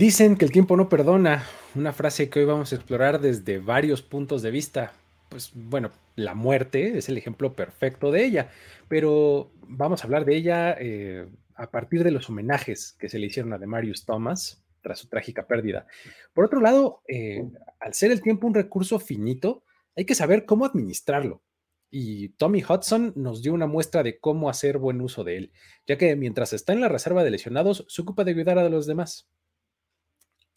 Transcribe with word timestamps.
Dicen 0.00 0.36
que 0.36 0.46
el 0.46 0.50
tiempo 0.50 0.78
no 0.78 0.88
perdona, 0.88 1.44
una 1.74 1.92
frase 1.92 2.30
que 2.30 2.38
hoy 2.38 2.46
vamos 2.46 2.72
a 2.72 2.76
explorar 2.76 3.20
desde 3.20 3.58
varios 3.58 4.00
puntos 4.00 4.40
de 4.40 4.50
vista. 4.50 4.94
Pues 5.28 5.50
bueno, 5.52 5.90
la 6.16 6.34
muerte 6.34 6.96
es 6.96 7.10
el 7.10 7.18
ejemplo 7.18 7.52
perfecto 7.52 8.10
de 8.10 8.24
ella, 8.24 8.50
pero 8.88 9.50
vamos 9.60 10.00
a 10.00 10.04
hablar 10.04 10.24
de 10.24 10.36
ella 10.36 10.74
eh, 10.80 11.28
a 11.54 11.70
partir 11.70 12.02
de 12.02 12.12
los 12.12 12.30
homenajes 12.30 12.96
que 12.98 13.10
se 13.10 13.18
le 13.18 13.26
hicieron 13.26 13.52
a 13.52 13.58
Demarius 13.58 14.06
Thomas 14.06 14.64
tras 14.80 15.00
su 15.00 15.08
trágica 15.08 15.46
pérdida. 15.46 15.86
Por 16.32 16.46
otro 16.46 16.62
lado, 16.62 17.02
eh, 17.06 17.46
al 17.78 17.92
ser 17.92 18.10
el 18.10 18.22
tiempo 18.22 18.46
un 18.46 18.54
recurso 18.54 19.00
finito, 19.00 19.64
hay 19.94 20.06
que 20.06 20.14
saber 20.14 20.46
cómo 20.46 20.64
administrarlo. 20.64 21.42
Y 21.90 22.30
Tommy 22.38 22.64
Hudson 22.66 23.12
nos 23.16 23.42
dio 23.42 23.52
una 23.52 23.66
muestra 23.66 24.02
de 24.02 24.18
cómo 24.18 24.48
hacer 24.48 24.78
buen 24.78 25.02
uso 25.02 25.24
de 25.24 25.36
él, 25.36 25.52
ya 25.86 25.98
que 25.98 26.16
mientras 26.16 26.54
está 26.54 26.72
en 26.72 26.80
la 26.80 26.88
reserva 26.88 27.22
de 27.22 27.32
lesionados, 27.32 27.84
se 27.86 28.00
ocupa 28.00 28.24
de 28.24 28.30
ayudar 28.30 28.58
a 28.58 28.70
los 28.70 28.86
demás. 28.86 29.28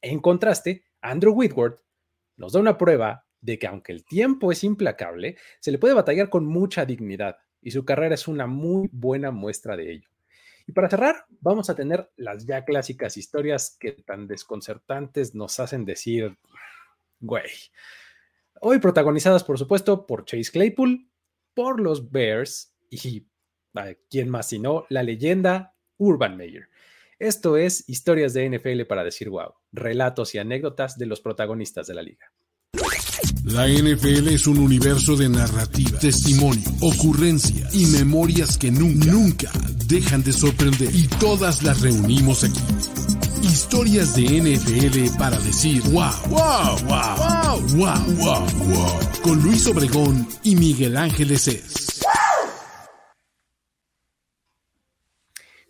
En 0.04 0.20
contraste, 0.20 0.84
Andrew 1.02 1.34
Whitworth 1.34 1.80
nos 2.36 2.52
da 2.52 2.60
una 2.60 2.78
prueba 2.78 3.26
de 3.40 3.58
que 3.58 3.68
aunque 3.68 3.94
el 3.94 4.04
tiempo 4.04 4.52
es 4.52 4.66
implacable, 4.66 5.38
se 5.62 5.72
le 5.72 5.80
puede 5.80 5.94
batallar 5.94 6.30
con 6.30 6.46
mucha 6.46 6.86
dignidad 6.86 7.38
y 7.62 7.72
su 7.72 7.86
carrera 7.86 8.16
es 8.16 8.28
una 8.28 8.46
muy 8.46 8.90
buena 8.92 9.32
muestra 9.32 9.78
de 9.78 9.94
ello. 9.94 10.10
Y 10.68 10.74
para 10.74 10.90
cerrar, 10.90 11.26
vamos 11.40 11.70
a 11.70 11.76
tener 11.76 12.12
las 12.18 12.46
ya 12.46 12.66
clásicas 12.66 13.16
historias 13.16 13.78
que 13.80 13.94
tan 13.94 14.28
desconcertantes 14.28 15.36
nos 15.36 15.60
hacen 15.62 15.86
decir, 15.86 16.38
güey. 17.22 17.50
Hoy 18.60 18.80
protagonizadas, 18.80 19.46
por 19.46 19.58
supuesto, 19.58 20.06
por 20.06 20.26
Chase 20.26 20.52
Claypool, 20.52 21.10
por 21.54 21.80
los 21.80 22.12
Bears 22.12 22.76
y, 22.90 23.26
¿quién 24.10 24.30
más 24.30 24.50
sino 24.50 24.86
la 24.90 25.04
leyenda 25.04 25.74
Urban 25.98 26.36
Meyer. 26.36 26.68
Esto 27.24 27.56
es 27.56 27.86
Historias 27.88 28.34
de 28.34 28.50
NFL 28.50 28.82
para 28.86 29.02
decir 29.02 29.30
wow, 29.30 29.54
relatos 29.72 30.36
y 30.36 30.40
anécdotas 30.40 30.98
de 30.98 31.06
los 31.06 31.22
protagonistas 31.22 31.88
de 31.88 31.94
la 31.94 32.02
liga. 32.02 32.34
La 33.46 33.66
NFL 33.66 34.28
es 34.28 34.46
un 34.46 34.60
universo 34.60 35.16
de 35.16 35.30
narrativa, 35.30 35.98
testimonio, 36.00 36.70
ocurrencia 36.82 37.70
y 37.72 37.86
memorias 37.86 38.58
que 38.58 38.72
nunca, 38.72 39.06
nunca 39.06 39.52
dejan 39.88 40.22
de 40.22 40.34
sorprender. 40.34 40.94
Y 40.94 41.08
todas 41.18 41.64
las 41.64 41.80
reunimos 41.80 42.44
aquí. 42.44 42.60
Historias 43.42 44.14
de 44.18 44.24
NFL 44.42 45.18
para 45.18 45.40
decir 45.40 45.82
wow, 45.84 46.12
wow, 46.28 46.78
wow, 46.88 47.18
wow, 47.18 47.62
wow, 47.78 48.16
wow, 48.18 48.46
wow. 48.68 49.00
Con 49.22 49.42
Luis 49.42 49.66
Obregón 49.68 50.28
y 50.44 50.58
Miguel 50.58 50.98
Ángeles 50.98 51.48
es. 51.48 51.93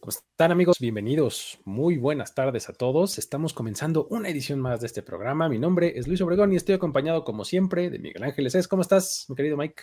¿Cómo 0.04 0.12
están 0.12 0.52
amigos? 0.52 0.80
Bienvenidos. 0.82 1.62
Muy 1.64 1.96
buenas 1.96 2.36
tardes 2.36 2.68
a 2.68 2.74
todos. 2.74 3.18
Estamos 3.18 3.54
comenzando 3.54 4.06
una 4.10 4.28
edición 4.28 4.60
más 4.60 4.82
de 4.82 4.88
este 4.88 5.02
programa. 5.02 5.48
Mi 5.48 5.60
nombre 5.60 5.98
es 5.98 6.10
Luis 6.10 6.20
Obregón 6.20 6.52
y 6.52 6.58
estoy 6.58 6.76
acompañado 6.76 7.24
como 7.24 7.46
siempre 7.46 7.90
de 7.90 8.00
Miguel 8.00 8.22
Ángeles. 8.22 8.68
¿Cómo 8.68 8.82
estás, 8.82 9.24
mi 9.30 9.38
querido 9.38 9.56
Mike? 9.56 9.82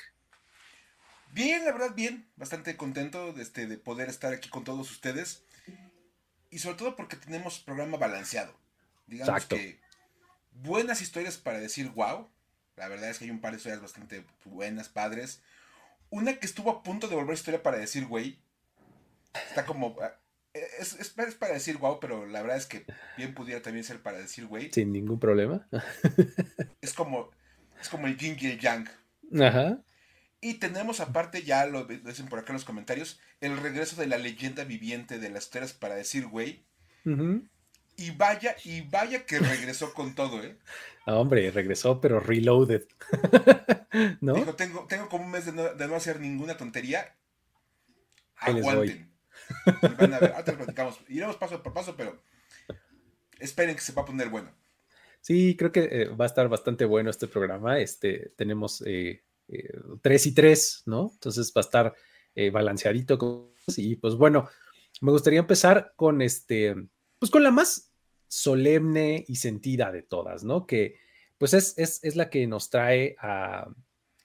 Bien, 1.33 1.65
la 1.65 1.73
verdad, 1.73 1.95
bien. 1.95 2.31
Bastante 2.37 2.77
contento 2.77 3.33
de, 3.33 3.41
este, 3.41 3.67
de 3.67 3.79
poder 3.79 4.11
estar 4.11 4.35
aquí 4.35 4.51
con 4.51 4.63
todos 4.63 4.91
ustedes. 4.91 5.43
Y 6.51 6.59
sobre 6.59 6.77
todo 6.77 6.97
porque 6.97 7.17
tenemos 7.17 7.59
programa 7.61 7.97
balanceado. 7.97 8.53
Digamos 9.07 9.47
que 9.47 9.81
buenas 10.53 11.01
historias 11.01 11.39
para 11.39 11.61
decir 11.61 11.89
wow. 11.93 12.29
La 12.77 12.89
verdad 12.89 13.09
es 13.09 13.19
que 13.19 13.25
hay 13.25 13.31
un 13.31 13.41
par 13.41 13.53
de 13.53 13.57
historias 13.57 13.81
bastante 13.81 14.27
buenas, 14.45 14.91
padres. 14.91 15.41
Una 16.11 16.39
que 16.39 16.45
estuvo 16.45 16.71
a 16.71 16.83
punto 16.83 17.09
de 17.09 17.17
volver 17.17 17.33
historia 17.33 17.63
para 17.63 17.79
decir 17.79 18.05
güey 18.05 18.39
Está 19.35 19.65
como. 19.65 19.97
Ah, 20.01 20.17
es, 20.53 20.95
es, 20.95 21.35
para 21.35 21.55
decir 21.55 21.79
wow, 21.79 22.01
pero 22.01 22.27
la 22.27 22.43
verdad 22.43 22.57
es 22.57 22.67
que 22.67 22.85
bien 23.17 23.35
pudiera 23.35 23.63
también 23.63 23.85
ser 23.85 24.03
para 24.03 24.19
decir 24.19 24.47
güey. 24.47 24.71
Sin 24.73 24.93
ningún 24.93 25.21
problema. 25.21 25.69
es 26.81 26.93
como. 26.93 27.31
Es 27.81 27.89
como 27.89 28.07
el 28.07 28.17
yin 28.17 28.37
y 28.41 28.47
el 28.47 28.59
yang. 28.59 28.89
Ajá. 29.41 29.83
Y 30.43 30.55
tenemos 30.55 31.01
aparte, 31.01 31.43
ya 31.43 31.67
lo 31.67 31.85
dicen 31.85 32.27
por 32.27 32.39
acá 32.39 32.49
en 32.49 32.55
los 32.55 32.65
comentarios, 32.65 33.21
el 33.41 33.59
regreso 33.59 34.01
de 34.01 34.07
la 34.07 34.17
leyenda 34.17 34.65
viviente 34.65 35.19
de 35.19 35.29
las 35.29 35.45
historias 35.45 35.73
para 35.73 35.95
decir 35.95 36.27
güey. 36.27 36.65
Y 37.97 38.11
vaya, 38.13 38.57
y 38.65 38.81
vaya 38.83 39.27
que 39.27 39.39
regresó 39.39 39.93
con 39.93 40.15
todo, 40.15 40.43
¿eh? 40.43 40.57
Ah, 41.07 41.17
hombre, 41.17 41.51
regresó, 41.51 42.01
pero 42.01 42.21
reloaded. 42.21 42.87
¿No? 44.21 44.35
Dijo, 44.35 44.55
tengo, 44.55 44.87
tengo 44.87 45.09
como 45.09 45.25
un 45.25 45.31
mes 45.31 45.47
de 45.47 45.53
no, 45.53 45.75
de 45.75 45.89
no 45.89 45.97
hacer 45.97 46.21
ninguna 46.21 46.57
tontería. 46.57 47.17
Aguanten. 48.37 49.10
Van 49.99 50.15
a 50.15 50.19
platicamos. 50.19 51.01
Iremos 51.09 51.37
paso 51.37 51.63
por 51.63 51.73
paso, 51.73 51.95
pero 51.97 52.23
esperen 53.39 53.75
que 53.75 53.81
se 53.81 53.93
va 53.93 54.03
a 54.03 54.05
poner 54.07 54.29
bueno. 54.29 54.51
Sí, 55.21 55.57
creo 55.57 55.71
que 55.73 55.89
eh, 55.91 56.09
va 56.09 56.25
a 56.25 56.29
estar 56.29 56.49
bastante 56.49 56.85
bueno 56.85 57.11
este 57.11 57.27
programa. 57.27 57.79
Este, 57.79 58.33
tenemos 58.37 58.83
eh, 58.87 59.23
eh, 59.49 59.73
tres 60.03 60.27
y 60.27 60.35
tres, 60.35 60.83
¿no? 60.87 61.11
Entonces 61.13 61.53
va 61.55 61.61
a 61.61 61.65
estar 61.65 61.95
balanceadito. 62.53 63.53
Y 63.77 63.97
pues 63.97 64.15
bueno, 64.15 64.49
me 65.03 65.13
gustaría 65.13 65.41
empezar 65.41 65.93
con 65.95 66.23
este, 66.23 66.75
pues 67.19 67.31
con 67.31 67.43
la 67.43 67.51
más 67.51 67.93
solemne 68.29 69.25
y 69.29 69.37
sentida 69.37 69.93
de 69.93 70.03
todas, 70.03 70.43
¿no? 70.45 70.67
Que 70.67 70.97
pues 71.37 71.53
es, 71.55 71.77
es, 71.77 72.03
es 72.03 72.17
la 72.17 72.31
que 72.31 72.47
nos 72.47 72.71
trae 72.71 73.17
a 73.21 73.69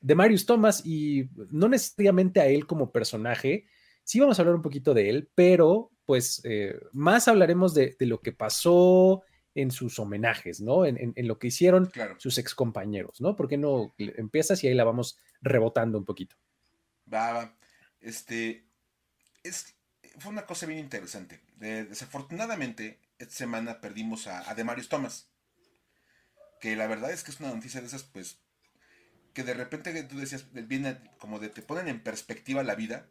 de 0.06 0.13
Marius 0.13 0.46
Thomas 0.46 0.86
y 0.86 1.30
no 1.50 1.68
necesariamente 1.68 2.40
a 2.40 2.46
él 2.46 2.68
como 2.68 2.92
personaje, 2.92 3.66
Sí 4.05 4.19
vamos 4.19 4.38
a 4.38 4.43
hablar 4.43 4.55
un 4.55 4.61
poquito 4.61 4.93
de 4.93 5.09
él, 5.09 5.29
pero 5.33 5.91
pues 6.05 6.41
eh, 6.43 6.79
más 6.93 7.27
hablaremos 7.27 7.73
de, 7.73 7.95
lo 8.01 8.21
que 8.21 8.31
pasó 8.31 9.23
en 9.55 9.71
sus 9.71 9.97
homenajes, 9.97 10.61
¿no? 10.61 10.85
En, 10.85 11.13
lo 11.27 11.39
que 11.39 11.47
hicieron 11.47 11.91
sus 12.19 12.38
ex 12.38 12.53
compañeros, 12.53 13.19
¿no? 13.19 13.35
¿Por 13.35 13.47
qué 13.47 13.57
no 13.57 13.95
empiezas 13.97 14.63
y 14.63 14.67
ahí 14.67 14.75
la 14.75 14.83
vamos 14.83 15.17
rebotando 15.41 15.97
un 15.97 16.05
poquito? 16.05 16.35
Va, 17.11 17.33
va. 17.33 17.57
Este, 17.99 18.67
es, 19.44 19.75
fue 20.19 20.31
una 20.31 20.45
cosa 20.45 20.67
bien 20.67 20.79
interesante. 20.79 21.41
desafortunadamente, 21.57 22.99
esta 23.17 23.33
semana 23.33 23.81
perdimos 23.81 24.27
a, 24.27 24.47
a 24.47 24.53
Demarius 24.53 24.89
Thomas. 24.89 25.31
Que 26.61 26.75
la 26.75 26.85
verdad 26.85 27.11
es 27.11 27.23
que 27.23 27.31
es 27.31 27.39
una 27.39 27.53
noticia 27.53 27.81
de 27.81 27.88
esas, 27.88 28.03
pues, 28.03 28.39
que 29.33 29.44
de 29.44 29.55
repente 29.55 30.03
tú 30.03 30.17
decías, 30.17 30.45
viene 30.53 30.99
como 31.17 31.39
de 31.39 31.49
te 31.49 31.63
ponen 31.63 31.88
en 31.88 32.03
perspectiva 32.03 32.63
la 32.63 32.75
vida 32.75 33.09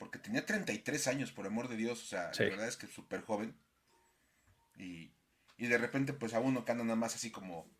porque 0.00 0.18
tenía 0.18 0.46
33 0.46 1.08
años, 1.08 1.30
por 1.30 1.46
amor 1.46 1.68
de 1.68 1.76
Dios, 1.76 2.02
o 2.02 2.06
sea, 2.06 2.30
la 2.32 2.44
verdad 2.46 2.66
es 2.66 2.78
que 2.78 2.86
es 2.86 2.92
súper 2.92 3.20
joven. 3.20 3.54
Y, 4.78 5.12
de 5.58 5.76
repente, 5.76 6.14
pues 6.14 6.32
a 6.32 6.40
uno 6.40 6.64
que 6.64 6.72
anda 6.72 6.84
nada 6.84 6.96
más 6.96 7.14
así 7.14 7.30
como 7.30 7.70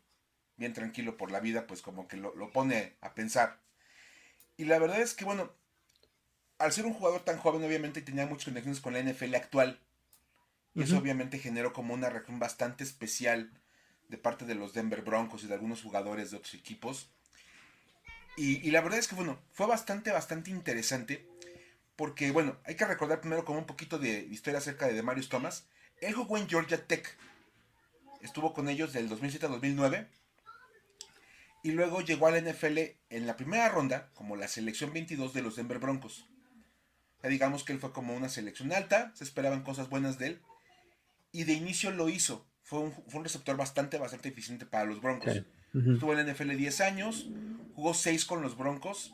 bien 0.55 0.71
tranquilo 0.73 1.17
por 1.17 1.31
la 1.31 1.39
vida, 1.39 1.65
pues 1.65 1.81
como 1.81 2.07
que 2.07 2.17
lo, 2.17 2.51
pone 2.51 2.95
a 3.01 3.15
pensar. 3.15 3.59
Y 4.55 4.65
la 4.65 4.77
verdad 4.77 5.01
es 5.01 5.15
que, 5.15 5.25
bueno, 5.25 5.51
al 6.59 6.71
ser 6.71 6.85
un 6.85 6.93
jugador 6.93 7.25
tan 7.25 7.39
joven, 7.39 7.63
obviamente 7.63 8.03
tenía 8.03 8.27
muchas 8.27 8.45
conexiones 8.45 8.81
con 8.81 8.93
la 8.93 9.01
NFL 9.01 9.33
actual. 9.33 9.79
Y 10.75 10.83
eso 10.83 10.99
obviamente 10.99 11.39
generó 11.39 11.73
como 11.73 11.95
una 11.95 12.11
reacción 12.11 12.37
bastante 12.37 12.83
especial 12.83 13.51
de 14.09 14.19
parte 14.19 14.45
de 14.45 14.53
los 14.53 14.73
Denver 14.73 15.01
Broncos 15.01 15.43
y 15.43 15.47
de 15.47 15.55
algunos 15.55 15.81
jugadores 15.81 16.29
de 16.29 16.37
otros 16.37 16.53
equipos. 16.53 17.09
Y, 18.37 18.65
y 18.65 18.69
la 18.69 18.81
verdad 18.81 18.99
es 18.99 19.07
que, 19.07 19.15
bueno, 19.15 19.41
fue 19.49 19.65
bastante, 19.65 20.11
bastante 20.11 20.51
interesante 20.51 21.30
porque, 21.95 22.31
bueno, 22.31 22.57
hay 22.65 22.75
que 22.75 22.85
recordar 22.85 23.21
primero 23.21 23.45
como 23.45 23.59
un 23.59 23.65
poquito 23.65 23.99
de 23.99 24.21
historia 24.31 24.59
acerca 24.59 24.87
de 24.87 24.93
Demarius 24.93 25.29
Thomas. 25.29 25.65
Él 25.99 26.13
jugó 26.13 26.37
en 26.37 26.47
Georgia 26.47 26.85
Tech. 26.85 27.17
Estuvo 28.21 28.53
con 28.53 28.69
ellos 28.69 28.93
del 28.93 29.09
2007 29.09 29.45
a 29.45 29.49
2009. 29.49 30.07
Y 31.63 31.71
luego 31.71 32.01
llegó 32.01 32.27
a 32.27 32.31
la 32.31 32.41
NFL 32.41 32.77
en 33.09 33.27
la 33.27 33.35
primera 33.35 33.69
ronda 33.69 34.09
como 34.15 34.35
la 34.35 34.47
selección 34.47 34.93
22 34.93 35.33
de 35.33 35.43
los 35.43 35.55
Denver 35.55 35.77
Broncos. 35.77 36.25
Ya 37.21 37.29
digamos 37.29 37.63
que 37.63 37.73
él 37.73 37.79
fue 37.79 37.91
como 37.91 38.15
una 38.15 38.29
selección 38.29 38.73
alta, 38.73 39.11
se 39.13 39.23
esperaban 39.23 39.63
cosas 39.63 39.89
buenas 39.89 40.17
de 40.17 40.27
él. 40.27 40.41
Y 41.31 41.43
de 41.43 41.53
inicio 41.53 41.91
lo 41.91 42.09
hizo. 42.09 42.47
Fue 42.63 42.79
un, 42.79 43.23
receptor 43.23 43.57
bastante, 43.57 43.99
bastante 43.99 44.29
eficiente 44.29 44.65
para 44.65 44.85
los 44.85 45.01
Broncos. 45.01 45.43
Estuvo 45.73 46.13
en 46.13 46.25
la 46.25 46.33
NFL 46.33 46.55
10 46.55 46.81
años, 46.81 47.27
jugó 47.75 47.93
6 47.93 48.25
con 48.25 48.41
los 48.41 48.57
Broncos 48.57 49.13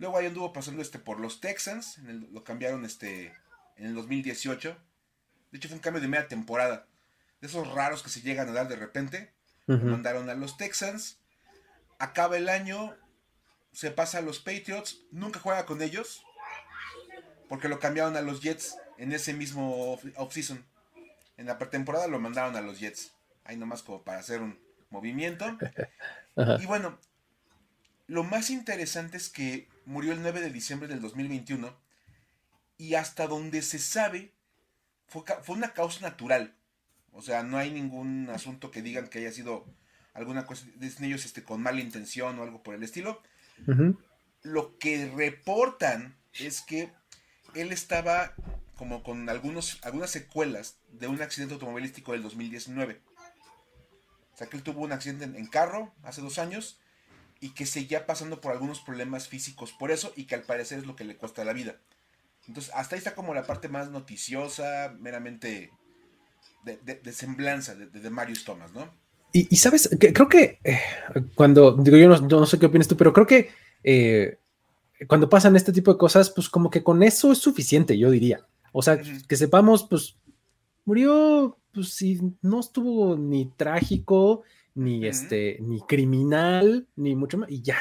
Luego 0.00 0.16
ahí 0.16 0.24
anduvo 0.24 0.54
pasando 0.54 0.80
este 0.80 0.98
por 0.98 1.20
los 1.20 1.42
Texans, 1.42 1.98
lo 2.32 2.42
cambiaron 2.42 2.86
este 2.86 3.34
en 3.76 3.84
el 3.84 3.94
2018. 3.94 4.74
De 5.52 5.58
hecho 5.58 5.68
fue 5.68 5.76
un 5.76 5.82
cambio 5.82 6.00
de 6.00 6.08
media 6.08 6.26
temporada. 6.26 6.86
De 7.42 7.48
esos 7.48 7.68
raros 7.68 8.02
que 8.02 8.08
se 8.08 8.22
llegan 8.22 8.48
a 8.48 8.52
dar 8.52 8.66
de 8.66 8.76
repente. 8.76 9.30
Lo 9.66 9.76
mandaron 9.76 10.30
a 10.30 10.34
los 10.34 10.56
Texans. 10.56 11.18
Acaba 11.98 12.38
el 12.38 12.48
año, 12.48 12.96
se 13.72 13.90
pasa 13.90 14.18
a 14.18 14.22
los 14.22 14.38
Patriots, 14.38 15.02
nunca 15.12 15.38
juega 15.38 15.66
con 15.66 15.82
ellos. 15.82 16.24
Porque 17.50 17.68
lo 17.68 17.78
cambiaron 17.78 18.16
a 18.16 18.22
los 18.22 18.40
Jets 18.40 18.78
en 18.96 19.12
ese 19.12 19.34
mismo 19.34 20.00
offseason. 20.16 20.64
En 21.36 21.44
la 21.44 21.58
pretemporada 21.58 22.06
lo 22.06 22.18
mandaron 22.18 22.56
a 22.56 22.62
los 22.62 22.80
Jets. 22.80 23.12
Ahí 23.44 23.58
nomás 23.58 23.82
como 23.82 24.02
para 24.02 24.20
hacer 24.20 24.40
un 24.40 24.58
movimiento. 24.88 25.58
Y 26.58 26.64
bueno, 26.64 26.98
lo 28.06 28.24
más 28.24 28.48
interesante 28.48 29.18
es 29.18 29.28
que 29.28 29.68
murió 29.84 30.12
el 30.12 30.22
9 30.22 30.40
de 30.40 30.50
diciembre 30.50 30.88
del 30.88 31.00
2021 31.00 31.76
y 32.78 32.94
hasta 32.94 33.26
donde 33.26 33.62
se 33.62 33.78
sabe 33.78 34.32
fue, 35.06 35.22
fue 35.42 35.56
una 35.56 35.72
causa 35.72 36.00
natural. 36.00 36.54
O 37.12 37.22
sea, 37.22 37.42
no 37.42 37.58
hay 37.58 37.70
ningún 37.70 38.30
asunto 38.30 38.70
que 38.70 38.82
digan 38.82 39.08
que 39.08 39.18
haya 39.18 39.32
sido 39.32 39.66
alguna 40.12 40.44
cosa, 40.46 40.66
dicen 40.76 41.04
ellos 41.04 41.24
este, 41.24 41.42
con 41.44 41.62
mala 41.62 41.80
intención 41.80 42.38
o 42.38 42.42
algo 42.42 42.62
por 42.62 42.74
el 42.74 42.82
estilo. 42.82 43.22
Lo 44.42 44.78
que 44.78 45.10
reportan 45.14 46.16
es 46.32 46.62
que 46.62 46.90
él 47.54 47.72
estaba 47.72 48.34
como 48.76 49.02
con 49.02 49.28
algunos, 49.28 49.78
algunas 49.82 50.10
secuelas 50.10 50.78
de 50.92 51.06
un 51.06 51.20
accidente 51.20 51.54
automovilístico 51.54 52.12
del 52.12 52.22
2019. 52.22 53.02
O 54.32 54.36
sea, 54.36 54.46
que 54.46 54.56
él 54.56 54.62
tuvo 54.62 54.80
un 54.80 54.92
accidente 54.92 55.24
en, 55.24 55.46
carro 55.46 55.92
hace 56.02 56.22
dos 56.22 56.38
años 56.38 56.79
y 57.40 57.50
que 57.54 57.66
seguía 57.66 58.06
pasando 58.06 58.40
por 58.40 58.52
algunos 58.52 58.80
problemas 58.80 59.28
físicos 59.28 59.72
por 59.72 59.90
eso 59.90 60.12
y 60.14 60.24
que 60.24 60.34
al 60.34 60.42
parecer 60.42 60.78
es 60.78 60.86
lo 60.86 60.94
que 60.94 61.04
le 61.04 61.16
cuesta 61.16 61.44
la 61.44 61.54
vida. 61.54 61.76
Entonces, 62.46 62.72
hasta 62.74 62.94
ahí 62.94 62.98
está 62.98 63.14
como 63.14 63.34
la 63.34 63.46
parte 63.46 63.68
más 63.68 63.90
noticiosa, 63.90 64.94
meramente 64.98 65.70
de, 66.64 67.12
semblanza 67.12 67.74
de, 67.74 67.86
de, 67.86 68.10
Marius 68.10 68.44
Thomas, 68.44 68.72
¿no? 68.72 68.90
Y, 69.32 69.56
sabes, 69.56 69.88
creo 69.98 70.28
que 70.28 70.58
eh, 70.64 70.80
cuando, 71.36 71.76
digo, 71.76 71.96
yo 71.96 72.08
no, 72.08 72.46
sé 72.46 72.58
qué 72.58 72.66
opinas 72.66 72.88
tú, 72.88 72.96
pero 72.96 73.12
creo 73.12 73.26
que 73.26 73.50
eh, 73.84 74.38
cuando 75.06 75.28
pasan 75.28 75.54
este 75.54 75.72
tipo 75.72 75.92
de 75.92 75.98
cosas, 75.98 76.30
pues 76.30 76.48
como 76.48 76.68
que 76.68 76.82
con 76.82 77.02
eso 77.04 77.30
es 77.30 77.38
suficiente, 77.38 77.96
yo 77.96 78.10
diría. 78.10 78.44
O 78.72 78.82
sea, 78.82 79.00
que 79.00 79.36
sepamos, 79.36 79.84
pues 79.84 80.16
murió, 80.84 81.56
pues 81.72 81.90
si 81.90 82.20
no 82.42 82.58
estuvo 82.58 83.16
ni 83.16 83.46
trágico, 83.46 84.42
ni 84.80 85.06
este, 85.06 85.58
ni 85.60 85.82
criminal, 85.82 86.88
ni 86.96 87.14
mucho 87.14 87.36
más, 87.36 87.50
y 87.50 87.60
ya. 87.60 87.78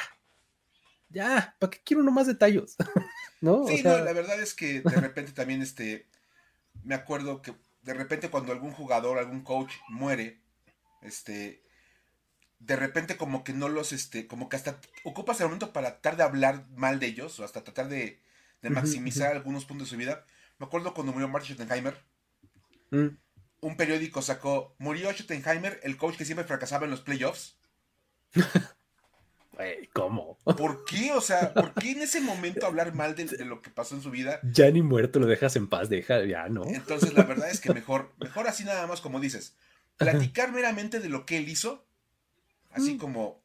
Ya, 1.07 1.55
¿para 1.57 1.71
qué 1.71 1.79
quiero 1.83 2.03
uno 2.03 2.11
más 2.11 2.27
detalles? 2.27 2.75
¿No? 3.41 3.65
Sí, 3.67 3.81
no, 3.83 3.97
la 3.99 4.11
verdad 4.11 4.39
es 4.41 4.53
que 4.53 4.81
de 4.81 5.01
repente 5.01 5.31
también, 5.31 5.61
este, 5.61 6.07
me 6.83 6.95
acuerdo 6.95 7.41
que 7.41 7.55
de 7.83 7.93
repente 7.93 8.29
cuando 8.29 8.51
algún 8.51 8.71
jugador, 8.71 9.17
algún 9.17 9.43
coach 9.43 9.71
muere, 9.87 10.41
este, 11.01 11.63
de 12.59 12.75
repente 12.75 13.15
como 13.15 13.45
que 13.45 13.53
no 13.53 13.69
los, 13.69 13.93
este, 13.93 14.27
como 14.27 14.49
que 14.49 14.57
hasta 14.57 14.81
ocupas 15.05 15.39
el 15.39 15.47
momento 15.47 15.71
para 15.71 16.01
tratar 16.01 16.17
de 16.17 16.23
hablar 16.23 16.67
mal 16.75 16.99
de 16.99 17.07
ellos, 17.07 17.39
o 17.39 17.45
hasta 17.45 17.63
tratar 17.63 17.87
de, 17.87 18.21
maximizar 18.61 19.31
algunos 19.31 19.63
puntos 19.63 19.87
de 19.87 19.91
su 19.91 19.97
vida. 19.97 20.25
Me 20.57 20.65
acuerdo 20.65 20.93
cuando 20.93 21.13
murió 21.13 21.29
Martin 21.29 21.55
Schottenheimer, 21.55 21.97
mm. 22.91 23.07
Un 23.61 23.75
periódico 23.77 24.21
sacó, 24.21 24.75
murió 24.77 25.11
Schottenheimer, 25.11 25.79
el 25.83 25.97
coach 25.97 26.17
que 26.17 26.25
siempre 26.25 26.45
fracasaba 26.45 26.85
en 26.85 26.91
los 26.91 27.01
playoffs. 27.01 27.57
¿Cómo? 29.93 30.37
¿Por 30.43 30.85
qué? 30.85 31.11
O 31.11 31.19
sea, 31.19 31.53
¿por 31.53 31.73
qué 31.73 31.91
en 31.91 32.01
ese 32.01 32.21
momento 32.21 32.65
hablar 32.65 32.95
mal 32.95 33.15
de, 33.15 33.43
lo 33.43 33.61
que 33.61 33.69
pasó 33.69 33.95
en 33.95 34.01
su 34.01 34.09
vida? 34.09 34.39
Ya 34.43 34.71
ni 34.71 34.81
muerto 34.81 35.19
lo 35.19 35.25
dejas 35.25 35.55
en 35.57 35.67
paz, 35.67 35.89
deja, 35.89 36.23
ya, 36.23 36.47
¿no? 36.47 36.63
Entonces, 36.65 37.13
la 37.13 37.23
verdad 37.23 37.49
es 37.49 37.59
que 37.59 37.73
mejor, 37.73 38.13
mejor 38.19 38.47
así 38.47 38.63
nada 38.63 38.87
más 38.87 39.01
como 39.01 39.19
dices, 39.19 39.55
platicar 39.97 40.53
meramente 40.53 41.01
de 41.01 41.09
lo 41.09 41.25
que 41.25 41.37
él 41.37 41.49
hizo, 41.49 41.85
así 42.71 42.95
mm. 42.95 42.97
como 42.99 43.43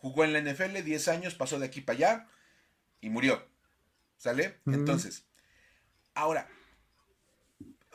jugó 0.00 0.24
en 0.24 0.32
la 0.32 0.40
NFL 0.40 0.82
10 0.82 1.08
años, 1.08 1.34
pasó 1.34 1.60
de 1.60 1.66
aquí 1.66 1.80
para 1.80 1.96
allá 1.96 2.26
y 3.00 3.10
murió. 3.10 3.46
¿Sale? 4.16 4.58
Mm. 4.64 4.74
Entonces, 4.74 5.24
ahora, 6.14 6.48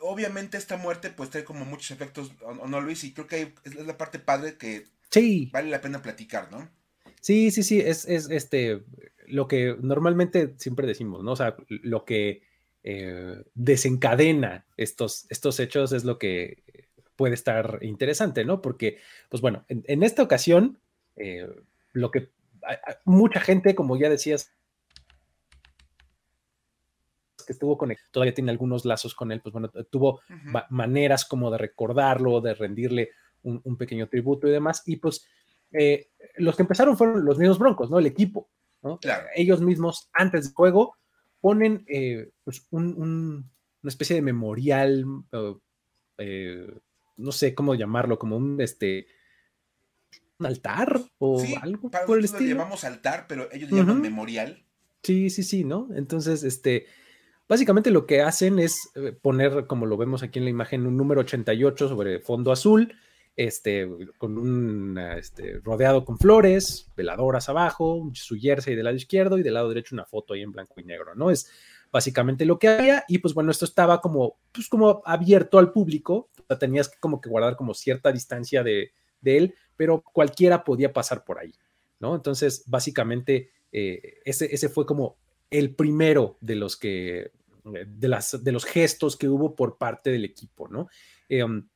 obviamente 0.06 0.56
esta 0.56 0.76
muerte 0.76 1.10
pues 1.10 1.30
trae 1.30 1.44
como 1.44 1.64
muchos 1.64 1.90
efectos, 1.90 2.32
o, 2.42 2.66
no 2.66 2.80
Luis, 2.80 3.04
y 3.04 3.12
creo 3.12 3.26
que 3.26 3.52
es 3.64 3.74
la 3.74 3.98
parte 3.98 4.18
padre 4.18 4.56
que 4.56 4.84
sí. 5.10 5.50
vale 5.52 5.70
la 5.70 5.80
pena 5.80 6.02
platicar, 6.02 6.50
¿no? 6.50 6.68
Sí, 7.20 7.50
sí, 7.50 7.62
sí, 7.62 7.80
es, 7.80 8.06
este, 8.06 8.84
lo 9.26 9.48
que 9.48 9.76
normalmente 9.80 10.54
siempre 10.58 10.86
decimos, 10.86 11.24
¿no? 11.24 11.32
O 11.32 11.36
sea, 11.36 11.56
lo 11.68 12.04
que 12.04 12.42
eh, 12.84 13.42
desencadena 13.54 14.64
estos, 14.76 15.26
estos 15.28 15.58
hechos 15.58 15.92
es 15.92 16.04
lo 16.04 16.18
que 16.18 16.62
puede 17.16 17.34
estar 17.34 17.80
interesante, 17.82 18.44
¿no? 18.44 18.62
Porque, 18.62 18.98
pues 19.28 19.40
bueno, 19.40 19.64
en, 19.68 20.02
esta 20.02 20.22
ocasión, 20.22 20.78
eh, 21.16 21.48
lo 21.92 22.10
que 22.10 22.30
mucha 23.04 23.40
gente, 23.40 23.74
como 23.74 23.96
ya 23.96 24.08
decías, 24.08 24.52
que 27.46 27.52
estuvo 27.52 27.78
conectado, 27.78 28.08
todavía 28.10 28.34
tiene 28.34 28.50
algunos 28.50 28.84
lazos 28.84 29.14
con 29.14 29.32
él, 29.32 29.40
pues 29.40 29.52
bueno, 29.52 29.70
tuvo 29.90 30.20
maneras 30.70 31.24
como 31.24 31.50
de 31.50 31.58
recordarlo, 31.58 32.40
de 32.40 32.54
rendirle 32.54 33.10
un, 33.42 33.60
un, 33.64 33.76
pequeño 33.76 34.08
tributo 34.08 34.48
y 34.48 34.50
demás, 34.50 34.82
y 34.86 34.96
pues 34.96 35.26
eh, 35.72 36.10
los 36.36 36.56
que 36.56 36.62
empezaron 36.62 36.96
fueron 36.96 37.24
los 37.24 37.38
mismos 37.38 37.58
Broncos, 37.58 37.90
¿no? 37.90 37.98
El 37.98 38.06
equipo, 38.06 38.48
¿no? 38.82 38.98
Ellos 39.34 39.60
mismos, 39.60 40.10
antes 40.12 40.44
del 40.44 40.54
juego, 40.54 40.96
ponen 41.40 41.84
eh, 41.88 42.30
pues 42.44 42.66
una 42.70 43.44
especie 43.84 44.16
de 44.16 44.22
memorial, 44.22 45.04
eh, 46.18 46.78
no 47.16 47.32
sé 47.32 47.54
cómo 47.54 47.74
llamarlo, 47.74 48.18
como 48.18 48.36
un, 48.36 48.60
este, 48.60 49.06
un 50.38 50.46
altar 50.46 51.00
o 51.18 51.42
algo 51.60 51.90
por 51.90 52.18
el 52.18 52.24
estilo. 52.24 52.54
Lo 52.54 52.56
llamamos 52.56 52.84
altar, 52.84 53.26
pero 53.28 53.50
ellos 53.52 53.70
le 53.70 53.78
llaman 53.78 54.00
memorial. 54.00 54.64
Sí, 55.02 55.30
sí, 55.30 55.42
sí, 55.42 55.64
¿no? 55.64 55.88
Entonces, 55.94 56.42
este, 56.42 56.86
básicamente 57.48 57.90
lo 57.90 58.06
que 58.06 58.22
hacen 58.22 58.58
es 58.58 58.90
poner, 59.22 59.66
como 59.66 59.86
lo 59.86 59.96
vemos 59.96 60.22
aquí 60.22 60.38
en 60.38 60.44
la 60.44 60.50
imagen, 60.50 60.86
un 60.86 60.96
número 60.96 61.20
88 61.22 61.88
sobre 61.88 62.20
fondo 62.20 62.52
azul 62.52 62.94
este, 63.36 63.86
con 64.16 64.38
un 64.38 64.98
este, 64.98 65.60
rodeado 65.62 66.04
con 66.04 66.18
flores, 66.18 66.90
veladoras 66.96 67.48
abajo, 67.48 68.10
su 68.14 68.36
jersey 68.36 68.74
del 68.74 68.84
lado 68.84 68.96
izquierdo 68.96 69.38
y 69.38 69.42
del 69.42 69.54
lado 69.54 69.68
derecho 69.68 69.94
una 69.94 70.06
foto 70.06 70.32
ahí 70.32 70.42
en 70.42 70.52
blanco 70.52 70.80
y 70.80 70.84
negro, 70.84 71.14
¿no? 71.14 71.30
Es 71.30 71.50
básicamente 71.92 72.46
lo 72.46 72.58
que 72.58 72.68
había 72.68 73.04
y 73.06 73.18
pues 73.18 73.34
bueno, 73.34 73.50
esto 73.50 73.66
estaba 73.66 74.00
como, 74.00 74.38
pues 74.52 74.68
como 74.68 75.02
abierto 75.04 75.58
al 75.58 75.70
público, 75.70 76.30
tenías 76.58 76.88
que 76.88 76.98
como 76.98 77.20
que 77.20 77.28
guardar 77.28 77.56
como 77.56 77.74
cierta 77.74 78.10
distancia 78.10 78.62
de, 78.62 78.92
él, 79.22 79.54
pero 79.76 80.02
cualquiera 80.12 80.64
podía 80.64 80.92
pasar 80.92 81.24
por 81.24 81.38
ahí, 81.38 81.52
¿no? 81.98 82.14
Entonces, 82.14 82.62
básicamente, 82.66 83.50
eh, 83.72 84.20
ese, 84.24 84.54
ese 84.54 84.68
fue 84.68 84.86
como 84.86 85.16
el 85.50 85.74
primero 85.74 86.38
de 86.40 86.56
los 86.56 86.76
que, 86.76 87.32
de, 87.64 88.08
las, 88.08 88.42
de 88.42 88.52
los 88.52 88.64
gestos 88.64 89.16
que 89.16 89.28
hubo 89.28 89.54
por 89.54 89.78
parte 89.78 90.10
del 90.10 90.24
equipo, 90.24 90.68
¿no? 90.68 90.88
Eh, 91.28 91.42
um, 91.42 91.68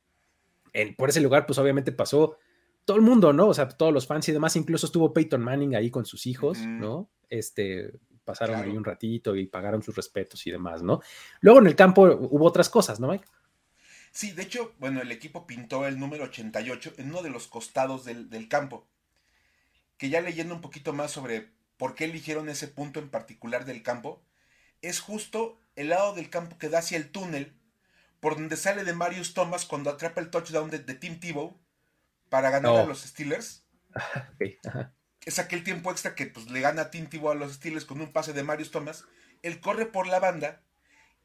por 0.97 1.09
ese 1.09 1.21
lugar, 1.21 1.45
pues 1.45 1.59
obviamente 1.59 1.91
pasó 1.91 2.37
todo 2.85 2.97
el 2.97 3.03
mundo, 3.03 3.33
¿no? 3.33 3.47
O 3.47 3.53
sea, 3.53 3.67
todos 3.67 3.93
los 3.93 4.07
fans 4.07 4.27
y 4.29 4.31
demás, 4.31 4.55
incluso 4.55 4.85
estuvo 4.85 5.13
Peyton 5.13 5.41
Manning 5.41 5.75
ahí 5.75 5.91
con 5.91 6.05
sus 6.05 6.25
hijos, 6.27 6.59
¿no? 6.59 7.09
Este, 7.29 7.91
pasaron 8.23 8.61
ahí 8.61 8.75
un 8.75 8.83
ratito 8.83 9.35
y 9.35 9.47
pagaron 9.47 9.83
sus 9.83 9.95
respetos 9.95 10.45
y 10.47 10.51
demás, 10.51 10.81
¿no? 10.81 11.01
Luego 11.41 11.59
en 11.59 11.67
el 11.67 11.75
campo 11.75 12.03
hubo 12.03 12.45
otras 12.45 12.69
cosas, 12.69 12.99
¿no, 12.99 13.09
Mike? 13.09 13.25
Sí, 14.11 14.31
de 14.31 14.43
hecho, 14.43 14.73
bueno, 14.79 15.01
el 15.01 15.11
equipo 15.11 15.47
pintó 15.47 15.87
el 15.87 15.99
número 15.99 16.25
88 16.25 16.93
en 16.97 17.09
uno 17.09 17.21
de 17.21 17.29
los 17.29 17.47
costados 17.47 18.03
del, 18.03 18.29
del 18.29 18.47
campo. 18.49 18.87
Que 19.97 20.09
ya 20.09 20.19
leyendo 20.21 20.55
un 20.55 20.61
poquito 20.61 20.93
más 20.93 21.11
sobre 21.11 21.51
por 21.81 21.95
qué 21.95 22.05
eligieron 22.05 22.47
ese 22.47 22.67
punto 22.67 22.99
en 22.99 23.09
particular 23.09 23.65
del 23.65 23.81
campo, 23.81 24.23
es 24.83 24.99
justo 24.99 25.59
el 25.75 25.89
lado 25.89 26.13
del 26.13 26.29
campo 26.29 26.59
que 26.59 26.69
da 26.69 26.77
hacia 26.77 26.95
el 26.95 27.09
túnel 27.09 27.57
por 28.19 28.35
donde 28.35 28.55
sale 28.55 28.83
de 28.83 28.93
Marius 28.93 29.33
Thomas 29.33 29.65
cuando 29.65 29.89
atrapa 29.89 30.21
el 30.21 30.29
touchdown 30.29 30.69
de, 30.69 30.77
Tim 30.77 31.19
Tebow 31.19 31.59
para 32.29 32.51
ganar 32.51 32.75
a 32.75 32.85
los 32.85 33.01
Steelers. 33.01 33.65
Es 35.25 35.39
aquel 35.39 35.63
tiempo 35.63 35.89
extra 35.89 36.13
que 36.13 36.27
pues, 36.27 36.51
le 36.51 36.61
gana 36.61 36.83
a 36.83 36.91
Tim 36.91 37.07
Tebow 37.07 37.31
a 37.31 37.35
los 37.35 37.53
Steelers 37.53 37.85
con 37.85 37.99
un 37.99 38.13
pase 38.13 38.33
de 38.33 38.43
Marius 38.43 38.69
Thomas. 38.69 39.05
Él 39.41 39.59
corre 39.59 39.87
por 39.87 40.05
la 40.05 40.19
banda 40.19 40.61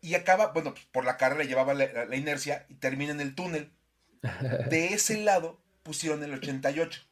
y 0.00 0.14
acaba, 0.14 0.52
bueno, 0.52 0.72
pues, 0.72 0.86
por 0.86 1.04
la 1.04 1.18
carrera 1.18 1.44
llevaba 1.44 1.74
la, 1.74 2.16
inercia 2.16 2.64
y 2.70 2.76
termina 2.76 3.12
en 3.12 3.20
el 3.20 3.34
túnel. 3.34 3.74
De 4.70 4.94
ese 4.94 5.18
lado 5.18 5.60
pusieron 5.82 6.24
el 6.24 6.32
88. 6.32 7.06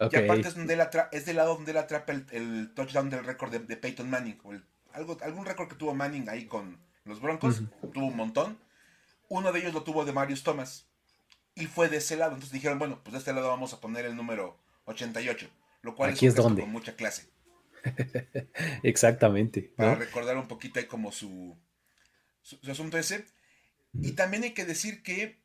Y 0.00 0.16
aparte 0.16 0.48
es, 0.48 0.54
donde 0.54 0.88
es 1.12 1.24
del 1.24 1.36
lado 1.36 1.54
donde 1.54 1.70
él 1.70 1.78
atrapa 1.78 2.12
el, 2.12 2.72
touchdown 2.74 3.10
del 3.10 3.24
récord 3.24 3.52
de, 3.54 3.76
Peyton 3.76 4.10
Manning. 4.10 4.38
algo, 4.92 5.16
algún 5.22 5.46
récord 5.46 5.68
que 5.68 5.76
tuvo 5.76 5.94
Manning 5.94 6.28
ahí 6.28 6.46
con 6.46 6.78
los 7.04 7.20
Broncos. 7.20 7.62
Tuvo 7.92 8.06
un 8.06 8.16
montón. 8.16 8.58
Uno 9.28 9.52
de 9.52 9.60
ellos 9.60 9.72
lo 9.72 9.82
tuvo 9.82 10.04
de 10.04 10.12
Marius 10.12 10.42
Thomas. 10.42 10.86
Y 11.54 11.66
fue 11.66 11.88
de 11.88 11.98
ese 11.98 12.16
lado. 12.16 12.32
Entonces 12.32 12.52
dijeron, 12.52 12.78
bueno, 12.78 13.00
pues 13.02 13.12
de 13.12 13.18
este 13.18 13.32
lado 13.32 13.48
vamos 13.48 13.72
a 13.72 13.80
poner 13.80 14.04
el 14.04 14.16
número 14.16 14.58
88. 14.86 15.48
Lo 15.82 15.94
cual 15.94 16.10
Aquí 16.10 16.26
es, 16.26 16.34
donde. 16.34 16.62
con 16.62 16.70
mucha 16.70 16.96
clase. 16.96 17.28
Exactamente. 18.82 19.72
Para 19.76 19.94
recordar 19.94 20.36
un 20.36 20.48
poquito 20.48 20.80
ahí 20.80 20.86
como 20.86 21.12
su, 21.12 21.56
su, 22.42 22.58
asunto 22.70 22.98
ese. 22.98 23.26
Y 23.92 24.12
también 24.12 24.42
hay 24.42 24.52
que 24.52 24.64
decir 24.64 25.02
que 25.02 25.38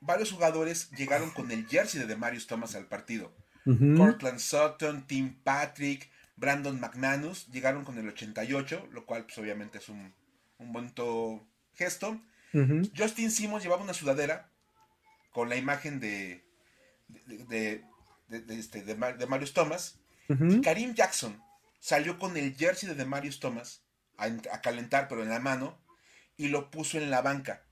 varios 0.00 0.30
jugadores 0.30 0.90
llegaron 0.92 1.30
con 1.30 1.50
el 1.50 1.66
jersey 1.66 2.06
de 2.06 2.16
Marius 2.16 2.46
Thomas 2.46 2.74
al 2.74 2.86
partido. 2.86 3.32
Cortland 3.64 4.38
Sutton, 4.38 5.06
Tim 5.06 5.34
Patrick, 5.42 6.10
Brandon 6.36 6.80
McManus 6.80 7.46
llegaron 7.48 7.84
con 7.84 7.98
el 7.98 8.08
88, 8.08 8.88
lo 8.92 9.04
cual 9.04 9.24
pues 9.24 9.36
obviamente 9.38 9.78
es 9.78 9.88
un, 9.88 10.12
un 10.58 10.72
buen 10.72 10.92
gesto. 11.74 12.20
Justin 12.96 13.30
Simmons 13.30 13.62
llevaba 13.62 13.82
una 13.82 13.94
sudadera 13.94 14.50
con 15.32 15.48
la 15.48 15.56
imagen 15.56 16.00
de, 16.00 16.42
de, 17.08 17.84
de, 18.28 18.58
este, 18.58 18.82
de, 18.82 18.96
Marius 18.96 19.52
Thomas. 19.52 19.98
y 20.28 20.60
Karim 20.60 20.94
Jackson 20.94 21.40
salió 21.78 22.18
con 22.18 22.36
el 22.36 22.54
jersey 22.56 22.92
de 22.92 23.04
Marius 23.04 23.40
Thomas 23.40 23.82
a, 24.16 24.60
calentar, 24.60 25.08
pero 25.08 25.22
en 25.22 25.30
la 25.30 25.40
mano, 25.40 25.78
y 26.36 26.48
lo 26.48 26.70
puso 26.70 26.98
en 26.98 27.10
la 27.10 27.22
banca. 27.22 27.64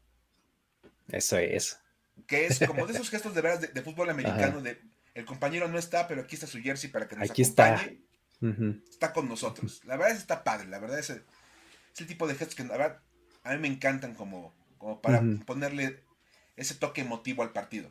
Eso 1.09 1.39
es. 1.39 1.79
que 2.27 2.47
es 2.47 2.59
como 2.67 2.87
de 2.87 2.93
esos 2.93 3.11
gestos 3.11 3.35
de 3.35 3.41
veras 3.41 3.61
de, 3.61 3.83
fútbol 3.83 4.11
americano, 4.11 4.61
de 4.61 4.81
el 5.19 5.25
compañero 5.25 5.67
no 5.67 5.79
está, 5.79 6.07
pero 6.07 6.23
aquí 6.23 6.37
está 6.37 6.47
su 6.47 6.61
jersey 6.61 6.91
para 6.91 7.09
que 7.09 7.17
nos 7.17 7.29
aquí 7.29 7.43
acompañe. 7.43 8.05
Está. 8.41 8.89
está 8.89 9.13
con 9.13 9.29
nosotros. 9.29 9.83
La 9.85 9.97
verdad 9.97 10.11
es 10.11 10.15
que 10.19 10.23
está 10.23 10.45
padre, 10.45 10.69
la 10.69 10.79
verdad 10.79 11.01
es 11.01 11.11
el, 11.11 11.25
es 11.93 12.01
el 12.01 12.07
tipo 12.07 12.29
de 12.29 12.37
gestos 12.37 12.55
que 12.55 12.63
a 12.63 13.53
mí 13.53 13.59
me 13.59 13.67
encantan 13.67 14.15
como, 14.15 14.55
como 14.79 15.01
para 15.01 15.21
ponerle 15.45 16.05
ese 16.55 16.77
toque 16.77 17.01
emotivo 17.01 17.43
al 17.43 17.53
partido. 17.53 17.91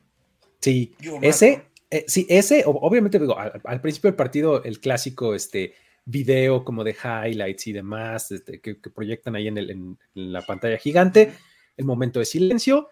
Sí, 0.62 0.96
ese, 1.22 1.66
eh, 1.90 2.06
sí, 2.08 2.26
ese, 2.30 2.64
obviamente 2.66 3.20
digo, 3.20 3.38
al, 3.38 3.82
principio 3.82 4.10
del 4.10 4.16
partido, 4.16 4.64
el 4.64 4.80
clásico, 4.80 5.36
este, 5.36 5.74
video 6.06 6.64
como 6.64 6.86
de 6.86 6.96
highlights 6.96 7.68
y 7.68 7.74
demás, 7.74 8.32
este, 8.32 8.62
que, 8.62 8.76
proyectan 8.76 9.36
ahí 9.36 9.50
en, 9.50 9.58
el, 9.58 9.70
en, 9.70 10.00
la 10.14 10.42
pantalla 10.44 10.78
gigante, 10.78 11.34
el 11.76 11.84
momento 11.84 12.20
de 12.20 12.26
silencio, 12.26 12.88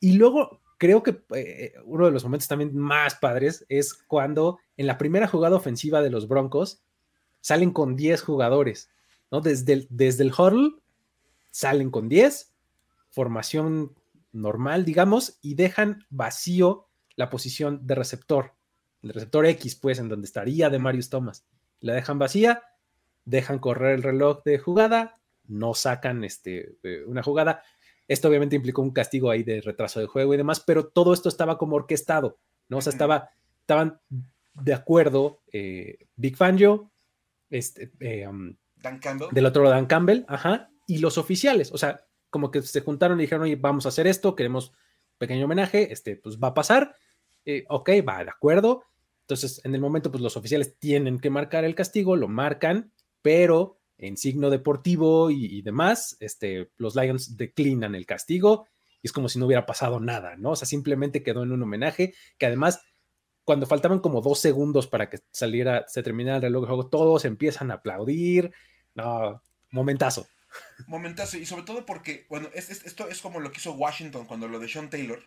y 0.00 0.14
luego 0.14 0.62
creo 0.84 1.02
que 1.02 1.24
eh, 1.34 1.72
uno 1.86 2.04
de 2.04 2.12
los 2.12 2.24
momentos 2.24 2.46
también 2.46 2.76
más 2.76 3.14
padres 3.14 3.64
es 3.70 3.94
cuando 3.94 4.58
en 4.76 4.86
la 4.86 4.98
primera 4.98 5.26
jugada 5.26 5.56
ofensiva 5.56 6.02
de 6.02 6.10
los 6.10 6.28
Broncos 6.28 6.82
salen 7.40 7.70
con 7.70 7.96
10 7.96 8.20
jugadores, 8.20 8.90
¿no? 9.30 9.40
Desde 9.40 9.72
el, 9.72 9.86
desde 9.88 10.24
el 10.24 10.32
huddle 10.36 10.74
salen 11.50 11.90
con 11.90 12.10
10, 12.10 12.52
formación 13.08 13.94
normal, 14.32 14.84
digamos, 14.84 15.38
y 15.40 15.54
dejan 15.54 16.04
vacío 16.10 16.86
la 17.16 17.30
posición 17.30 17.86
de 17.86 17.94
receptor, 17.94 18.52
el 19.00 19.14
receptor 19.14 19.46
X, 19.46 19.76
pues, 19.76 19.98
en 19.98 20.10
donde 20.10 20.26
estaría 20.26 20.68
de 20.68 20.78
Marius 20.78 21.08
Thomas. 21.08 21.46
La 21.80 21.94
dejan 21.94 22.18
vacía, 22.18 22.62
dejan 23.24 23.58
correr 23.58 23.94
el 23.94 24.02
reloj 24.02 24.42
de 24.44 24.58
jugada, 24.58 25.18
no 25.46 25.72
sacan 25.72 26.24
este, 26.24 26.76
eh, 26.82 27.04
una 27.06 27.22
jugada. 27.22 27.62
Esto 28.06 28.28
obviamente 28.28 28.56
implicó 28.56 28.82
un 28.82 28.92
castigo 28.92 29.30
ahí 29.30 29.42
de 29.42 29.60
retraso 29.60 30.00
de 30.00 30.06
juego 30.06 30.34
y 30.34 30.36
demás, 30.36 30.60
pero 30.60 30.88
todo 30.88 31.14
esto 31.14 31.28
estaba 31.28 31.56
como 31.56 31.76
orquestado, 31.76 32.38
¿no? 32.68 32.78
O 32.78 32.80
sea, 32.80 32.92
estaba, 32.92 33.30
estaban 33.60 34.00
de 34.54 34.74
acuerdo 34.74 35.42
eh, 35.52 35.98
Big 36.16 36.36
Fangio, 36.36 36.90
este, 37.50 37.92
eh, 38.00 38.26
um, 38.28 38.54
Dan 38.76 38.98
Campbell. 38.98 39.28
Del 39.32 39.46
otro 39.46 39.62
lado 39.62 39.74
Dan 39.74 39.86
Campbell, 39.86 40.24
ajá, 40.28 40.70
y 40.86 40.98
los 40.98 41.16
oficiales, 41.16 41.72
o 41.72 41.78
sea, 41.78 42.04
como 42.30 42.50
que 42.50 42.62
se 42.62 42.80
juntaron 42.80 43.18
y 43.18 43.22
dijeron, 43.22 43.44
oye, 43.44 43.56
vamos 43.56 43.86
a 43.86 43.88
hacer 43.88 44.06
esto, 44.06 44.34
queremos 44.34 44.72
pequeño 45.18 45.46
homenaje, 45.46 45.92
este, 45.92 46.16
pues 46.16 46.38
va 46.38 46.48
a 46.48 46.54
pasar, 46.54 46.96
eh, 47.44 47.64
ok, 47.68 47.90
va, 48.06 48.24
de 48.24 48.30
acuerdo. 48.30 48.84
Entonces, 49.20 49.64
en 49.64 49.74
el 49.74 49.80
momento, 49.80 50.10
pues 50.10 50.22
los 50.22 50.36
oficiales 50.36 50.78
tienen 50.78 51.18
que 51.18 51.30
marcar 51.30 51.64
el 51.64 51.74
castigo, 51.74 52.16
lo 52.16 52.28
marcan, 52.28 52.92
pero 53.22 53.80
en 53.98 54.16
signo 54.16 54.50
deportivo 54.50 55.30
y, 55.30 55.62
demás, 55.62 56.16
este, 56.20 56.70
los 56.76 56.96
Lions 56.96 57.36
declinan 57.36 57.94
el 57.94 58.06
castigo 58.06 58.66
y 59.02 59.06
es 59.08 59.12
como 59.12 59.28
si 59.28 59.38
no 59.38 59.46
hubiera 59.46 59.66
pasado 59.66 60.00
nada, 60.00 60.36
¿no? 60.36 60.50
O 60.52 60.56
sea, 60.56 60.66
simplemente 60.66 61.22
quedó 61.22 61.42
en 61.42 61.52
un 61.52 61.62
homenaje 61.62 62.14
que 62.38 62.46
además, 62.46 62.82
cuando 63.44 63.66
faltaban 63.66 64.00
como 64.00 64.20
dos 64.20 64.40
segundos 64.40 64.86
para 64.86 65.10
que 65.10 65.20
saliera, 65.30 65.84
se 65.88 66.02
terminara 66.02 66.36
el 66.36 66.42
reloj 66.42 66.62
de 66.62 66.68
juego, 66.68 66.86
todos 66.88 67.24
empiezan 67.24 67.70
a 67.70 67.74
aplaudir, 67.74 68.52
no, 68.94 69.42
momentazo. 69.70 70.26
Momentazo, 70.86 71.36
y 71.36 71.46
sobre 71.46 71.64
todo 71.64 71.84
porque, 71.84 72.26
bueno, 72.28 72.48
esto 72.54 73.08
es 73.08 73.20
como 73.20 73.40
lo 73.40 73.50
que 73.50 73.58
hizo 73.58 73.72
Washington 73.72 74.26
cuando 74.26 74.48
lo 74.48 74.58
de 74.58 74.68
Sean 74.68 74.90
Taylor. 74.90 75.22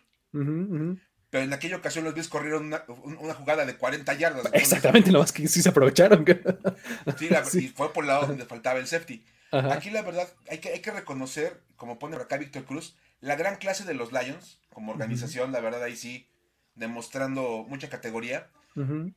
Pero 1.30 1.44
en 1.44 1.52
aquella 1.52 1.76
ocasión 1.76 2.04
los 2.04 2.14
Bills 2.14 2.28
corrieron 2.28 2.66
una, 2.66 3.34
jugada 3.34 3.66
de 3.66 3.76
40 3.76 4.14
yardas. 4.14 4.46
Exactamente, 4.52 5.12
lo 5.12 5.20
más 5.20 5.32
que 5.32 5.46
sí 5.46 5.60
se 5.60 5.68
aprovecharon. 5.68 6.24
sí, 7.18 7.28
y 7.58 7.68
fue 7.68 7.92
por 7.92 8.04
el 8.04 8.08
lado 8.08 8.26
donde 8.26 8.46
faltaba 8.46 8.78
el 8.78 8.86
safety. 8.86 9.24
Aquí 9.50 9.90
la 9.90 10.02
verdad, 10.02 10.28
hay 10.50 10.58
que, 10.58 10.70
hay 10.70 10.80
que 10.80 10.90
reconocer, 10.90 11.60
como 11.76 11.98
pone 11.98 12.16
acá 12.16 12.36
Víctor 12.38 12.64
Cruz, 12.64 12.96
la 13.20 13.36
gran 13.36 13.56
clase 13.56 13.84
de 13.84 13.94
los 13.94 14.12
Lions 14.12 14.58
como 14.72 14.92
organización, 14.92 15.52
la 15.52 15.60
verdad 15.60 15.82
ahí 15.82 15.96
sí, 15.96 16.28
demostrando 16.74 17.66
mucha 17.68 17.88
categoría. 17.88 18.48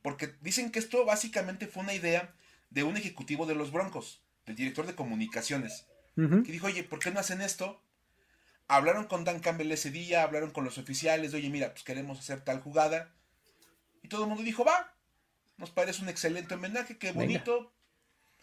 Porque 0.02 0.34
dicen 0.40 0.72
que 0.72 0.80
esto 0.80 1.04
básicamente 1.04 1.68
fue 1.68 1.84
una 1.84 1.94
idea 1.94 2.34
de 2.70 2.82
un 2.82 2.96
ejecutivo 2.96 3.46
de 3.46 3.54
los 3.54 3.70
Broncos, 3.70 4.20
del 4.44 4.56
director 4.56 4.86
de 4.86 4.96
comunicaciones 4.96 5.86
que 6.16 6.52
dijo, 6.52 6.66
oye, 6.66 6.84
¿por 6.84 6.98
qué 6.98 7.10
no 7.10 7.20
hacen 7.20 7.40
esto? 7.40 7.80
Hablaron 8.72 9.04
con 9.04 9.24
Dan 9.24 9.40
Campbell 9.40 9.70
ese 9.70 9.90
día, 9.90 10.22
hablaron 10.22 10.50
con 10.50 10.64
los 10.64 10.78
oficiales, 10.78 11.34
oye, 11.34 11.50
mira, 11.50 11.72
pues 11.72 11.84
queremos 11.84 12.18
hacer 12.18 12.40
tal 12.40 12.62
jugada. 12.62 13.12
Y 14.02 14.08
todo 14.08 14.22
el 14.22 14.28
mundo 14.28 14.42
dijo, 14.42 14.64
va, 14.64 14.94
nos 15.58 15.68
parece 15.68 16.00
un 16.00 16.08
excelente 16.08 16.54
homenaje, 16.54 16.96
qué 16.96 17.12
bonito. 17.12 17.70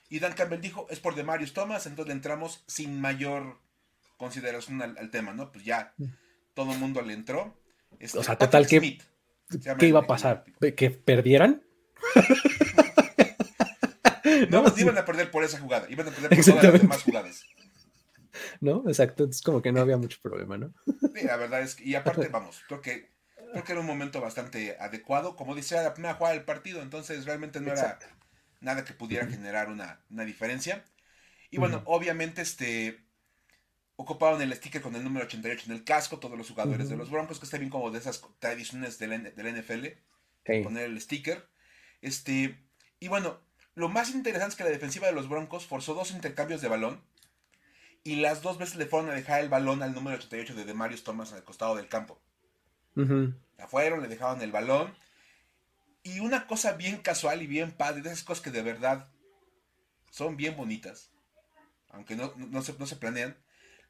Y 0.08 0.20
Dan 0.20 0.34
Campbell 0.34 0.62
dijo, 0.62 0.86
es 0.92 1.00
por 1.00 1.16
Demarius 1.16 1.54
Thomas, 1.54 1.88
entonces 1.88 2.10
le 2.10 2.14
entramos 2.14 2.64
sin 2.68 3.02
mayor 3.02 3.60
consideración 4.18 4.84
al, 4.84 5.10
tema, 5.10 5.34
¿no? 5.34 5.52
Pues 5.52 5.66
ya 5.66 5.96
todo 6.54 6.74
el 6.74 6.78
mundo 6.78 7.02
le 7.02 7.14
entró. 7.14 7.60
Este, 7.98 8.20
o 8.20 8.24
sea, 8.24 8.38
total, 8.38 8.68
¿qué, 8.68 9.00
¿qué 9.80 9.88
iba 9.88 10.02
a 10.02 10.06
pasar? 10.06 10.46
¿Que 10.76 10.92
perdieran? 10.92 11.64
no, 14.50 14.64
iban 14.78 14.98
a 15.00 15.06
perder 15.06 15.32
por 15.32 15.44
esa 15.44 15.60
jugada, 15.60 15.88
iban 15.90 16.08
a 16.08 16.12
perder 16.12 16.30
por 16.30 16.46
todas 16.46 16.64
las 16.64 16.82
demás 16.82 17.02
jugadas. 17.02 17.46
¿No? 18.62 18.84
Exacto, 18.88 19.26
es 19.26 19.42
como 19.42 19.62
que 19.62 19.72
no 19.72 19.82
había 19.82 19.98
mucho 19.98 20.20
problema, 20.22 20.58
¿no? 20.58 20.74
Sí, 20.86 21.26
la 21.26 21.38
verdad 21.38 21.62
es 21.62 21.76
que, 21.76 21.84
y 21.84 21.96
aparte, 21.96 22.28
vamos, 22.32 22.62
creo 22.68 22.82
que, 22.82 23.12
creo 23.52 23.64
que 23.64 23.72
era 23.72 23.82
un 23.82 23.88
momento 23.88 24.22
bastante 24.22 24.78
adecuado, 24.80 25.36
como 25.36 25.56
dice, 25.56 25.76
era 25.76 25.84
la 25.84 25.94
primera 25.94 26.16
jugada 26.16 26.36
del 26.36 26.46
partido, 26.46 26.82
entonces 26.82 27.26
realmente 27.26 27.60
no 27.60 27.72
era 27.72 28.00
nada 28.62 28.84
que 28.86 28.94
pudiera 28.94 29.26
generar 29.28 29.70
una, 29.70 30.04
diferencia. 30.26 30.84
Y 31.52 31.58
bueno, 31.58 31.82
obviamente, 31.86 32.42
este, 32.42 33.04
ocuparon 33.96 34.42
el 34.42 34.54
sticker 34.54 34.82
con 34.82 34.96
el 34.96 35.04
número 35.04 35.26
88 35.26 35.66
en 35.68 35.72
el 35.74 35.84
casco, 35.84 36.20
todos 36.20 36.38
los 36.38 36.50
jugadores 36.50 36.90
de 36.90 36.98
los 36.98 37.10
Broncos, 37.10 37.40
que 37.40 37.46
está 37.46 37.58
bien 37.58 37.72
como 37.72 37.92
de 37.92 38.00
esas 38.00 38.22
tradiciones 38.40 39.00
del, 39.00 39.34
del 39.36 39.62
NFL, 39.62 39.88
poner 40.64 40.86
el 40.86 41.02
sticker. 41.02 41.48
Este, 42.02 42.60
y 43.00 43.08
bueno, 43.08 43.42
lo 43.76 43.90
más 43.90 44.10
interesante 44.12 44.52
es 44.52 44.56
que 44.58 44.64
la 44.64 44.70
defensiva 44.70 45.08
de 45.08 45.14
los 45.14 45.30
Broncos 45.30 45.66
forzó 45.66 45.94
dos 45.94 46.12
intercambios 46.12 46.62
de 46.62 46.68
balón 46.68 47.02
y 48.04 48.18
las 48.18 48.42
dos 48.42 48.58
veces 48.58 48.76
le 48.76 48.86
fueron 48.86 49.10
a 49.10 49.14
dejar 49.14 49.42
el 49.42 49.50
balón 49.50 49.84
al 49.84 49.94
número 49.94 50.18
88 50.18 50.56
de 50.56 50.66
Demarius 50.66 51.04
Thomas 51.04 51.34
al 51.34 51.44
costado 51.44 51.76
del 51.76 51.88
campo. 51.88 52.20
La 52.96 53.68
fueron, 53.68 54.02
le 54.02 54.08
dejaron 54.08 54.42
el 54.42 54.52
balón. 54.52 54.94
Y 56.04 56.20
una 56.20 56.48
cosa 56.48 56.74
bien 56.74 56.98
casual 56.98 57.42
y 57.42 57.48
bien 57.48 57.72
padre, 57.72 58.02
de 58.02 58.10
esas 58.10 58.24
cosas 58.24 58.44
que 58.44 58.52
de 58.52 58.62
verdad 58.62 59.08
son 60.12 60.38
bien 60.38 60.58
bonitas, 60.58 61.12
aunque 61.90 62.16
no, 62.16 62.62
se, 62.62 62.74
no 62.78 62.88
se 62.88 62.96
planean. 62.96 63.38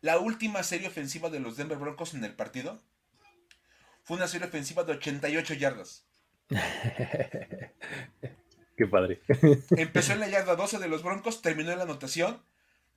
La 0.02 0.20
última 0.20 0.64
serie 0.64 0.88
ofensiva 0.88 1.30
de 1.30 1.40
los 1.40 1.58
Denver 1.58 1.78
Broncos 1.78 2.14
en 2.14 2.24
el 2.24 2.36
partido 2.36 2.82
fue 4.04 4.18
una 4.18 4.28
serie 4.28 4.48
ofensiva 4.48 4.84
de 4.84 4.94
88 4.94 5.54
yardas. 5.56 6.06
Qué 6.50 7.72
padre. 8.90 9.22
Empezó 9.72 10.14
en 10.14 10.22
la 10.22 10.30
yarda 10.30 10.56
12 10.56 10.80
de 10.80 10.88
los 10.88 11.04
Broncos, 11.04 11.42
terminó 11.42 11.72
en 11.72 11.78
la 11.78 11.84
anotación 11.84 12.42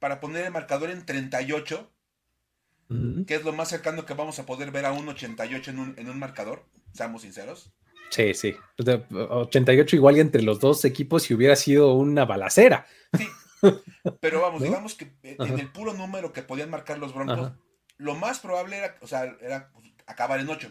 para 0.03 0.19
poner 0.19 0.45
el 0.47 0.51
marcador 0.51 0.91
en 0.91 1.07
38, 1.07 1.89
que 3.25 3.37
es 3.37 3.45
lo 3.45 3.53
más 3.53 3.69
cercano 3.69 4.05
que 4.05 4.15
vamos 4.15 4.37
a 4.41 4.47
poder 4.47 4.73
ver 4.73 4.85
a 4.85 4.91
un 4.91 5.09
88 5.09 5.71
en 5.71 5.79
un, 5.79 5.95
en 5.97 6.11
un 6.11 6.19
marcador, 6.19 6.67
seamos 6.93 7.23
sinceros. 7.23 7.73
Sí, 8.11 8.35
sí. 8.35 8.57
88 8.81 9.95
igual 9.95 10.19
entre 10.19 10.43
los 10.43 10.59
dos 10.59 10.85
equipos 10.85 11.23
si 11.23 11.35
hubiera 11.35 11.55
sido 11.55 11.95
una 11.95 12.25
balacera. 12.25 12.85
Sí. 13.17 13.29
Pero 14.19 14.41
vamos, 14.41 14.61
digamos 14.65 14.97
que 14.97 15.13
en 15.23 15.61
el 15.61 15.71
puro 15.71 15.95
número 15.95 16.33
que 16.33 16.43
podían 16.43 16.69
marcar 16.69 16.99
los 16.99 17.15
Broncos, 17.15 17.53
lo 17.97 18.17
más 18.17 18.41
probable 18.41 18.79
era, 18.79 18.97
o 19.03 19.07
sea, 19.07 19.37
era 19.41 19.71
acabar 20.07 20.41
en 20.41 20.49
8. 20.49 20.69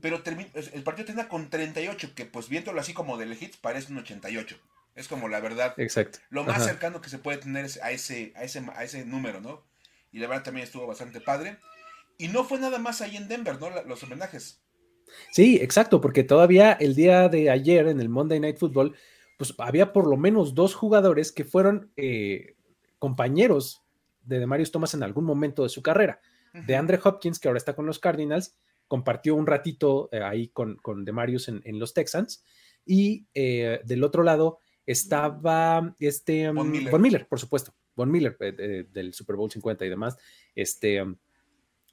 Pero 0.00 0.22
el 0.24 0.82
partido 0.84 1.06
termina 1.06 1.28
con 1.28 1.50
38, 1.50 2.12
que 2.14 2.24
pues 2.24 2.48
viéndolo 2.48 2.80
así 2.80 2.94
como 2.94 3.16
de 3.16 3.26
hits 3.26 3.56
parece 3.56 3.90
un 3.90 3.98
88. 3.98 4.56
Es 4.96 5.08
como 5.08 5.28
la 5.28 5.40
verdad. 5.40 5.74
Exacto. 5.76 6.18
Lo 6.30 6.42
más 6.42 6.64
cercano 6.64 7.00
que 7.00 7.10
se 7.10 7.18
puede 7.18 7.38
tener 7.38 7.66
a 7.82 7.90
ese, 7.90 8.32
a 8.34 8.42
ese, 8.42 8.64
a 8.74 8.82
ese 8.82 9.04
número, 9.04 9.40
¿no? 9.40 9.62
Y 10.10 10.18
la 10.18 10.26
verdad 10.26 10.44
también 10.44 10.64
estuvo 10.64 10.86
bastante 10.86 11.20
padre. 11.20 11.58
Y 12.18 12.28
no 12.28 12.44
fue 12.44 12.58
nada 12.58 12.78
más 12.78 13.02
ahí 13.02 13.16
en 13.16 13.28
Denver, 13.28 13.60
¿no? 13.60 13.68
Los 13.84 14.02
homenajes. 14.02 14.62
Sí, 15.30 15.58
exacto, 15.60 16.00
porque 16.00 16.24
todavía 16.24 16.72
el 16.72 16.94
día 16.94 17.28
de 17.28 17.50
ayer 17.50 17.86
en 17.88 18.00
el 18.00 18.08
Monday 18.08 18.40
Night 18.40 18.56
Football, 18.56 18.96
pues 19.36 19.54
había 19.58 19.92
por 19.92 20.06
lo 20.06 20.16
menos 20.16 20.54
dos 20.54 20.74
jugadores 20.74 21.30
que 21.30 21.44
fueron 21.44 21.92
eh, 21.96 22.56
compañeros 22.98 23.82
de 24.22 24.38
Demarius 24.38 24.72
Thomas 24.72 24.94
en 24.94 25.02
algún 25.02 25.24
momento 25.24 25.62
de 25.62 25.68
su 25.68 25.82
carrera. 25.82 26.20
De 26.54 26.74
Andre 26.74 26.98
Hopkins, 27.04 27.38
que 27.38 27.48
ahora 27.48 27.58
está 27.58 27.76
con 27.76 27.84
los 27.84 27.98
Cardinals, 27.98 28.56
compartió 28.88 29.34
un 29.34 29.46
ratito 29.46 30.08
eh, 30.10 30.22
ahí 30.22 30.48
con, 30.48 30.76
con 30.76 31.04
Demarius 31.04 31.48
en, 31.48 31.60
en 31.66 31.78
los 31.78 31.92
Texans. 31.92 32.42
Y 32.86 33.26
eh, 33.34 33.80
del 33.84 34.02
otro 34.02 34.22
lado, 34.22 34.60
estaba 34.86 35.94
este 35.98 36.48
um, 36.48 36.56
Von, 36.56 37.02
Miller. 37.02 37.26
por 37.26 37.40
supuesto, 37.40 37.74
Von 37.94 38.10
Miller 38.10 38.36
eh, 38.40 38.86
del 38.90 39.12
Super 39.12 39.36
Bowl 39.36 39.50
50 39.50 39.84
y 39.84 39.88
demás, 39.88 40.16
este, 40.54 41.02
um, 41.02 41.16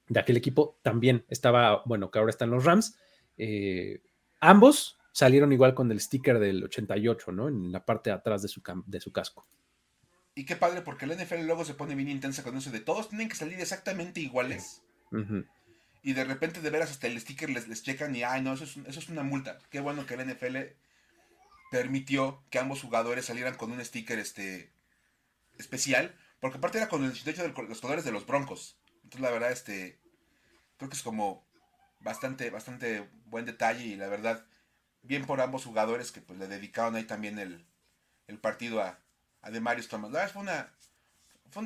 de 0.07 0.19
aquel 0.19 0.37
equipo 0.37 0.79
también 0.81 1.25
estaba, 1.27 1.81
bueno, 1.85 2.11
que 2.11 2.19
ahora 2.19 2.29
están 2.29 2.51
los 2.51 2.63
Rams. 2.63 2.95
Eh, 3.37 4.01
ambos 4.39 4.99
salieron 5.11 5.51
igual 5.51 5.73
con 5.73 5.91
el 5.91 5.99
sticker 5.99 6.39
del 6.39 6.63
88, 6.63 7.31
¿no? 7.31 7.47
En 7.47 7.71
la 7.71 7.85
parte 7.85 8.09
de 8.09 8.15
atrás 8.15 8.41
de 8.41 8.47
su, 8.47 8.61
de 8.85 9.01
su 9.01 9.11
casco. 9.11 9.45
Y 10.35 10.45
qué 10.45 10.55
padre, 10.55 10.81
porque 10.81 11.05
el 11.05 11.15
NFL 11.15 11.45
luego 11.45 11.63
se 11.63 11.75
pone 11.75 11.95
bien 11.95 12.09
intensa 12.09 12.43
con 12.43 12.57
eso 12.57 12.71
de 12.71 12.79
todos 12.79 13.09
tienen 13.09 13.29
que 13.29 13.35
salir 13.35 13.59
exactamente 13.59 14.19
iguales. 14.19 14.81
y 16.01 16.13
de 16.13 16.23
repente 16.23 16.59
de 16.59 16.69
veras 16.69 16.91
hasta 16.91 17.07
el 17.07 17.19
sticker 17.19 17.49
les, 17.49 17.67
les 17.67 17.83
checan 17.83 18.15
y, 18.15 18.23
ay, 18.23 18.41
no, 18.41 18.53
eso 18.53 18.63
es, 18.63 18.77
eso 18.77 18.99
es 18.99 19.09
una 19.09 19.23
multa. 19.23 19.59
Qué 19.69 19.79
bueno 19.79 20.05
que 20.05 20.15
el 20.15 20.27
NFL 20.27 20.57
permitió 21.73 22.43
que 22.51 22.59
ambos 22.59 22.83
jugadores 22.83 23.25
salieran 23.25 23.55
con 23.55 23.71
un 23.71 23.83
sticker 23.83 24.19
este, 24.19 24.71
especial, 25.57 26.15
porque 26.39 26.59
aparte 26.59 26.77
era 26.77 26.87
con 26.87 27.03
el 27.03 27.11
de 27.11 27.31
hecho 27.31 27.41
de 27.41 27.51
los 27.67 27.81
colores 27.81 28.05
de 28.05 28.11
los 28.11 28.27
Broncos. 28.27 28.77
Entonces, 28.97 29.21
la 29.21 29.31
verdad, 29.31 29.51
este, 29.51 29.99
creo 30.77 30.91
que 30.91 30.95
es 30.95 31.01
como 31.01 31.47
bastante, 31.99 32.51
bastante 32.51 33.09
buen 33.25 33.45
detalle 33.45 33.85
y 33.85 33.95
la 33.95 34.07
verdad, 34.07 34.45
bien 35.01 35.25
por 35.25 35.41
ambos 35.41 35.65
jugadores 35.65 36.11
que 36.11 36.21
pues 36.21 36.37
le 36.37 36.47
dedicaron 36.47 36.95
ahí 36.95 37.05
también 37.05 37.39
el, 37.39 37.65
el 38.27 38.37
partido 38.37 38.79
a, 38.79 38.99
a 39.41 39.49
Demarius 39.49 39.87
Thomas. 39.87 40.11
La 40.11 40.19
verdad, 40.19 40.33
fue 40.33 40.43
una, 40.43 40.71
fue 41.49 41.63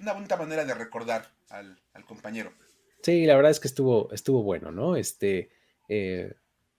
una, 0.00 0.12
bonita 0.14 0.38
manera 0.38 0.64
de 0.64 0.72
recordar 0.72 1.30
al, 1.50 1.78
al 1.92 2.06
compañero. 2.06 2.54
Sí, 3.02 3.26
la 3.26 3.36
verdad 3.36 3.50
es 3.50 3.60
que 3.60 3.68
estuvo, 3.68 4.10
estuvo 4.12 4.42
bueno, 4.42 4.72
¿no? 4.72 4.96
Este, 4.96 5.50
eh, 5.90 6.34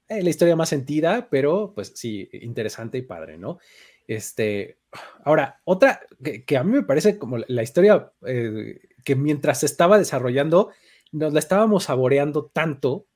eh, 0.10 0.24
la 0.24 0.30
historia 0.30 0.56
más 0.56 0.70
sentida, 0.70 1.30
pero 1.30 1.74
pues 1.76 1.94
sí, 1.96 2.30
interesante 2.34 2.98
y 2.98 3.02
padre, 3.02 3.38
¿no? 3.38 3.60
Este, 4.08 4.80
ahora, 5.24 5.62
otra 5.66 6.00
que, 6.46 6.58
a 6.58 6.64
mí 6.64 6.72
me 6.72 6.84
parece 6.84 7.18
como 7.18 7.38
la 7.38 7.64
historia 7.64 8.14
eh, 8.26 8.80
que 9.04 9.16
mientras 9.16 9.60
se 9.60 9.66
estaba 9.66 9.98
desarrollando, 9.98 10.72
nos 11.12 11.34
la 11.34 11.40
estábamos 11.40 11.86
saboreando 11.86 12.46
tanto, 12.46 13.08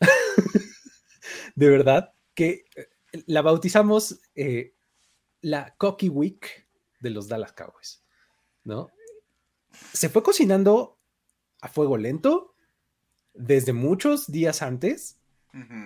de 1.56 1.68
verdad, 1.68 2.14
que 2.34 2.64
la 3.26 3.42
bautizamos 3.42 4.20
la 5.40 5.74
Cocky 5.76 6.08
Week 6.08 6.66
de 7.00 7.10
los 7.10 7.28
Dallas 7.28 7.52
Cowboys, 7.52 8.04
¿no? 8.64 8.90
Se 9.92 10.08
fue 10.08 10.22
cocinando 10.22 10.98
a 11.60 11.68
fuego 11.68 11.96
lento 11.96 12.54
desde 13.34 13.72
muchos 13.72 14.30
días 14.30 14.62
antes 14.62 15.21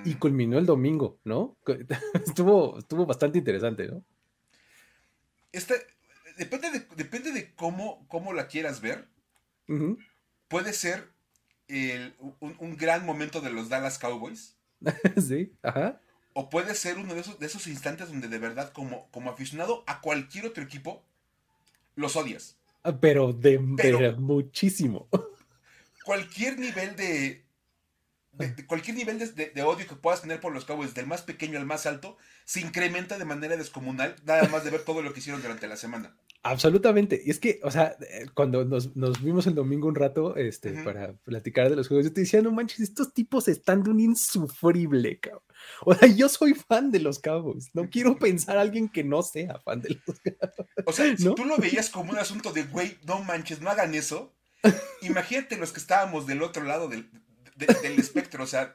y 0.05 0.15
culminó 0.15 0.59
el 0.59 0.67
domingo, 0.67 1.19
¿no? 1.25 1.57
estuvo, 2.27 2.79
estuvo 2.79 3.05
bastante 3.05 3.39
interesante, 3.39 3.89
¿no? 3.89 4.05
Este, 5.53 5.75
depende 6.37 6.71
de, 6.71 6.87
depende 6.97 7.33
de 7.33 7.55
cómo, 7.55 8.07
cómo 8.09 8.33
la 8.33 8.47
quieras 8.47 8.81
ver. 8.81 9.09
Puede 10.49 10.73
ser 10.73 11.09
un, 12.39 12.77
gran 12.77 13.05
momento 13.05 13.41
de 13.41 13.51
los 13.51 13.69
Dallas 13.69 13.99
Cowboys. 13.99 14.57
sí, 15.17 15.53
ajá. 15.63 16.01
O 16.35 16.51
puede 16.51 16.75
ser 16.75 16.99
uno 16.99 17.15
de 17.15 17.21
esos, 17.21 17.39
de 17.39 17.47
esos 17.47 17.67
instantes 17.67 18.09
donde 18.09 18.29
de 18.29 18.39
verdad, 18.39 18.73
como, 18.73 19.11
como 19.11 19.31
aficionado 19.31 19.83
a 19.87 20.01
cualquier 20.01 20.47
otro 20.47 20.63
equipo, 20.63 21.03
los 21.97 22.15
odias. 22.15 22.57
Ah, 22.83 23.01
pero 23.01 23.33
de, 23.33 23.59
pero, 23.77 24.17
muchísimo 24.21 25.09
cualquier 26.05 26.57
nivel 26.57 26.95
de, 26.95 27.46
cualquier 28.67 28.97
nivel 28.97 29.19
de, 29.19 29.63
odio 29.63 29.87
que 29.87 29.97
puedas 29.97 30.23
tener 30.23 30.41
por 30.41 30.53
los 30.53 30.65
Cowboys, 30.65 30.95
del 30.95 31.07
más 31.07 31.23
pequeño 31.23 31.59
al 31.59 31.67
más 31.67 31.87
alto, 31.87 32.17
se 32.45 32.61
incrementa 32.61 33.19
de 33.19 33.25
manera 33.25 33.57
descomunal, 33.57 34.17
nada 34.25 34.49
más 34.49 34.65
de 34.65 34.71
ver 34.71 34.83
todo 34.83 35.03
lo 35.03 35.13
que 35.13 35.21
hicieron 35.21 35.43
durante 35.43 35.67
la 35.67 35.77
semana. 35.77 36.17
Absolutamente. 36.43 37.21
Y 37.25 37.31
es 37.31 37.41
que, 37.41 37.59
o 37.65 37.71
sea, 37.71 37.97
cuando 38.35 38.65
nos, 38.65 38.95
vimos 39.23 39.47
el 39.47 39.55
domingo 39.55 39.89
un 39.89 39.97
rato 39.97 40.37
este, 40.37 40.73
para 40.85 41.15
platicar 41.15 41.69
de 41.71 41.77
los 41.77 41.89
juegos, 41.89 42.07
yo 42.07 42.13
te 42.13 42.21
decía, 42.21 42.41
no 42.41 42.53
manches, 42.53 42.81
estos 42.81 43.13
tipos 43.13 43.49
están 43.49 43.83
de 43.83 43.91
un 43.91 44.01
insufrible, 44.01 45.19
cabrón. 45.19 45.43
O 45.87 45.95
sea, 45.95 46.07
yo 46.07 46.29
soy 46.29 46.55
fan 46.55 46.93
de 46.93 47.01
los 47.01 47.19
Cowboys. 47.19 47.71
No 47.73 47.89
quiero 47.89 48.19
pensar 48.19 48.59
a 48.59 48.61
alguien 48.61 48.89
que 48.89 49.03
no 49.03 49.23
sea 49.23 49.59
fan 49.61 49.81
de 49.81 49.99
los 50.07 50.21
Cowboys. 50.21 50.67
O 50.85 50.93
sea, 50.93 51.17
si 51.17 51.35
tú 51.35 51.45
lo 51.45 51.57
veías 51.57 51.91
como 51.91 52.13
un 52.13 52.19
asunto 52.19 52.53
de, 52.53 52.65
güey, 52.65 52.99
no 53.05 53.25
manches, 53.25 53.61
no 53.61 53.71
hagan 53.71 53.95
eso, 53.95 54.37
Imagínate 55.03 55.57
los 55.57 55.73
que 55.73 55.81
estábamos 55.81 56.27
del 56.27 56.43
otro 56.43 56.65
lado 56.65 56.89
del, 56.89 57.11
espectro, 57.59 58.45
o 58.45 58.47
sea, 58.47 58.75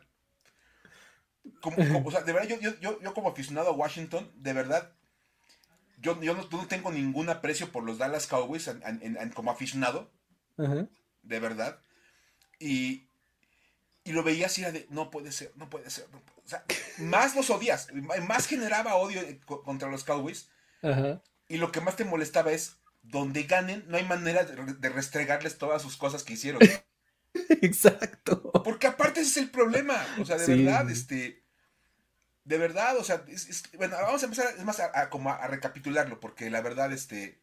como, 1.61 1.77
de 1.77 2.33
verdad, 2.33 2.59
yo, 2.79 3.13
como 3.13 3.29
aficionado 3.29 3.69
a 3.69 3.73
Washington, 3.73 4.31
de 4.35 4.53
verdad, 4.53 4.91
yo, 5.99 6.19
yo 6.21 6.33
no, 6.33 6.67
tengo 6.67 6.91
ningún 6.91 7.29
aprecio 7.29 7.71
por 7.71 7.83
los 7.83 7.97
Dallas 7.97 8.27
Cowboys 8.27 8.69
como 9.35 9.51
aficionado, 9.51 10.11
de 10.57 11.39
verdad, 11.39 11.79
y, 12.59 13.07
lo 14.05 14.23
veía 14.23 14.47
así, 14.47 14.61
era 14.61 14.71
de, 14.71 14.87
no 14.89 15.11
puede 15.11 15.31
ser, 15.31 15.51
no 15.55 15.69
puede 15.69 15.89
ser, 15.89 16.07
o 16.13 16.47
sea, 16.47 16.63
más 16.97 17.35
los 17.35 17.49
odias, 17.49 17.87
más 18.27 18.47
generaba 18.47 18.95
odio 18.95 19.21
contra 19.45 19.89
los 19.89 20.03
Cowboys, 20.03 20.49
y 21.47 21.57
lo 21.57 21.71
que 21.71 21.81
más 21.81 21.95
te 21.95 22.05
molestaba 22.05 22.51
es, 22.51 22.77
donde 23.03 23.43
ganen, 23.43 23.83
no 23.87 23.97
hay 23.97 24.03
manera 24.03 24.43
de, 24.43 24.89
restregarles 24.89 25.57
todas 25.57 25.81
sus 25.81 25.97
cosas 25.97 26.23
que 26.23 26.33
hicieron. 26.33 26.61
Exacto. 27.61 28.51
Porque 28.63 28.87
aparte 28.87 29.21
ese 29.21 29.29
es 29.29 29.37
el 29.37 29.49
problema. 29.49 30.05
O 30.19 30.25
sea, 30.25 30.37
de 30.37 30.55
verdad, 30.55 30.89
este. 30.89 31.41
De 32.43 32.57
verdad, 32.57 32.97
o 32.97 33.03
sea, 33.03 33.23
bueno, 33.77 33.95
vamos 34.01 34.23
a 34.23 34.25
empezar 34.25 34.47
es 34.57 34.65
más 34.65 34.79
a, 34.79 35.09
como 35.09 35.29
a, 35.29 35.47
recapitularlo, 35.47 36.19
porque 36.19 36.49
la 36.49 36.61
verdad, 36.61 36.91
este. 36.91 37.39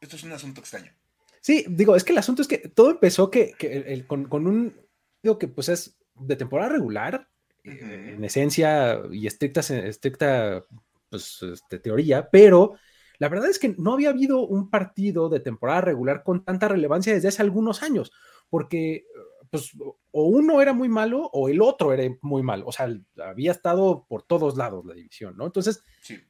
Esto 0.00 0.16
es 0.16 0.22
un 0.22 0.32
asunto 0.32 0.60
extraño. 0.60 0.92
Sí, 1.40 1.64
digo, 1.68 1.96
es 1.96 2.04
que 2.04 2.12
el 2.12 2.18
asunto 2.18 2.42
es 2.42 2.48
que 2.48 2.58
todo 2.58 2.90
empezó 2.90 3.30
que, 3.30 4.04
con, 4.06 4.46
un. 4.46 4.74
Digo 5.22 5.38
que 5.38 5.48
pues 5.48 5.68
es 5.68 5.98
de 6.14 6.36
temporada 6.36 6.70
regular, 6.70 7.28
eh, 7.64 8.14
en 8.16 8.24
esencia 8.24 9.00
y 9.10 9.26
estricta, 9.26 9.60
estricta 9.60 10.64
pues, 11.10 11.42
este, 11.42 11.78
teoría, 11.78 12.30
pero 12.30 12.76
la 13.18 13.28
verdad 13.28 13.50
es 13.50 13.58
que 13.58 13.74
no 13.76 13.92
había 13.92 14.08
habido 14.08 14.46
un 14.46 14.70
partido 14.70 15.28
de 15.28 15.40
temporada 15.40 15.82
regular 15.82 16.22
con 16.24 16.42
tanta 16.42 16.68
relevancia 16.68 17.12
desde 17.12 17.28
hace 17.28 17.42
algunos 17.42 17.82
años, 17.82 18.12
porque 18.50 19.06
pues 19.50 19.72
o 20.12 20.24
uno 20.24 20.60
era 20.60 20.72
muy 20.72 20.88
malo 20.88 21.28
o 21.32 21.48
el 21.48 21.60
otro 21.60 21.92
era 21.92 22.04
muy 22.22 22.42
malo, 22.42 22.66
o 22.66 22.72
sea, 22.72 22.88
había 23.24 23.50
estado 23.50 24.06
por 24.08 24.22
todos 24.22 24.56
lados 24.56 24.84
la 24.86 24.94
división, 24.94 25.36
¿no? 25.36 25.46
Entonces, 25.46 25.82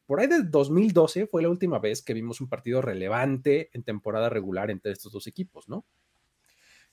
por 0.06 0.20
ahí 0.20 0.26
de 0.26 0.42
2012 0.42 1.26
fue 1.26 1.42
la 1.42 1.50
última 1.50 1.78
vez 1.78 2.02
que 2.02 2.14
vimos 2.14 2.40
un 2.40 2.48
partido 2.48 2.80
relevante 2.80 3.70
en 3.72 3.82
temporada 3.82 4.30
regular 4.30 4.70
entre 4.70 4.92
estos 4.92 5.12
dos 5.12 5.26
equipos, 5.26 5.68
¿no? 5.68 5.84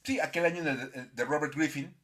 Sí, 0.04 0.20
aquel 0.20 0.46
año 0.46 0.63
de, 0.63 1.26
Robert 1.26 1.54
Griffin, 1.56 1.96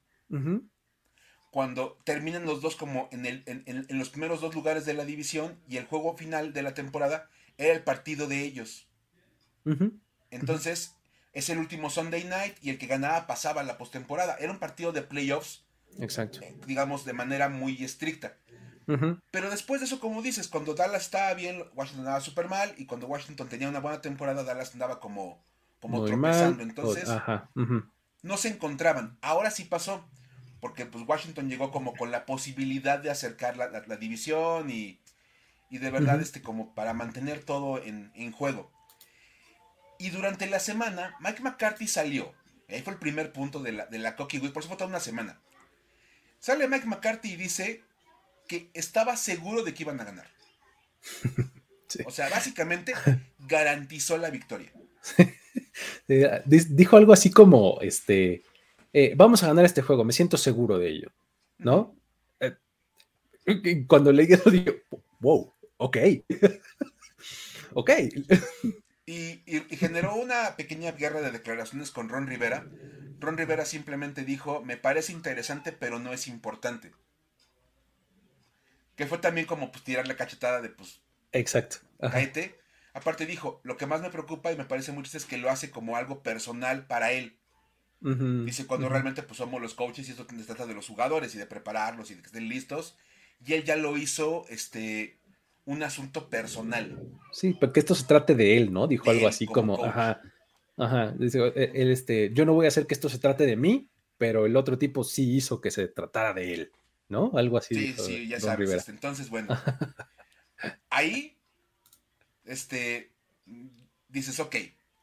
cuando 1.52 2.00
terminan 2.06 2.46
los 2.46 2.62
dos 2.62 2.76
como 2.76 3.10
en, 3.12 3.26
el, 3.26 3.44
en 3.46 4.00
los 4.00 4.10
primeros 4.10 4.42
dos 4.42 4.56
lugares 4.56 4.86
de 4.86 4.94
la 4.94 5.06
división 5.06 5.60
y 5.68 5.78
el 5.78 5.86
juego 5.86 6.16
final 6.16 6.54
de 6.54 6.64
la 6.64 6.74
temporada 6.74 7.30
era 7.58 7.74
el 7.74 7.84
partido 7.84 8.28
de 8.28 8.44
ellos. 8.44 8.88
Entonces, 10.32 10.96
es 11.34 11.50
el 11.50 11.58
último 11.58 11.90
Sunday 11.90 12.24
night 12.24 12.56
y 12.62 12.70
el 12.70 12.78
que 12.78 12.88
ganaba 12.88 13.28
pasaba 13.28 13.62
a 13.62 13.64
la 13.64 13.78
postemporada. 13.78 14.36
Era 14.40 14.52
un 14.52 14.60
partido 14.60 14.92
de 14.92 15.02
playoffs. 15.02 15.66
Exacto. 16.00 16.40
Eh, 16.42 16.56
digamos, 16.66 17.06
de 17.06 17.14
manera 17.14 17.50
muy 17.50 17.84
estricta. 17.84 18.38
Pero 19.32 19.50
después 19.50 19.80
de 19.80 19.86
eso, 19.86 20.02
como 20.02 20.22
dices, 20.22 20.50
cuando 20.50 20.76
Dallas 20.76 21.04
estaba 21.04 21.34
bien, 21.36 21.64
Washington 21.74 22.02
andaba 22.02 22.22
súper 22.22 22.50
mal. 22.50 22.74
Y 22.78 22.86
cuando 22.86 23.08
Washington 23.08 23.48
tenía 23.48 23.70
una 23.70 23.80
buena 23.80 24.02
temporada, 24.02 24.44
Dallas 24.44 24.74
andaba 24.74 25.00
como, 25.00 25.44
como 25.80 26.04
tropezando. 26.06 26.64
Entonces, 26.64 27.10
no 28.22 28.38
se 28.38 28.50
encontraban. 28.50 29.18
Ahora 29.22 29.52
sí 29.52 29.64
pasó. 29.64 30.06
Porque 30.60 30.86
pues 30.86 31.04
Washington 31.06 31.50
llegó 31.50 31.72
como 31.72 31.94
con 31.94 32.10
la 32.12 32.26
posibilidad 32.26 32.98
de 33.00 33.10
acercar 33.10 33.58
la 33.58 33.98
división 33.98 34.70
y 34.70 35.02
y 35.74 35.80
de 35.80 35.90
verdad, 35.90 36.22
este, 36.22 36.44
como 36.44 36.76
para 36.76 36.94
mantener 36.94 37.44
todo 37.44 37.82
en, 37.84 38.32
juego. 38.32 38.72
Y 40.04 40.10
durante 40.10 40.48
la 40.48 40.60
semana, 40.60 41.16
Mike 41.22 41.42
McCarthy 41.42 41.88
salió. 41.88 42.34
Ahí 42.68 42.82
fue 42.82 42.92
el 42.92 43.00
primer 43.00 43.32
punto 43.32 43.62
de 43.62 43.72
la, 43.72 43.86
de 43.86 44.00
la 44.00 44.18
Cocky 44.18 44.38
Week, 44.38 44.52
por 44.52 44.62
eso 44.62 44.68
fue 44.68 44.76
toda 44.76 44.90
una 44.90 45.00
semana. 45.00 45.40
Sale 46.42 46.68
Mike 46.68 46.88
McCarthy 46.88 47.32
y 47.32 47.36
dice 47.38 47.84
que 48.46 48.70
estaba 48.74 49.16
seguro 49.16 49.64
de 49.64 49.74
que 49.74 49.84
iban 49.84 50.02
a 50.02 50.04
ganar. 50.04 50.28
O 52.08 52.12
sea, 52.12 52.28
básicamente 52.28 52.94
garantizó 53.48 54.18
la 54.18 54.32
victoria. 54.32 54.72
Dijo 56.08 56.98
algo 56.98 57.14
así 57.14 57.30
como, 57.30 57.80
este, 57.82 58.42
eh, 58.92 59.14
vamos 59.16 59.44
a 59.44 59.48
ganar 59.48 59.64
este 59.64 59.84
juego, 59.84 60.04
me 60.04 60.12
siento 60.12 60.36
seguro 60.36 60.80
de 60.80 60.90
ello, 60.90 61.12
¿no? 61.60 61.96
Eh, 62.40 63.86
cuando 63.86 64.12
leí 64.12 64.26
eso 64.34 64.50
dije, 64.50 64.84
wow, 65.20 65.54
ok. 65.78 65.98
ok. 67.76 67.92
Y, 69.06 69.44
generó 69.72 70.16
una 70.16 70.56
pequeña 70.56 70.92
guerra 70.94 71.22
de 71.22 71.32
declaraciones 71.32 71.92
con 71.92 72.10
Ron 72.10 72.28
Rivera. 72.28 72.66
Ron 73.20 73.38
Rivera 73.38 73.66
simplemente 73.66 74.24
dijo, 74.24 74.62
me 74.64 74.78
parece 74.78 75.12
interesante, 75.12 75.72
pero 75.72 76.00
no 76.00 76.14
es 76.14 76.28
importante. 76.28 76.92
Que 78.96 79.06
fue 79.06 79.18
también 79.18 79.46
como 79.46 79.72
pues, 79.72 79.84
tirar 79.84 80.08
la 80.08 80.16
cachetada 80.16 80.62
de 80.62 80.70
pues... 80.70 81.02
Exacto. 81.32 81.78
Aparte 82.94 83.26
dijo, 83.26 83.60
lo 83.64 83.76
que 83.76 83.88
más 83.88 84.02
me 84.02 84.12
preocupa 84.12 84.52
y 84.52 84.56
me 84.56 84.66
parece 84.66 84.92
mucho 84.92 85.18
es 85.18 85.26
que 85.26 85.38
lo 85.38 85.50
hace 85.50 85.72
como 85.72 85.98
algo 85.98 86.22
personal 86.22 86.86
para 86.86 87.12
él. 87.12 87.40
Dice, 88.00 88.68
cuando 88.68 88.90
realmente 88.90 89.24
pues 89.24 89.38
somos 89.38 89.62
los 89.62 89.76
coaches 89.76 90.08
y 90.08 90.12
esto 90.12 90.28
se 90.30 90.44
trata 90.44 90.66
de 90.66 90.74
los 90.74 90.88
jugadores 90.88 91.34
y 91.36 91.38
de 91.38 91.46
prepararlos 91.46 92.12
y 92.12 92.16
de 92.16 92.22
que 92.22 92.28
estén 92.28 92.50
listos. 92.50 92.98
Y 93.46 93.54
él 93.54 93.64
ya 93.64 93.78
lo 93.78 93.96
hizo, 93.98 94.46
este, 94.50 95.20
un 95.66 95.84
asunto 95.84 96.30
personal. 96.30 97.00
Sí, 97.32 97.56
porque 97.60 97.80
esto 97.80 97.96
se 97.96 98.06
trate 98.06 98.36
de 98.36 98.58
él, 98.58 98.74
¿no? 98.74 98.88
Dijo 98.88 99.10
algo 99.10 99.28
así 99.28 99.46
como, 99.46 99.84
ajá, 99.84 100.22
ajá, 100.78 101.12
dice, 101.18 101.40
eh, 101.56 101.72
él, 101.74 101.92
este, 101.92 102.32
yo 102.34 102.46
no 102.46 102.54
voy 102.54 102.66
a 102.66 102.70
hacer 102.70 102.86
que 102.86 102.94
esto 102.94 103.10
se 103.10 103.20
trate 103.20 103.46
de 103.46 103.56
mí, 103.56 103.88
pero 104.18 104.46
el 104.46 104.56
otro 104.56 104.78
tipo 104.78 105.04
sí 105.04 105.36
hizo 105.36 105.62
que 105.62 105.72
se 105.72 105.88
tratara 105.88 106.34
de 106.34 106.54
él, 106.54 106.72
¿no? 107.10 107.32
Algo 107.36 107.58
así. 107.58 107.76
Sí, 107.76 107.96
sí, 107.98 108.28
ya 108.28 108.40
sabes. 108.40 108.72
Este, 108.72 108.92
entonces, 108.92 109.30
bueno, 109.30 109.48
ahí, 110.90 111.38
este, 112.46 113.12
dices, 114.10 114.40
ok, 114.40 114.56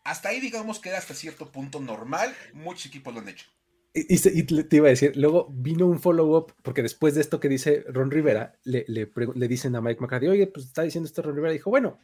hasta 0.05 0.29
ahí 0.29 0.40
digamos 0.40 0.79
que 0.79 0.90
era 0.90 0.99
hasta 0.99 1.14
cierto 1.14 1.51
punto 1.51 1.81
normal, 1.81 2.35
muchos 2.53 2.87
equipos 2.87 3.14
lo 3.14 3.20
han 3.20 3.29
hecho. 3.29 3.46
Y, 3.92 4.18
te 4.44 4.76
iba 4.76 4.87
a 4.87 4.90
decir, 4.90 5.16
luego 5.16 5.48
vino 5.50 5.87
un 5.87 5.98
follow-up, 5.98 6.55
porque 6.62 6.83
después 6.83 7.16
de 7.16 7.22
esto 7.22 7.40
que 7.40 7.48
dice 7.48 7.85
Ron 7.88 8.12
Rivera, 8.12 8.57
le, 8.62 8.85
le, 8.87 9.48
dicen 9.48 9.74
a 9.74 9.81
Mike 9.81 10.00
McCarthy, 10.00 10.29
oye, 10.29 10.46
pues 10.46 10.66
está 10.66 10.83
diciendo 10.83 11.09
esto 11.09 11.22
Ron 11.22 11.35
Rivera, 11.35 11.53
dijo, 11.53 11.70
bueno, 11.70 11.98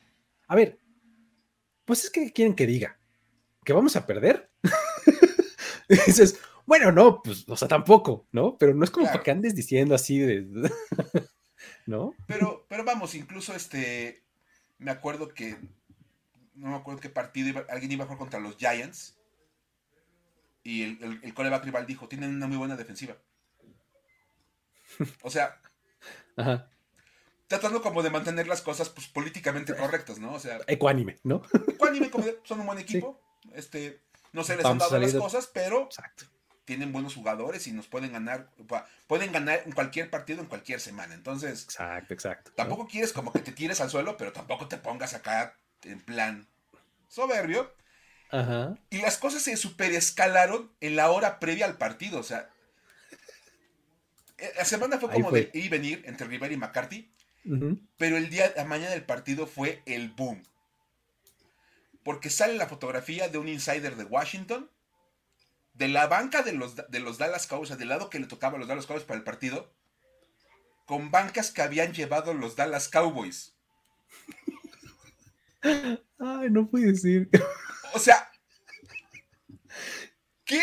a 0.48 0.56
ver, 0.56 0.80
pues 1.84 2.04
es 2.04 2.10
que 2.10 2.32
quieren 2.32 2.56
que 2.56 2.66
diga, 2.66 2.98
que 3.64 3.72
vamos 3.72 3.94
a 3.94 4.04
perder. 4.04 4.50
y 5.88 5.94
dices, 5.94 6.40
bueno, 6.66 6.90
no, 6.90 7.22
pues, 7.22 7.48
o 7.48 7.56
sea, 7.56 7.68
tampoco, 7.68 8.26
¿no? 8.32 8.58
Pero 8.58 8.74
no 8.74 8.84
es 8.84 8.90
como 8.90 9.08
que 9.22 9.30
andes 9.30 9.54
diciendo 9.54 9.94
así 9.94 10.18
de, 10.18 10.44
¿no? 11.86 12.14
Pero, 12.26 12.66
pero 12.68 12.84
vamos, 12.84 13.14
incluso 13.14 13.54
este, 13.54 14.24
me 14.78 14.90
acuerdo 14.90 15.28
que, 15.28 15.56
no 16.54 16.70
me 16.70 16.74
acuerdo 16.74 17.00
qué 17.00 17.10
partido, 17.10 17.64
alguien 17.68 17.92
iba 17.92 18.02
a 18.02 18.06
jugar 18.08 18.18
contra 18.18 18.40
los 18.40 18.56
Giants 18.56 19.15
y 20.66 20.82
el, 20.82 20.98
el, 21.00 21.20
el 21.22 21.32
coreback 21.34 21.64
rival 21.64 21.86
dijo, 21.86 22.08
tienen 22.08 22.34
una 22.34 22.48
muy 22.48 22.56
buena 22.56 22.74
defensiva. 22.74 23.16
O 25.22 25.30
sea, 25.30 25.60
tratando 27.46 27.80
como 27.82 28.02
de 28.02 28.10
mantener 28.10 28.48
las 28.48 28.62
cosas 28.62 28.88
pues, 28.88 29.06
políticamente 29.06 29.76
correctas, 29.76 30.18
¿no? 30.18 30.32
O 30.32 30.40
sea, 30.40 30.58
ecuánime, 30.66 31.18
¿no? 31.22 31.42
Ecuánime, 31.68 32.10
como 32.10 32.24
son 32.42 32.60
un 32.60 32.66
buen 32.66 32.78
equipo. 32.78 33.20
Este, 33.54 34.02
no 34.32 34.42
se 34.42 34.56
les 34.56 34.64
han 34.64 34.78
dado 34.78 34.98
las 34.98 35.14
cosas, 35.14 35.48
pero 35.54 35.88
tienen 36.64 36.92
buenos 36.92 37.14
jugadores 37.14 37.68
y 37.68 37.72
nos 37.72 37.86
pueden 37.86 38.10
ganar, 38.10 38.50
pueden 39.06 39.30
ganar 39.30 39.62
en 39.66 39.70
cualquier 39.70 40.10
partido 40.10 40.40
en 40.40 40.46
cualquier 40.46 40.80
semana. 40.80 41.14
Entonces, 41.14 41.62
exacto, 41.62 42.12
exacto. 42.12 42.50
Tampoco 42.56 42.88
quieres 42.88 43.12
como 43.12 43.32
que 43.32 43.38
te 43.38 43.52
tires 43.52 43.80
al 43.80 43.88
suelo, 43.90 44.16
pero 44.16 44.32
tampoco 44.32 44.66
te 44.66 44.78
pongas 44.78 45.14
acá 45.14 45.56
en 45.84 46.00
plan 46.00 46.48
soberbio. 47.06 47.72
Y 48.90 48.98
las 48.98 49.18
cosas 49.18 49.42
se 49.42 49.56
superescalaron 49.56 50.70
en 50.80 50.96
la 50.96 51.10
hora 51.10 51.38
previa 51.38 51.66
al 51.66 51.78
partido. 51.78 52.18
O 52.18 52.22
sea, 52.22 52.50
eh, 54.38 54.52
la 54.56 54.64
semana 54.64 54.98
fue 54.98 55.10
como 55.10 55.30
de 55.30 55.50
ir 55.52 55.64
y 55.64 55.68
venir 55.68 56.02
entre 56.06 56.26
Rivera 56.26 56.52
y 56.52 56.56
McCarthy. 56.56 57.10
Pero 57.96 58.16
el 58.16 58.28
día 58.28 58.48
de 58.48 58.64
mañana 58.64 58.90
del 58.90 59.04
partido 59.04 59.46
fue 59.46 59.80
el 59.86 60.10
boom. 60.10 60.42
Porque 62.02 62.28
sale 62.28 62.54
la 62.54 62.66
fotografía 62.66 63.28
de 63.28 63.38
un 63.38 63.48
insider 63.48 63.94
de 63.94 64.04
Washington, 64.04 64.68
de 65.74 65.88
la 65.88 66.08
banca 66.08 66.42
de 66.42 66.52
los, 66.52 66.74
de 66.76 67.00
los 67.00 67.18
Dallas 67.18 67.46
Cowboys, 67.46 67.76
del 67.78 67.88
lado 67.88 68.10
que 68.10 68.18
le 68.18 68.26
tocaba 68.26 68.56
a 68.56 68.58
los 68.58 68.66
Dallas 68.66 68.86
Cowboys 68.86 69.04
para 69.04 69.18
el 69.18 69.24
partido, 69.24 69.72
con 70.86 71.10
bancas 71.10 71.52
que 71.52 71.62
habían 71.62 71.92
llevado 71.92 72.34
los 72.34 72.56
Dallas 72.56 72.88
Cowboys. 72.88 73.54
Ay, 76.18 76.50
no 76.50 76.66
puede 76.66 76.92
decir. 76.92 77.28
O 77.94 77.98
sea, 77.98 78.30
¿qué? 80.44 80.60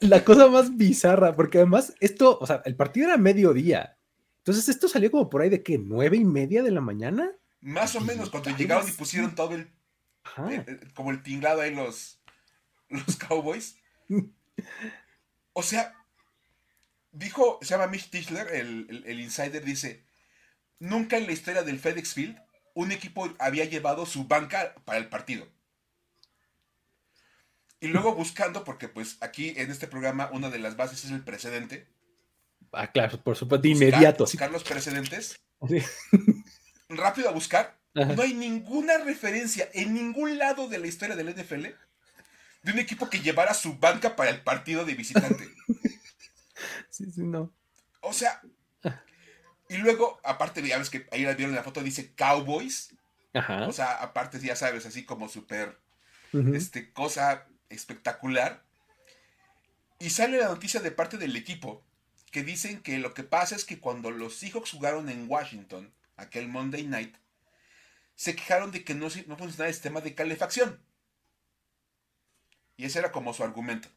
La 0.00 0.24
cosa 0.24 0.48
más 0.48 0.76
bizarra, 0.76 1.34
porque 1.34 1.58
además 1.58 1.94
esto, 2.00 2.38
o 2.40 2.46
sea, 2.46 2.62
el 2.64 2.76
partido 2.76 3.08
era 3.08 3.16
mediodía. 3.16 3.98
Entonces 4.38 4.68
esto 4.68 4.88
salió 4.88 5.10
como 5.10 5.30
por 5.30 5.42
ahí 5.42 5.48
de 5.48 5.62
qué, 5.62 5.78
nueve 5.78 6.16
y 6.16 6.24
media 6.24 6.62
de 6.62 6.70
la 6.70 6.80
mañana. 6.80 7.32
Más 7.60 7.94
o 7.96 8.00
menos, 8.00 8.28
cuando 8.28 8.50
llegaron 8.50 8.86
y 8.86 8.92
pusieron 8.92 9.34
todo 9.34 9.54
el, 9.54 9.72
como 10.94 11.10
el 11.10 11.22
tinglado 11.22 11.62
ahí 11.62 11.74
los, 11.74 12.20
los 12.88 13.16
Cowboys. 13.16 13.78
o 15.54 15.62
sea, 15.62 15.94
dijo, 17.10 17.58
se 17.62 17.68
llama 17.70 17.86
Mitch 17.86 18.10
Tischler, 18.10 18.54
el, 18.54 19.04
el 19.06 19.20
insider, 19.20 19.64
dice, 19.64 20.04
nunca 20.78 21.16
en 21.16 21.26
la 21.26 21.32
historia 21.32 21.62
del 21.62 21.78
FedEx 21.78 22.12
Field 22.12 22.44
un 22.74 22.92
equipo 22.92 23.32
había 23.38 23.64
llevado 23.64 24.04
su 24.04 24.24
banca 24.24 24.74
para 24.84 24.98
el 24.98 25.08
partido. 25.08 25.46
Y 27.84 27.88
luego 27.88 28.14
buscando, 28.14 28.64
porque 28.64 28.88
pues 28.88 29.18
aquí 29.20 29.52
en 29.58 29.70
este 29.70 29.86
programa 29.86 30.30
una 30.32 30.48
de 30.48 30.58
las 30.58 30.74
bases 30.74 31.04
es 31.04 31.10
el 31.10 31.22
precedente. 31.22 31.86
Ah, 32.72 32.90
claro, 32.90 33.22
por 33.22 33.36
supuesto, 33.36 33.60
de 33.60 33.68
inmediato. 33.68 34.24
Buscar 34.24 34.50
los 34.50 34.64
precedentes. 34.64 35.38
Rápido 36.88 37.28
a 37.28 37.32
buscar. 37.32 37.78
No 37.92 38.22
hay 38.22 38.32
ninguna 38.32 38.96
referencia 39.04 39.68
en 39.74 39.92
ningún 39.92 40.38
lado 40.38 40.66
de 40.66 40.78
la 40.78 40.86
historia 40.86 41.14
del 41.14 41.34
NFL 41.34 41.66
de 42.62 42.72
un 42.72 42.78
equipo 42.78 43.10
que 43.10 43.20
llevara 43.20 43.52
su 43.52 43.76
banca 43.76 44.16
para 44.16 44.30
el 44.30 44.40
partido 44.40 44.86
de 44.86 44.94
visitante. 44.94 45.46
sí, 46.88 47.12
sí, 47.12 47.22
no. 47.22 47.52
O 48.00 48.14
sea, 48.14 48.40
y 49.68 49.76
luego, 49.76 50.20
aparte, 50.24 50.66
ya 50.66 50.78
ves 50.78 50.88
que 50.88 51.06
ahí 51.12 51.24
la 51.24 51.34
vieron 51.34 51.50
en 51.50 51.56
la 51.56 51.62
foto, 51.62 51.82
dice 51.82 52.14
Cowboys. 52.14 52.94
Ajá. 53.34 53.68
O 53.68 53.72
sea, 53.72 54.02
aparte, 54.02 54.40
ya 54.40 54.56
sabes, 54.56 54.86
así 54.86 55.04
como 55.04 55.28
súper, 55.28 55.78
este, 56.32 56.90
cosa 56.90 57.46
espectacular. 57.68 58.62
Y 59.98 60.10
sale 60.10 60.38
la 60.38 60.48
noticia 60.48 60.80
de 60.80 60.90
parte 60.90 61.18
del 61.18 61.36
equipo 61.36 61.82
que 62.30 62.42
dicen 62.42 62.82
que 62.82 62.98
lo 62.98 63.14
que 63.14 63.22
pasa 63.22 63.54
es 63.54 63.64
que 63.64 63.78
cuando 63.78 64.10
los 64.10 64.36
Seahawks 64.36 64.72
jugaron 64.72 65.08
en 65.08 65.30
Washington, 65.30 65.92
aquel 66.16 66.48
Monday 66.48 66.84
night, 66.84 67.14
se 68.16 68.34
quejaron 68.34 68.70
de 68.70 68.84
que 68.84 68.94
no, 68.94 69.08
funcionaba 69.10 69.68
el 69.68 69.74
sistema 69.74 70.00
de 70.00 70.14
calefacción. 70.14 70.80
Y 72.76 72.86
ese 72.86 72.98
era 72.98 73.12
como 73.12 73.32
su 73.34 73.44
argumento. 73.44 73.88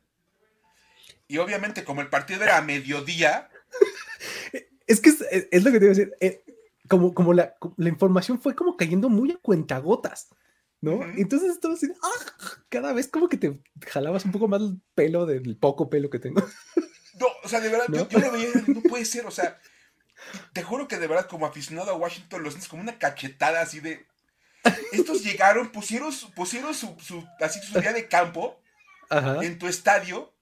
Y 1.27 1.39
obviamente, 1.39 1.83
como 1.83 2.01
el 2.01 2.09
partido 2.09 2.43
era 2.43 2.57
a 2.57 2.61
mediodía. 2.61 3.49
es 4.87 5.01
que 5.01 5.09
es, 5.09 5.63
lo 5.63 5.71
que 5.71 5.79
te 5.79 5.85
iba 5.85 5.93
a 5.93 5.95
decir. 5.95 6.13
Eh, 6.19 6.43
como, 6.87 7.13
como 7.13 7.33
la, 7.33 7.55
la, 7.75 7.89
información 7.89 8.39
fue 8.39 8.55
como 8.55 8.77
cayendo 8.77 9.09
muy 9.09 9.31
a 9.31 9.37
cuentagotas. 9.37 10.29
¿No? 10.81 11.03
Entonces 11.03 11.51
estaba 11.51 11.73
así, 11.73 11.87
¡ah! 12.01 12.53
cada 12.69 12.93
vez 12.93 13.07
como 13.07 13.29
que 13.29 13.37
te 13.37 13.59
jalabas 13.87 14.25
un 14.25 14.31
poco 14.31 14.47
más 14.47 14.61
el 14.61 14.81
pelo 14.95 15.25
del 15.25 15.57
poco 15.57 15.89
pelo 15.89 16.09
que 16.09 16.19
tengo. 16.19 16.41
No, 17.19 17.25
o 17.43 17.49
sea, 17.49 17.59
de 17.59 17.69
verdad, 17.69 17.87
Yo, 17.89 18.19
lo 18.19 18.31
veía, 18.31 18.49
no 18.67 18.81
puede 18.81 19.03
ser, 19.03 19.25
o 19.25 19.31
sea, 19.31 19.59
te 20.53 20.63
juro 20.63 20.87
que 20.87 20.97
de 20.97 21.07
verdad, 21.07 21.27
como 21.27 21.45
aficionado 21.45 21.91
a 21.91 21.95
Washington, 21.95 22.43
los 22.43 22.53
sientes 22.53 22.69
como 22.69 22.83
una 22.83 22.99
cachetada 22.99 23.61
así 23.61 23.79
de. 23.79 24.05
Estos 24.91 25.23
llegaron, 25.23 25.71
pusieron, 25.71 26.13
pusieron 26.35 26.73
su, 26.73 26.95
su, 26.99 27.25
así 27.39 27.59
su 27.61 27.79
día 27.79 27.93
de 27.93 28.07
campo 28.07 28.61
en 29.09 29.57
tu 29.57 29.67
estadio 29.67 30.33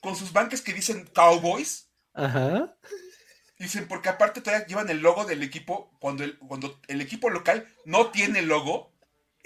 con 0.00 0.16
sus 0.16 0.32
banques 0.32 0.62
que 0.62 0.72
dicen 0.72 1.08
Cowboys. 1.14 1.88
Ajá. 2.14 2.76
Dicen, 3.58 3.88
porque 3.88 4.08
aparte 4.08 4.40
todavía 4.40 4.66
llevan 4.66 4.90
el 4.90 4.98
logo 4.98 5.24
del 5.24 5.42
equipo 5.42 5.90
cuando 5.98 6.24
el, 6.24 6.38
cuando 6.38 6.78
el 6.88 7.00
equipo 7.00 7.30
local 7.30 7.66
no 7.84 8.10
tiene 8.10 8.42
logo. 8.42 8.92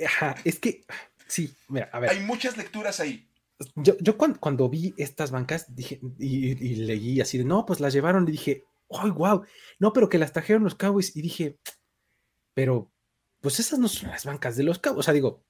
Ajá, 0.05 0.37
es 0.45 0.59
que, 0.59 0.85
sí, 1.27 1.55
mira, 1.69 1.91
a 1.93 2.01
ver. 2.01 2.11
Hay 2.11 2.21
muchas 2.21 2.57
lecturas 2.57 3.01
ahí. 3.01 3.29
Yo, 3.77 3.97
yo 3.99 4.17
cuando, 4.17 4.69
vi 4.69 4.95
estas 4.97 5.31
bancas 5.31 5.75
dije, 5.75 6.01
y, 6.19 6.55
leí 6.77 7.21
así 7.21 7.39
de, 7.39 7.45
no, 7.45 7.67
pues 7.67 7.81
las 7.81 7.93
llevaron 7.93 8.27
y 8.27 8.33
dije, 8.33 8.65
¡ay, 8.91 9.11
wow! 9.11 9.45
No, 9.79 9.93
pero 9.93 10.09
que 10.09 10.19
las 10.19 10.33
trajeron 10.33 10.65
los 10.65 10.75
Cowboys 10.75 11.15
y 11.15 11.23
dije, 11.23 11.59
pero, 12.55 12.91
pues 13.41 13.61
esas 13.61 13.79
no 13.79 13.89
son 13.89 14.11
las 14.11 14.25
bancas 14.25 14.57
de 14.57 14.63
los 14.63 14.79
Cowboys. 14.79 15.01
O 15.01 15.03
sea, 15.03 15.15
digo, 15.15 15.45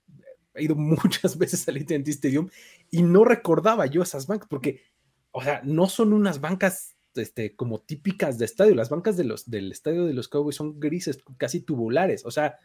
he 0.55 0.65
ido 0.65 0.75
muchas 0.77 1.39
veces 1.39 1.67
al 1.69 1.77
AT&T 1.77 2.11
Stadium 2.11 2.49
y 2.91 3.03
no 3.03 3.25
recordaba 3.25 3.87
yo 3.87 4.03
esas 4.03 4.27
bancas 4.27 4.49
porque, 4.49 4.83
o 5.31 5.43
sea, 5.43 5.61
no 5.65 5.89
son 5.89 6.13
unas 6.13 6.41
bancas 6.41 6.97
este, 7.15 7.55
como 7.57 7.81
típicas 7.81 8.39
de 8.39 8.45
estadio. 8.45 8.75
Las 8.75 8.91
bancas 8.91 9.17
de 9.17 9.25
los, 9.25 9.49
del 9.51 9.73
estadio 9.73 10.05
de 10.07 10.15
los 10.15 10.29
Cowboys 10.29 10.57
son 10.57 10.79
grises, 10.79 11.19
casi 11.39 11.61
tubulares. 11.61 12.25
O 12.25 12.31
sea, 12.31 12.59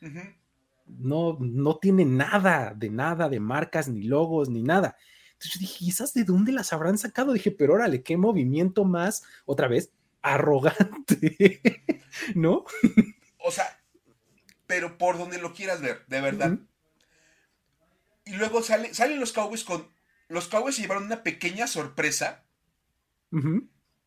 no, 0.86 1.38
no 1.40 1.78
tiene 1.78 2.06
nada 2.06 2.74
de 2.76 2.90
nada, 2.90 3.30
de 3.30 3.40
marcas, 3.40 3.88
ni 3.88 4.04
logos, 4.04 4.50
ni 4.50 4.64
nada. 4.64 4.96
Entonces 5.34 5.54
yo 5.54 5.60
dije, 5.60 5.90
¿esas 5.90 6.14
de 6.14 6.24
dónde 6.24 6.52
las 6.52 6.74
habrán 6.74 6.98
sacado? 6.98 7.34
Dije, 7.34 7.52
pero 7.52 7.74
órale, 7.74 8.04
qué 8.04 8.18
movimiento 8.18 8.86
más, 8.86 9.24
otra 9.46 9.68
vez, 9.68 9.92
arrogante, 10.22 11.62
¿no? 12.36 12.66
O 13.40 13.52
sea, 13.52 13.80
pero 14.68 14.98
por 14.98 15.18
donde 15.18 15.38
lo 15.38 15.54
quieras 15.54 15.82
ver, 15.82 16.06
de 16.08 16.22
verdad. 16.22 16.58
Y 18.26 18.34
luego 18.34 18.64
sale, 18.64 18.94
salen 18.94 19.20
los 19.20 19.34
Cowboys 19.34 19.64
con. 19.64 19.88
Los 20.28 20.48
Cowboys 20.48 20.76
se 20.76 20.82
llevaron 20.82 21.06
una 21.06 21.22
pequeña 21.22 21.68
sorpresa. 21.68 22.44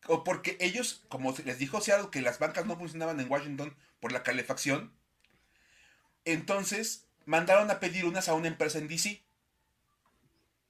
O 0.07 0.23
porque 0.23 0.57
ellos, 0.59 1.05
como 1.07 1.35
les 1.45 1.59
dijo 1.59 1.79
Seattle, 1.79 2.09
que 2.11 2.21
las 2.21 2.39
bancas 2.39 2.65
no 2.65 2.77
funcionaban 2.77 3.19
en 3.19 3.29
Washington 3.29 3.75
por 3.99 4.11
la 4.11 4.23
calefacción. 4.23 4.91
Entonces, 6.33 7.05
mandaron 7.25 7.69
a 7.71 7.79
pedir 7.79 8.05
unas 8.05 8.29
a 8.29 8.33
una 8.33 8.47
empresa 8.47 8.77
en 8.79 8.87
DC. 8.87 9.21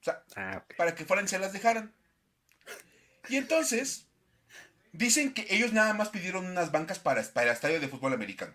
O 0.02 0.04
sea, 0.04 0.24
ah, 0.36 0.64
para 0.78 0.96
que 0.96 1.06
fueran 1.06 1.26
y 1.26 1.28
se 1.28 1.40
las 1.40 1.54
dejaran. 1.54 1.94
Y 3.28 3.36
entonces, 3.36 4.08
dicen 4.94 5.34
que 5.34 5.46
ellos 5.50 5.74
nada 5.74 5.94
más 5.94 6.10
pidieron 6.10 6.46
unas 6.46 6.72
bancas 6.72 7.00
para, 7.00 7.22
para 7.24 7.48
el 7.48 7.54
estadio 7.54 7.80
de 7.80 7.88
fútbol 7.88 8.14
americano. 8.14 8.54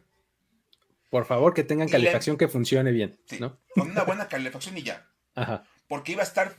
Por 1.10 1.26
favor, 1.26 1.54
que 1.54 1.62
tengan 1.62 1.88
calefacción 1.88 2.36
que 2.36 2.48
funcione 2.48 2.90
bien. 2.90 3.16
¿no? 3.38 3.58
Con 3.74 3.90
una 3.90 4.02
buena 4.02 4.26
calefacción 4.28 4.76
y 4.78 4.82
ya. 4.82 5.06
Ajá. 5.34 5.64
Porque 5.86 6.12
iba 6.12 6.22
a 6.22 6.26
estar 6.26 6.54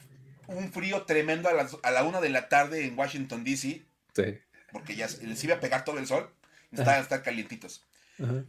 un 0.47 0.71
frío 0.71 1.03
tremendo 1.03 1.49
a, 1.49 1.53
las- 1.53 1.77
a 1.81 1.91
la 1.91 2.03
una 2.03 2.21
de 2.21 2.29
la 2.29 2.47
tarde 2.47 2.85
en 2.85 2.97
Washington, 2.97 3.43
D.C., 3.43 3.83
Sí. 4.15 4.37
porque 4.71 4.95
ya 4.95 5.07
les 5.23 5.43
iba 5.43 5.55
a 5.55 5.59
pegar 5.59 5.83
todo 5.83 5.97
el 5.99 6.07
sol, 6.07 6.29
estaban 6.71 6.95
a 6.95 6.99
estar 6.99 7.21
calientitos. 7.21 7.83
Ajá. 8.23 8.45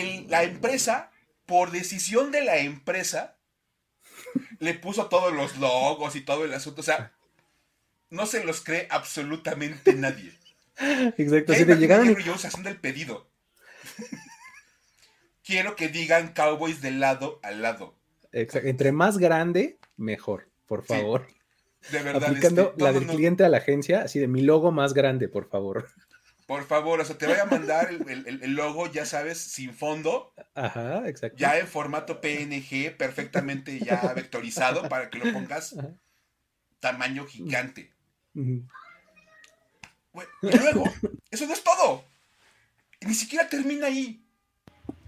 El- 0.00 0.30
la 0.30 0.42
empresa, 0.44 1.10
por 1.46 1.70
decisión 1.70 2.30
de 2.32 2.42
la 2.44 2.58
empresa, 2.58 3.36
le 4.58 4.74
puso 4.74 5.08
todos 5.08 5.32
los 5.32 5.58
logos 5.58 6.16
y 6.16 6.20
todo 6.22 6.44
el 6.44 6.52
asunto. 6.54 6.80
O 6.80 6.84
sea, 6.84 7.12
no 8.10 8.26
se 8.26 8.44
los 8.44 8.62
cree 8.62 8.86
absolutamente 8.90 9.92
nadie. 9.94 10.32
Exacto. 11.16 11.52
De 11.52 11.58
imagino 11.60 11.74
llegaron 11.76 12.10
y 12.10 12.30
haciendo 12.30 12.68
el 12.68 12.80
pedido. 12.80 13.28
Quiero 15.44 15.76
que 15.76 15.88
digan 15.88 16.32
Cowboys 16.32 16.80
de 16.80 16.90
lado 16.90 17.38
a 17.42 17.50
lado. 17.50 17.94
Exacto. 18.32 18.68
Entre 18.68 18.92
más 18.92 19.18
grande, 19.18 19.78
mejor, 19.96 20.48
por 20.66 20.82
Sí, 20.82 20.88
favor. 20.88 21.26
De 21.92 22.02
verdad. 22.02 22.24
Aplicando 22.30 22.70
este, 22.70 22.82
la 22.82 22.92
del 22.92 23.06
no. 23.06 23.12
cliente 23.14 23.44
a 23.44 23.48
la 23.50 23.58
agencia, 23.58 24.02
así 24.02 24.18
de 24.18 24.26
mi 24.26 24.40
logo 24.40 24.72
más 24.72 24.94
grande, 24.94 25.28
por 25.28 25.48
favor. 25.48 25.88
Por 26.46 26.66
favor, 26.66 27.00
o 27.00 27.04
sea, 27.04 27.16
te 27.16 27.26
voy 27.26 27.36
a 27.36 27.46
mandar 27.46 27.88
el, 28.08 28.08
el- 28.26 28.42
el 28.42 28.52
logo, 28.54 28.90
ya 28.92 29.06
sabes, 29.06 29.38
sin 29.38 29.74
fondo, 29.74 30.34
Ajá, 30.54 31.08
exacto. 31.08 31.38
ya 31.38 31.58
en 31.58 31.66
formato 31.66 32.20
PNG, 32.20 32.96
perfectamente 32.96 33.78
ya 33.78 34.00
vectorizado, 34.14 34.88
para 34.88 35.08
que 35.10 35.18
lo 35.18 35.32
pongas 35.32 35.76
Ajá. 35.78 35.88
tamaño 36.80 37.24
gigante. 37.26 37.92
Y 40.42 40.58
luego, 40.58 40.84
eso 41.30 41.46
no 41.46 41.52
es 41.54 41.64
todo. 41.64 42.04
Ni 43.00 43.14
siquiera 43.14 43.48
termina 43.48 43.86
ahí. 43.86 44.24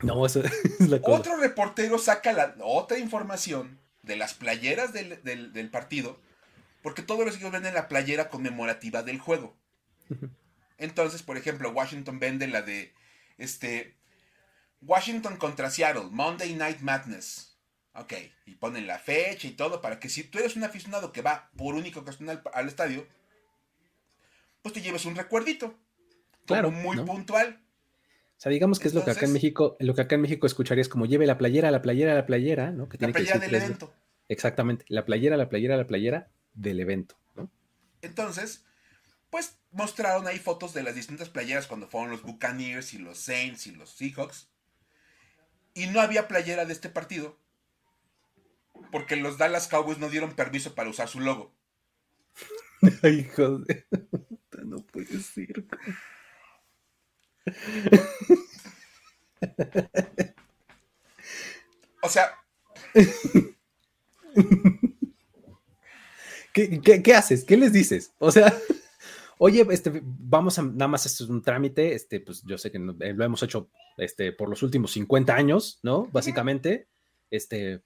No, 0.03 0.25
eso 0.27 0.43
es 0.81 0.89
la 0.89 1.01
cosa. 1.01 1.19
Otro 1.19 1.37
reportero 1.37 1.99
saca 1.99 2.33
la 2.33 2.55
otra 2.61 2.99
información 2.99 3.79
de 4.03 4.17
las 4.17 4.35
playeras 4.35 4.93
del, 4.93 5.23
del- 5.23 5.53
del 5.53 5.71
partido, 5.71 6.19
porque 6.83 7.03
todos 7.03 7.25
los 7.25 7.35
equipos 7.35 7.53
venden 7.53 7.75
la 7.75 7.89
playera 7.89 8.29
conmemorativa 8.31 9.03
del 9.03 9.19
juego. 9.19 9.57
Ujú. 10.11 10.29
Entonces, 10.79 11.23
por 11.23 11.37
ejemplo, 11.37 11.71
Washington 11.71 12.19
vende 12.19 12.47
la 12.47 12.63
de 12.63 12.93
este 13.39 13.97
Washington 14.81 15.37
contra 15.37 15.71
Seattle, 15.71 16.09
Monday 16.11 16.55
Night 16.55 16.81
Madness. 16.81 17.57
Ok, 17.95 18.13
y 18.45 18.55
ponen 18.57 18.87
la 18.87 18.99
fecha 18.99 19.49
y 19.49 19.53
todo 19.53 19.81
para 19.81 19.99
que 19.99 20.11
si 20.11 20.25
tú 20.25 20.39
eres 20.39 20.55
un 20.55 20.65
aficionado 20.65 21.13
que 21.13 21.23
va 21.23 21.51
por 21.57 21.75
única 21.75 22.01
ocasión 22.01 22.29
al, 22.29 22.43
al 22.53 22.69
estadio, 22.69 23.07
pues 24.61 24.75
te 24.75 24.83
lleves 24.83 25.07
un 25.07 25.17
recuerdito. 25.17 25.79
Claro, 26.45 26.71
muy 26.71 26.97
¿no? 26.97 27.05
puntual. 27.07 27.61
O 28.37 28.41
sea, 28.41 28.53
digamos 28.53 28.79
que 28.79 28.89
es 28.89 28.95
lo 28.95 29.03
que 29.03 29.13
acá 29.13 29.25
en 29.25 29.33
México, 29.33 29.77
lo 29.81 29.95
que 29.95 30.03
acá 30.03 30.17
en 30.17 30.21
México 30.21 30.47
escucharías 30.47 30.89
como 30.89 31.07
lleve 31.07 31.27
la 31.27 31.39
playera, 31.39 31.71
la 31.71 31.81
playera, 31.81 32.15
la 32.15 32.27
playera, 32.27 32.71
¿no? 32.71 32.89
Que 32.89 32.97
La 32.97 32.99
tiene 32.99 33.13
playera 33.15 33.39
del 33.39 33.55
evento. 33.55 33.95
Exactamente, 34.29 34.85
la 34.89 35.07
playera, 35.07 35.37
la 35.39 35.49
playera, 35.49 35.77
la 35.77 35.87
playera 35.87 36.29
del 36.53 36.81
evento, 36.81 37.17
¿no? 37.35 37.51
Entonces, 38.03 38.67
pues 39.31 39.59
mostraron 39.71 40.27
ahí 40.27 40.39
fotos 40.39 40.73
de 40.75 40.83
las 40.83 40.95
distintas 40.95 41.29
playeras 41.29 41.67
cuando 41.67 41.89
fueron 41.89 42.11
los 42.11 42.23
Buccaneers 42.23 42.95
y 42.95 42.99
los 42.99 43.19
Saints 43.19 43.67
y 43.67 43.73
los 43.73 43.91
Seahawks. 43.91 44.49
Y 45.75 45.87
no 45.89 46.01
había 46.01 46.29
playera 46.29 46.65
de 46.65 46.73
este 46.73 46.89
partido. 46.89 47.39
Porque 48.93 49.17
los 49.17 49.39
Dallas 49.39 49.69
Cowboys 49.69 49.99
no 49.99 50.09
dieron 50.09 50.35
permiso 50.35 50.75
para 50.75 50.91
usar 50.91 51.09
su 51.09 51.21
logo. 51.21 51.55
Ay, 53.03 53.21
hijo 53.21 53.59
de... 53.59 53.87
puta, 53.91 54.63
No 54.65 54.79
puede 54.87 55.21
ser. 55.21 55.67
O 62.03 62.09
sea, 62.09 62.39
¿Qué, 66.53 66.81
qué, 66.81 67.03
qué 67.03 67.15
haces? 67.15 67.45
¿Qué 67.45 67.57
les 67.57 67.73
dices? 67.73 68.13
O 68.19 68.31
sea, 68.33 68.57
oye, 69.39 69.67
este, 69.71 70.01
vamos 70.05 70.59
a, 70.59 70.63
nada 70.63 70.89
más 70.89 71.07
esto 71.07 71.25
es 71.25 71.31
un 71.31 71.43
trámite, 71.43 71.95
este, 71.95 72.21
pues 72.21 72.43
yo 72.45 72.57
sé 72.59 72.71
que 72.71 72.79
no- 72.79 72.97
eh, 73.01 73.13
lo 73.13 73.25
hemos 73.25 73.43
hecho 73.43 73.71
este, 73.97 74.33
por 74.33 74.49
los 74.49 74.63
últimos 74.63 74.93
50 74.93 75.35
años, 75.35 75.79
¿no? 75.83 76.07
Básicamente, 76.13 76.89
este, 77.31 77.83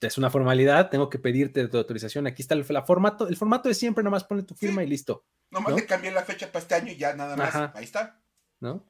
es 0.00 0.18
una 0.18 0.30
formalidad, 0.30 0.90
tengo 0.90 1.08
que 1.08 1.18
pedirte 1.18 1.66
tu 1.68 1.78
autorización, 1.78 2.26
aquí 2.26 2.42
está 2.42 2.54
el, 2.54 2.64
la 2.68 2.82
formato, 2.82 3.28
el 3.28 3.36
formato 3.36 3.68
de 3.68 3.74
siempre, 3.74 4.02
nada 4.02 4.10
más 4.12 4.24
pone 4.24 4.42
tu 4.42 4.54
firma 4.54 4.82
Sí. 4.82 4.86
y 4.86 4.90
listo, 4.90 5.24
nomás 5.50 5.70
¿No? 5.72 5.76
le 5.78 5.86
cambié 5.86 6.10
la 6.10 6.22
fecha 6.24 6.50
para 6.50 6.62
este 6.62 6.74
año 6.74 6.92
y 6.92 6.96
ya 6.96 7.14
nada 7.14 7.36
más. 7.36 7.48
Ajá. 7.54 7.72
Ahí 7.74 7.84
está. 7.84 8.20
¿no? 8.60 8.84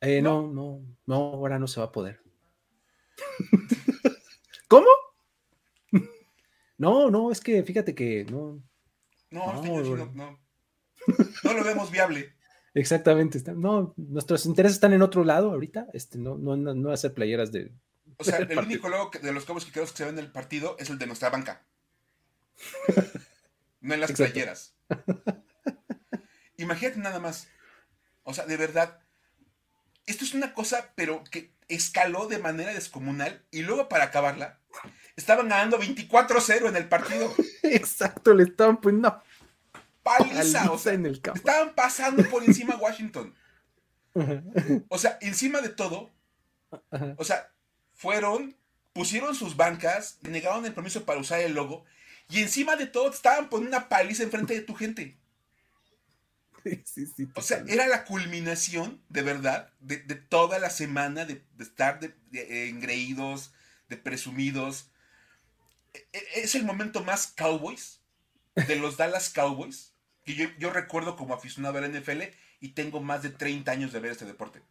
Eh, 0.00 0.22
no, 0.22 0.46
no, 0.46 0.80
no, 1.06 1.14
ahora 1.16 1.58
no 1.58 1.66
se 1.68 1.80
va 1.80 1.86
a 1.86 1.92
poder. 1.92 2.20
¿Cómo? 4.68 4.86
No, 6.78 7.10
no, 7.10 7.30
es 7.30 7.42
que 7.42 7.62
fíjate 7.62 7.94
que 7.94 8.24
no, 8.30 8.62
No, 9.30 9.52
No, 9.62 9.82
no, 9.82 10.06
no. 10.14 10.38
No 11.44 11.52
lo 11.54 11.64
vemos 11.64 11.90
viable. 11.90 12.32
Exactamente, 12.74 13.36
está- 13.38 13.52
no, 13.52 13.94
nuestros 13.96 14.46
intereses 14.46 14.76
están 14.76 14.92
en 14.92 15.02
otro 15.02 15.24
lado 15.24 15.50
ahorita, 15.50 15.88
este, 15.92 16.18
no, 16.18 16.36
no, 16.38 16.56
no, 16.56 16.72
no 16.74 16.92
hacer 16.92 17.12
playeras 17.14 17.50
de, 17.50 17.72
O 18.16 18.24
sea, 18.24 18.36
el 18.38 18.46
Partido. 18.46 18.62
único 18.66 18.88
logo 18.88 19.10
de 19.20 19.32
los 19.32 19.44
Cowboys 19.44 19.64
que 19.64 19.72
creo 19.72 19.84
que 19.86 19.90
se 19.96 20.04
ve 20.04 20.10
en 20.10 20.18
el 20.20 20.30
partido 20.30 20.76
es 20.78 20.88
el 20.90 20.98
de 20.98 21.06
nuestra 21.06 21.30
banca. 21.30 21.62
No 23.82 23.94
en 23.94 24.00
las 24.02 24.10
Exacto. 24.10 24.32
playeras. 24.34 24.74
Imagínate 26.58 26.98
nada 26.98 27.18
más. 27.18 27.48
O 28.24 28.34
sea, 28.34 28.44
de 28.46 28.56
verdad. 28.58 28.98
Esto 30.06 30.24
es 30.24 30.34
una 30.34 30.52
cosa, 30.54 30.92
pero 30.96 31.24
que 31.30 31.54
escaló 31.68 32.26
de 32.26 32.38
manera 32.38 32.74
descomunal. 32.74 33.42
Y 33.50 33.62
luego, 33.62 33.88
para 33.88 34.04
acabarla, 34.04 34.58
estaban 35.16 35.48
ganando 35.48 35.78
24-0 35.78 36.68
en 36.68 36.76
el 36.76 36.88
partido. 36.88 37.32
exacto, 37.62 38.34
le 38.34 38.42
estaban 38.44 38.80
poniendo 38.80 39.08
una 39.08 39.22
Paliza. 40.02 40.70
O 40.72 40.78
sea, 40.78 40.94
en 40.94 41.06
el 41.06 41.20
campo. 41.20 41.38
estaban 41.38 41.74
pasando 41.74 42.28
por 42.28 42.42
encima 42.44 42.76
Washington. 42.76 43.34
O 44.88 44.98
sea, 44.98 45.18
encima 45.20 45.60
de 45.60 45.68
todo, 45.68 46.10
ajá. 46.90 47.14
O 47.18 47.24
sea, 47.24 47.52
fueron, 47.94 48.56
pusieron 48.92 49.34
sus 49.34 49.56
bancas, 49.56 50.18
negaron 50.22 50.64
el 50.66 50.74
permiso 50.74 51.04
para 51.04 51.20
usar 51.20 51.40
el 51.40 51.54
logo 51.54 51.84
y 52.28 52.40
encima 52.40 52.76
de 52.76 52.86
todo 52.86 53.10
te 53.10 53.16
estaban 53.16 53.48
poniendo 53.48 53.76
una 53.76 53.88
paliza 53.88 54.22
enfrente 54.22 54.54
de 54.54 54.62
tu 54.62 54.74
gente. 54.74 55.16
Sí, 56.84 57.06
sí, 57.06 57.26
O 57.34 57.40
sea, 57.40 57.64
era 57.68 57.86
la 57.86 58.04
culminación, 58.04 59.02
de 59.08 59.22
verdad, 59.22 59.72
de, 59.80 59.96
de 59.98 60.14
toda 60.14 60.58
la 60.58 60.68
semana 60.68 61.24
de, 61.24 61.42
de 61.56 61.64
estar 61.64 62.00
de, 62.00 62.14
de, 62.30 62.40
eh, 62.42 62.68
engreídos, 62.68 63.52
de 63.88 63.96
presumidos. 63.96 64.90
E- 65.94 66.06
e- 66.12 66.40
Es 66.42 66.54
el 66.54 66.64
momento 66.64 67.02
más 67.02 67.28
Cowboys, 67.28 67.99
de 68.66 68.76
los 68.76 68.96
Dallas 68.96 69.30
Cowboys, 69.30 69.94
que 70.24 70.34
yo, 70.34 70.46
yo 70.58 70.70
recuerdo 70.70 71.16
como 71.16 71.34
aficionado 71.34 71.78
a 71.78 71.80
la 71.80 71.88
NFL 71.88 72.22
y 72.60 72.70
tengo 72.70 73.00
más 73.00 73.22
de 73.22 73.30
30 73.30 73.70
años 73.70 73.92
de 73.92 74.00
ver 74.00 74.12
este 74.12 74.24
deporte. 74.24 74.62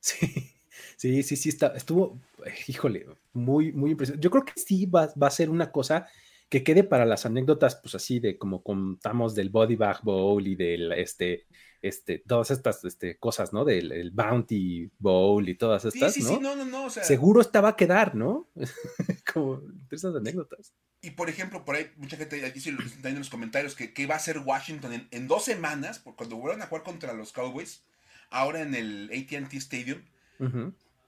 Sí, 0.00 0.50
sí, 0.96 1.22
sí, 1.22 1.36
sí, 1.36 1.48
está, 1.48 1.68
estuvo, 1.76 2.20
híjole, 2.66 3.06
muy, 3.32 3.72
muy 3.72 3.92
impresionante. 3.92 4.24
Yo 4.24 4.30
creo 4.30 4.44
que 4.44 4.52
sí 4.56 4.86
va, 4.86 5.12
va 5.20 5.28
a 5.28 5.30
ser 5.30 5.50
una 5.50 5.70
cosa 5.70 6.08
que 6.48 6.62
quede 6.62 6.84
para 6.84 7.06
las 7.06 7.24
anécdotas, 7.24 7.76
pues 7.76 7.94
así 7.94 8.20
de 8.20 8.36
como 8.36 8.62
contamos 8.62 9.34
del 9.34 9.48
Body 9.48 9.76
Bag 9.76 10.02
Bowl 10.02 10.46
y 10.46 10.54
del, 10.54 10.92
este, 10.92 11.46
este, 11.80 12.18
todas 12.18 12.50
estas 12.50 12.84
este, 12.84 13.18
cosas, 13.18 13.54
¿no? 13.54 13.64
Del 13.64 13.90
el 13.90 14.10
Bounty 14.10 14.90
Bowl 14.98 15.48
y 15.48 15.56
todas 15.56 15.82
Sí, 15.82 15.88
estas, 15.94 16.12
sí, 16.12 16.22
¿no? 16.22 16.28
sí, 16.28 16.38
no, 16.40 16.54
no, 16.54 16.64
no, 16.66 16.84
o 16.84 16.90
sea... 16.90 17.04
Seguro 17.04 17.40
esta 17.40 17.62
va 17.62 17.70
a 17.70 17.76
quedar, 17.76 18.14
¿no? 18.14 18.50
como 19.34 19.62
esas 19.90 20.14
anécdotas. 20.14 20.74
Y 21.04 21.10
por 21.10 21.28
ejemplo, 21.28 21.64
por 21.64 21.74
ahí 21.74 21.90
mucha 21.96 22.16
gente 22.16 22.40
también 22.40 23.02
en 23.04 23.18
los 23.18 23.28
comentarios 23.28 23.74
que, 23.74 23.92
que 23.92 24.06
va 24.06 24.14
a 24.14 24.20
ser 24.20 24.38
Washington 24.38 24.92
en, 24.92 25.08
en 25.10 25.26
dos 25.26 25.44
semanas, 25.44 25.98
por 25.98 26.14
cuando 26.14 26.36
vuelvan 26.36 26.62
a 26.62 26.66
jugar 26.66 26.84
contra 26.84 27.12
los 27.12 27.32
Cowboys, 27.32 27.82
ahora 28.30 28.60
en 28.60 28.74
el 28.76 29.10
ATT 29.12 29.52
Stadium. 29.54 30.02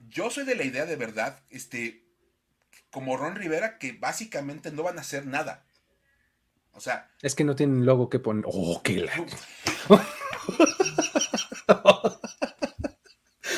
Yo 0.09 0.29
soy 0.29 0.45
de 0.45 0.55
la 0.55 0.63
idea 0.63 0.85
de 0.85 0.97
verdad, 0.97 1.41
este, 1.49 2.05
como 2.91 3.17
Ron 3.17 3.35
Rivera, 3.35 3.77
que 3.77 3.93
básicamente 3.93 4.71
no 4.71 4.83
van 4.83 4.97
a 4.97 5.01
hacer 5.01 5.25
nada. 5.25 5.65
O 6.73 6.81
sea, 6.81 7.09
Es 7.21 7.35
que 7.35 7.45
no 7.45 7.55
tienen 7.55 7.85
logo 7.85 8.09
que 8.09 8.19
poner. 8.19 8.43
Oh, 8.47 8.81
qué 8.83 8.97
la. 8.99 9.13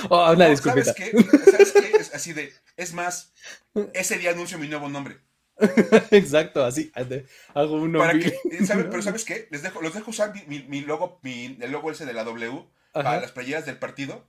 oh, 0.09 0.31
una 0.33 0.45
no, 0.45 0.49
disculpita. 0.49 0.93
¿sabes 0.93 1.11
qué? 1.11 1.51
¿Sabes 1.51 1.71
qué? 1.73 1.97
Es 1.97 2.13
así 2.13 2.33
de, 2.33 2.53
es 2.75 2.93
más, 2.93 3.33
ese 3.93 4.19
día 4.19 4.31
anuncio 4.31 4.59
mi 4.59 4.67
nuevo 4.67 4.87
nombre. 4.87 5.19
Exacto, 6.11 6.63
así. 6.63 6.91
Hago 7.53 7.75
un 7.75 7.93
Para 7.93 8.13
que, 8.19 8.31
¿sabe? 8.65 8.83
Pero 8.85 9.01
¿sabes 9.01 9.25
qué? 9.25 9.47
Les 9.51 9.61
dejo, 9.63 9.81
los 9.81 9.93
dejo 9.93 10.11
usar 10.11 10.33
mi, 10.33 10.41
mi- 10.47 10.67
mi 10.67 10.81
logo, 10.81 11.19
mi, 11.23 11.57
el 11.59 11.71
logo 11.71 11.91
ese 11.91 12.05
de 12.05 12.13
la 12.13 12.23
W 12.23 12.63
para 12.93 13.11
Ajá. 13.11 13.21
las 13.21 13.31
playeras 13.31 13.65
del 13.65 13.77
partido. 13.77 14.25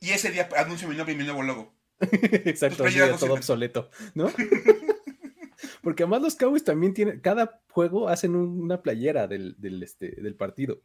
Y 0.00 0.10
ese 0.10 0.30
día 0.30 0.48
anuncio 0.56 0.88
mi 0.88 0.96
nombre 0.96 1.14
y 1.14 1.18
mi 1.18 1.24
nuevo 1.24 1.42
logo. 1.42 1.74
Exacto, 2.00 2.78
Tus 2.84 2.86
así 2.86 2.98
todo 2.98 3.18
sirven. 3.18 3.30
obsoleto, 3.36 3.90
¿no? 4.14 4.32
Porque 5.82 6.02
además 6.04 6.22
los 6.22 6.36
Cowboys 6.36 6.64
también 6.64 6.94
tienen, 6.94 7.20
cada 7.20 7.60
juego 7.70 8.08
hacen 8.08 8.34
un- 8.34 8.62
una 8.62 8.82
playera 8.82 9.26
del, 9.26 9.54
del, 9.58 9.82
este, 9.82 10.10
del 10.20 10.34
partido. 10.34 10.80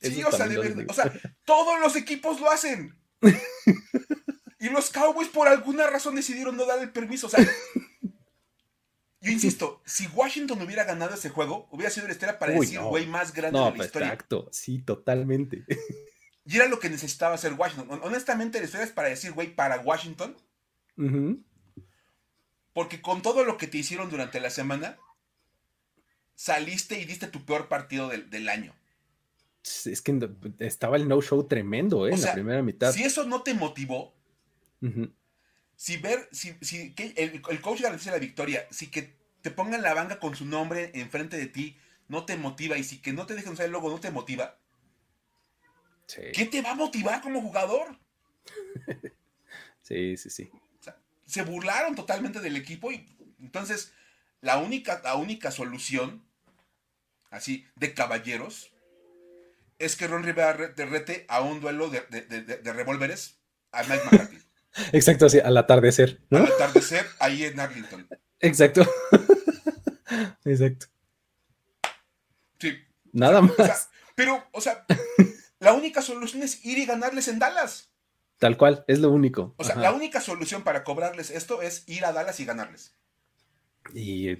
Sí, 0.00 0.22
o 0.24 0.30
sea, 0.32 0.46
de 0.48 0.58
verdad, 0.58 0.84
o 0.88 0.92
sea, 0.92 1.12
todos 1.44 1.80
los 1.80 1.96
equipos 1.96 2.40
lo 2.40 2.50
hacen. 2.50 2.96
Y 4.60 4.68
los 4.70 4.90
Cowboys 4.90 5.28
por 5.28 5.46
alguna 5.48 5.86
razón 5.88 6.14
decidieron 6.16 6.56
no 6.56 6.64
dar 6.66 6.80
el 6.80 6.90
permiso. 6.90 7.26
O 7.28 7.30
sea, 7.30 7.44
Yo 9.20 9.32
insisto, 9.32 9.82
si 9.84 10.06
Washington 10.14 10.62
hubiera 10.62 10.84
ganado 10.84 11.14
ese 11.14 11.28
juego, 11.28 11.66
hubiera 11.72 11.90
sido 11.90 12.06
la 12.06 12.12
historia 12.12 12.38
para 12.38 12.52
decir 12.52 12.80
güey 12.80 13.06
más 13.06 13.32
grande 13.32 13.58
de 13.58 13.64
la 13.64 13.74
pues, 13.74 13.86
historia. 13.86 14.08
Exacto, 14.08 14.48
sí, 14.52 14.78
totalmente. 14.78 15.64
Y 16.44 16.56
era 16.56 16.66
lo 16.66 16.78
que 16.78 16.88
necesitaba 16.88 17.34
hacer 17.34 17.52
Washington. 17.52 18.00
Honestamente, 18.02 18.58
la 18.58 18.64
historia 18.64 18.86
es 18.86 18.92
para 18.92 19.08
decir, 19.08 19.32
güey, 19.32 19.54
para 19.54 19.80
Washington. 19.80 20.34
Porque 22.72 23.02
con 23.02 23.20
todo 23.20 23.44
lo 23.44 23.58
que 23.58 23.66
te 23.66 23.76
hicieron 23.76 24.08
durante 24.08 24.40
la 24.40 24.48
semana, 24.48 24.96
saliste 26.34 26.98
y 27.00 27.04
diste 27.04 27.26
tu 27.26 27.44
peor 27.44 27.68
partido 27.68 28.08
del, 28.08 28.48
año. 28.48 28.74
Es 29.62 30.00
que 30.00 30.30
estaba 30.60 30.96
el 30.96 31.06
no-show 31.06 31.46
tremendo, 31.46 32.06
¿eh? 32.06 32.14
en 32.14 32.22
la 32.22 32.32
primera 32.32 32.62
mitad. 32.62 32.92
Si 32.92 33.02
eso 33.02 33.24
no 33.24 33.42
te 33.42 33.52
motivó, 33.52 34.14
si 35.78 35.96
ver, 35.96 36.28
si, 36.32 36.58
el, 36.96 37.60
coach 37.60 37.82
garantiza 37.82 38.10
la 38.10 38.18
victoria, 38.18 38.66
si 38.68 38.88
que 38.88 39.14
te 39.42 39.52
pongan 39.52 39.80
la 39.80 39.94
banca 39.94 40.18
con 40.18 40.34
su 40.34 40.44
nombre 40.44 40.90
enfrente 40.94 41.36
de 41.36 41.46
ti 41.46 41.76
no 42.08 42.24
te 42.24 42.36
motiva 42.36 42.76
y 42.76 42.82
si 42.82 42.98
que 42.98 43.12
no 43.12 43.26
te 43.26 43.36
dejen 43.36 43.52
usar 43.52 43.66
el 43.66 43.72
logo 43.72 43.88
no 43.88 44.00
te 44.00 44.10
motiva, 44.10 44.58
¿Qué 46.32 46.46
te 46.46 46.62
va 46.62 46.70
a 46.70 46.74
motivar 46.74 47.20
como 47.20 47.40
jugador? 47.40 47.96
sí, 49.82 50.16
sí, 50.16 50.30
sí. 50.30 50.50
se 51.26 51.42
burlaron 51.42 51.94
totalmente 51.94 52.40
del 52.40 52.56
equipo 52.56 52.90
y 52.90 53.06
entonces 53.38 53.92
la 54.40 54.58
única, 54.58 55.00
la 55.04 55.14
única 55.14 55.52
solución, 55.52 56.24
así, 57.30 57.66
de 57.76 57.94
caballeros, 57.94 58.72
es 59.78 59.94
que 59.94 60.08
Ron 60.08 60.24
Rivera 60.24 60.54
derrete 60.68 61.24
a 61.28 61.40
un 61.40 61.60
duelo 61.60 61.88
de, 61.88 62.00
de, 62.00 62.72
revólveres 62.72 63.38
a 63.70 63.84
Mike 63.84 64.04
McCarthy. 64.06 64.47
Exacto, 64.92 65.26
así, 65.26 65.40
al 65.40 65.56
atardecer. 65.56 66.20
Al 66.30 66.46
atardecer, 66.46 67.06
ahí 67.18 67.44
en 67.44 67.58
Arlington. 67.58 68.08
Exacto. 68.40 68.86
Exacto. 70.44 70.86
Sí. 72.58 72.78
Nada 73.12 73.42
más. 73.42 73.90
pero, 74.14 74.44
o 74.52 74.60
sea, 74.60 74.84
la 75.58 75.72
única 75.72 76.02
solución 76.02 76.42
es 76.42 76.64
ir 76.64 76.78
y 76.78 76.86
ganarles 76.86 77.28
en 77.28 77.38
Dallas. 77.38 77.90
Tal 78.38 78.56
cual, 78.56 78.84
es 78.86 79.00
lo 79.00 79.10
único. 79.10 79.54
O 79.56 79.64
sea, 79.64 79.74
la 79.76 79.92
única 79.92 80.20
solución 80.20 80.62
para 80.62 80.84
cobrarles 80.84 81.30
esto 81.30 81.60
es 81.60 81.82
ir 81.88 82.04
a 82.04 82.12
Dallas 82.12 82.38
y 82.38 82.44
ganarles. 82.44 82.94
Y, 83.94 84.36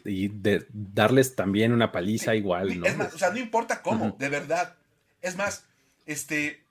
darles 0.72 1.34
también 1.34 1.72
una 1.72 1.90
paliza 1.90 2.34
igual, 2.34 2.78
¿no? 2.80 2.86
Es 2.86 2.96
más, 2.96 3.14
o 3.14 3.18
sea, 3.18 3.30
no 3.30 3.38
importa 3.38 3.82
cómo, 3.82 4.14
de 4.18 4.28
verdad. 4.28 4.76
Es 5.20 5.36
más, 5.36 5.64
este, 6.06 6.64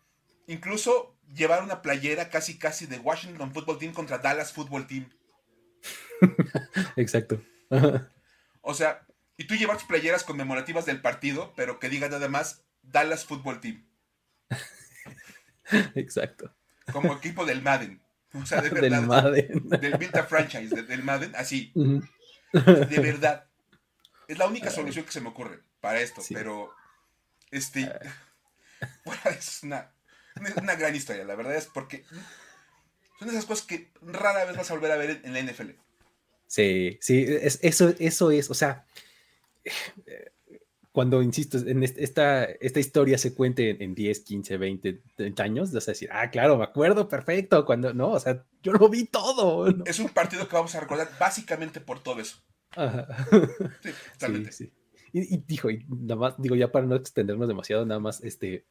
incluso 0.47 1.16
llevar 1.33 1.63
una 1.63 1.81
playera 1.81 2.29
casi 2.29 2.57
casi 2.57 2.85
de 2.85 2.99
Washington 2.99 3.53
Football 3.53 3.79
Team 3.79 3.93
contra 3.93 4.17
Dallas 4.17 4.53
Football 4.53 4.87
Team. 4.87 5.09
Exacto. 6.95 7.41
o 8.61 8.73
sea, 8.73 9.05
y 9.37 9.45
tú 9.45 9.55
llevar 9.55 9.77
tus 9.77 9.87
playeras 9.87 10.23
conmemorativas 10.23 10.85
del 10.85 11.01
partido, 11.01 11.53
pero 11.55 11.79
que 11.79 11.89
digan 11.89 12.11
nada 12.11 12.27
más 12.27 12.63
Dallas 12.81 13.25
Football 13.25 13.61
Team. 13.61 13.85
Exacto. 15.95 16.53
Como 16.91 17.13
equipo 17.13 17.45
del 17.45 17.61
Madden. 17.61 18.01
O 18.33 18.45
sea, 18.45 18.61
de 18.61 18.69
verdad. 18.71 18.99
Del 18.99 19.07
Madden. 19.07 19.69
Del 19.69 19.97
Vita 19.97 20.23
Franchise, 20.23 20.83
del 20.83 21.03
Madden, 21.03 21.35
así. 21.35 21.71
De 21.75 22.99
verdad. 22.99 23.47
Es 24.27 24.37
la 24.37 24.47
única 24.47 24.69
solución 24.71 25.05
que 25.05 25.11
se 25.11 25.21
me 25.21 25.29
ocurre 25.29 25.61
para 25.81 25.99
esto, 25.99 26.21
pero. 26.33 26.73
Este. 27.51 27.91
Bueno, 29.05 29.21
es 29.25 29.63
una, 29.63 29.91
una 30.61 30.75
gran 30.75 30.95
historia, 30.95 31.23
la 31.25 31.35
verdad 31.35 31.55
es 31.55 31.67
porque. 31.67 32.03
Son 33.19 33.29
esas 33.29 33.45
cosas 33.45 33.65
que 33.65 33.89
rara 34.01 34.45
vez 34.45 34.55
vas 34.55 34.69
a 34.69 34.75
volver 34.75 34.91
a 34.91 34.97
ver 34.97 35.21
en 35.23 35.33
la 35.33 35.41
NFL. 35.41 35.71
Sí, 36.45 36.97
sí, 37.01 37.25
eso, 37.61 37.93
eso 37.97 38.31
es, 38.31 38.49
o 38.49 38.53
sea, 38.53 38.85
cuando, 40.97 41.21
insisto, 41.21 41.59
en 41.59 41.83
esta, 41.83 42.45
esta 42.45 42.79
historia 42.79 43.19
se 43.19 43.35
cuente 43.35 43.83
en, 43.83 43.93
10, 43.93 44.19
15, 44.21 44.57
20, 44.57 45.01
30 45.15 45.43
años, 45.43 45.71
vas 45.71 45.87
a 45.87 45.91
decir, 45.91 46.09
ah, 46.11 46.31
claro, 46.31 46.57
me 46.57 46.63
acuerdo, 46.63 47.07
perfecto, 47.07 47.65
cuando, 47.65 47.93
no, 47.93 48.13
o 48.13 48.19
sea, 48.19 48.43
yo 48.63 48.73
lo 48.73 48.89
vi 48.89 49.05
todo. 49.05 49.67
Es 49.85 49.99
un 49.99 50.09
partido 50.09 50.47
que 50.47 50.55
vamos 50.55 50.73
a 50.73 50.79
recordar 50.79 51.09
básicamente 51.19 51.81
por 51.81 51.99
todo 51.99 52.19
eso. 52.19 52.37
Sí, 53.83 53.91
totalmente. 54.13 54.51
Sí, 54.51 54.73
Y, 55.13 55.37
dijo, 55.37 55.69
y 55.69 55.85
nada 55.87 56.15
más, 56.15 56.41
digo, 56.41 56.55
ya 56.55 56.71
para 56.71 56.87
no 56.87 56.95
extendernos 56.95 57.47
demasiado, 57.47 57.85
nada 57.85 57.99
más, 57.99 58.23
este, 58.23 58.65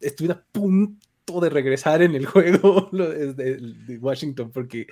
estuve 0.00 0.32
a 0.32 0.42
punto 0.42 1.40
de 1.40 1.50
regresar 1.50 2.02
en 2.02 2.14
el 2.14 2.26
juego 2.26 2.88
de, 2.92 3.98
Washington, 4.00 4.50
porque 4.50 4.86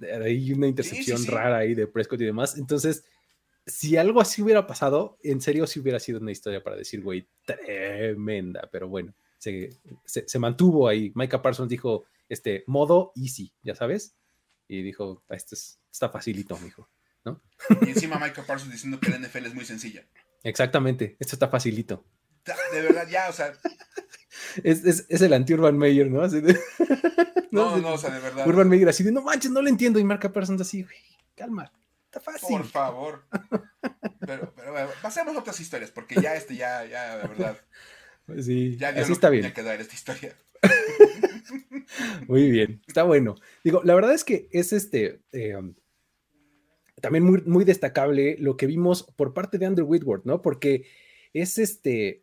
hay 0.00 0.52
una 0.52 0.66
intercepción 0.66 1.24
rara 1.26 1.58
ahí 1.58 1.74
de 1.74 1.86
Prescott 1.86 2.20
y 2.20 2.26
demás, 2.26 2.56
entonces 2.56 3.04
si 3.66 3.96
algo 3.96 4.20
así 4.20 4.42
hubiera 4.42 4.66
pasado, 4.66 5.18
en 5.22 5.40
serio 5.40 5.66
sí 5.66 5.80
hubiera 5.80 6.00
sido 6.00 6.20
una 6.20 6.32
historia 6.32 6.62
para 6.62 6.76
decir, 6.76 7.02
güey, 7.02 7.28
tremenda, 7.44 8.68
pero 8.72 8.88
bueno, 8.88 9.14
se, 9.38 10.38
mantuvo 10.38 10.88
ahí. 10.88 11.12
Micah 11.14 11.42
Parsons 11.42 11.68
dijo, 11.68 12.04
este, 12.28 12.64
modo 12.66 13.12
easy, 13.14 13.52
ya 13.62 13.74
sabes, 13.74 14.16
y 14.68 14.82
dijo, 14.82 15.24
ah, 15.28 15.34
esto 15.34 15.56
está 15.90 16.08
facilito, 16.08 16.58
mijo, 16.58 16.88
¿no? 17.24 17.40
Y 17.82 17.90
encima 17.90 18.18
Micah 18.18 18.44
Parsons 18.44 18.72
diciendo 18.72 18.98
que 18.98 19.10
la 19.10 19.18
NFL 19.18 19.46
es 19.46 19.54
muy 19.54 19.64
sencilla. 19.64 20.04
Exactamente, 20.42 21.16
esto 21.20 21.36
está 21.36 21.48
facilito. 21.48 22.04
De 22.72 22.82
verdad, 22.82 23.06
ya, 23.08 23.28
o 23.28 23.32
sea. 23.32 23.52
Es, 24.62 25.06
el 25.08 25.32
anti-Urban 25.32 25.76
Meyer, 25.76 26.10
¿no? 26.10 26.22
no, 27.50 27.76
no, 27.78 27.94
o 27.94 27.98
sea, 27.98 28.10
de 28.10 28.20
verdad. 28.20 28.46
Urban 28.46 28.68
Meyer 28.68 28.88
así 28.88 29.02
de, 29.02 29.12
no 29.12 29.22
manches, 29.22 29.50
no 29.50 29.62
lo 29.62 29.68
entiendo, 29.68 29.98
y 29.98 30.04
Micah 30.04 30.32
Parsons 30.32 30.60
así, 30.60 30.82
güey, 30.82 30.96
calma 31.34 31.72
Está 32.06 32.20
fácil. 32.20 32.58
Por 32.58 32.66
favor. 32.66 33.24
Pero, 34.20 34.52
pero 34.54 34.72
bueno, 34.72 34.88
pasemos 35.00 35.34
a 35.34 35.40
otras 35.40 35.58
historias, 35.58 35.90
porque 35.90 36.20
ya 36.20 36.36
este, 36.36 36.54
ya, 36.54 36.84
ya, 36.84 37.16
de 37.16 37.26
verdad. 37.26 37.56
Pues 38.26 38.44
sí, 38.44 38.76
ya 38.76 38.90
así 38.90 39.12
está 39.12 39.30
bien. 39.30 39.50
que 39.52 39.62
dar 39.62 39.80
esta 39.80 39.94
historia. 39.94 40.36
Muy 42.28 42.50
bien, 42.50 42.82
está 42.86 43.02
bueno. 43.02 43.36
Digo, 43.64 43.80
la 43.82 43.94
verdad 43.94 44.12
es 44.12 44.24
que 44.24 44.48
es 44.52 44.72
este. 44.72 45.22
Eh, 45.32 45.56
también 47.00 47.24
muy, 47.24 47.42
muy 47.46 47.64
destacable 47.64 48.36
lo 48.38 48.56
que 48.56 48.66
vimos 48.66 49.02
por 49.16 49.34
parte 49.34 49.58
de 49.58 49.66
Andrew 49.66 49.86
Whitworth, 49.86 50.24
¿no? 50.24 50.42
Porque 50.42 50.86
es 51.32 51.58
este. 51.58 52.20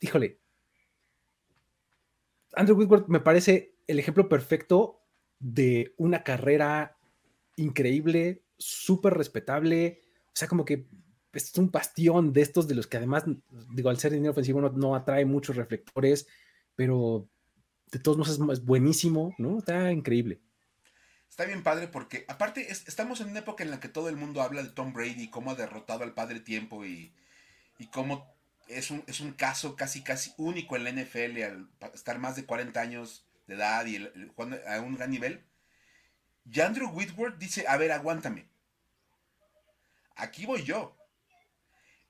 Híjole. 0.00 0.40
Andrew 2.56 2.76
Whitworth 2.76 3.06
me 3.08 3.20
parece 3.20 3.76
el 3.86 3.98
ejemplo 3.98 4.28
perfecto 4.28 5.02
de 5.38 5.94
una 5.98 6.24
carrera 6.24 6.96
increíble, 7.56 8.42
súper 8.58 9.14
respetable, 9.14 10.00
o 10.28 10.30
sea, 10.32 10.48
como 10.48 10.64
que 10.64 10.88
es 11.32 11.56
un 11.58 11.70
bastión 11.70 12.32
de 12.32 12.40
estos 12.40 12.66
de 12.66 12.74
los 12.74 12.86
que 12.86 12.96
además, 12.96 13.24
digo, 13.74 13.90
al 13.90 13.98
ser 13.98 14.12
dinero 14.12 14.32
ofensivo 14.32 14.60
no, 14.60 14.94
atrae 14.94 15.26
muchos 15.26 15.56
reflectores, 15.56 16.26
pero 16.74 17.28
de 17.92 17.98
todos 17.98 18.16
modos 18.16 18.58
es, 18.58 18.64
buenísimo, 18.64 19.34
¿no? 19.38 19.58
Está 19.58 19.92
increíble. 19.92 20.40
Está 21.28 21.44
bien 21.44 21.62
padre 21.62 21.88
porque 21.88 22.24
aparte 22.28 22.66
estamos 22.70 23.20
en 23.20 23.28
una 23.28 23.40
época 23.40 23.62
en 23.62 23.70
la 23.70 23.80
que 23.80 23.90
todo 23.90 24.08
el 24.08 24.16
mundo 24.16 24.40
habla 24.40 24.62
de 24.62 24.70
Tom 24.70 24.94
Brady, 24.94 25.28
cómo 25.28 25.50
ha 25.50 25.54
derrotado 25.54 26.04
al 26.04 26.14
padre 26.14 26.40
tiempo 26.40 26.86
y, 26.86 27.12
y 27.78 27.88
cómo 27.88 28.35
es 28.68 28.90
un, 28.90 29.04
es 29.06 29.20
un 29.20 29.32
caso 29.32 29.76
casi 29.76 30.02
casi 30.02 30.32
único 30.36 30.76
en 30.76 30.84
la 30.84 30.92
NFL 30.92 31.42
al 31.42 31.68
estar 31.94 32.18
más 32.18 32.36
de 32.36 32.44
40 32.44 32.80
años 32.80 33.26
de 33.46 33.54
edad 33.54 33.86
y 33.86 33.96
a 34.66 34.80
un 34.80 34.96
gran 34.96 35.10
nivel. 35.10 35.44
Y 36.50 36.60
Andrew 36.60 36.88
Whitworth 36.88 37.38
dice, 37.38 37.66
a 37.68 37.76
ver, 37.76 37.92
aguántame. 37.92 38.48
Aquí 40.14 40.46
voy 40.46 40.62
yo. 40.62 40.96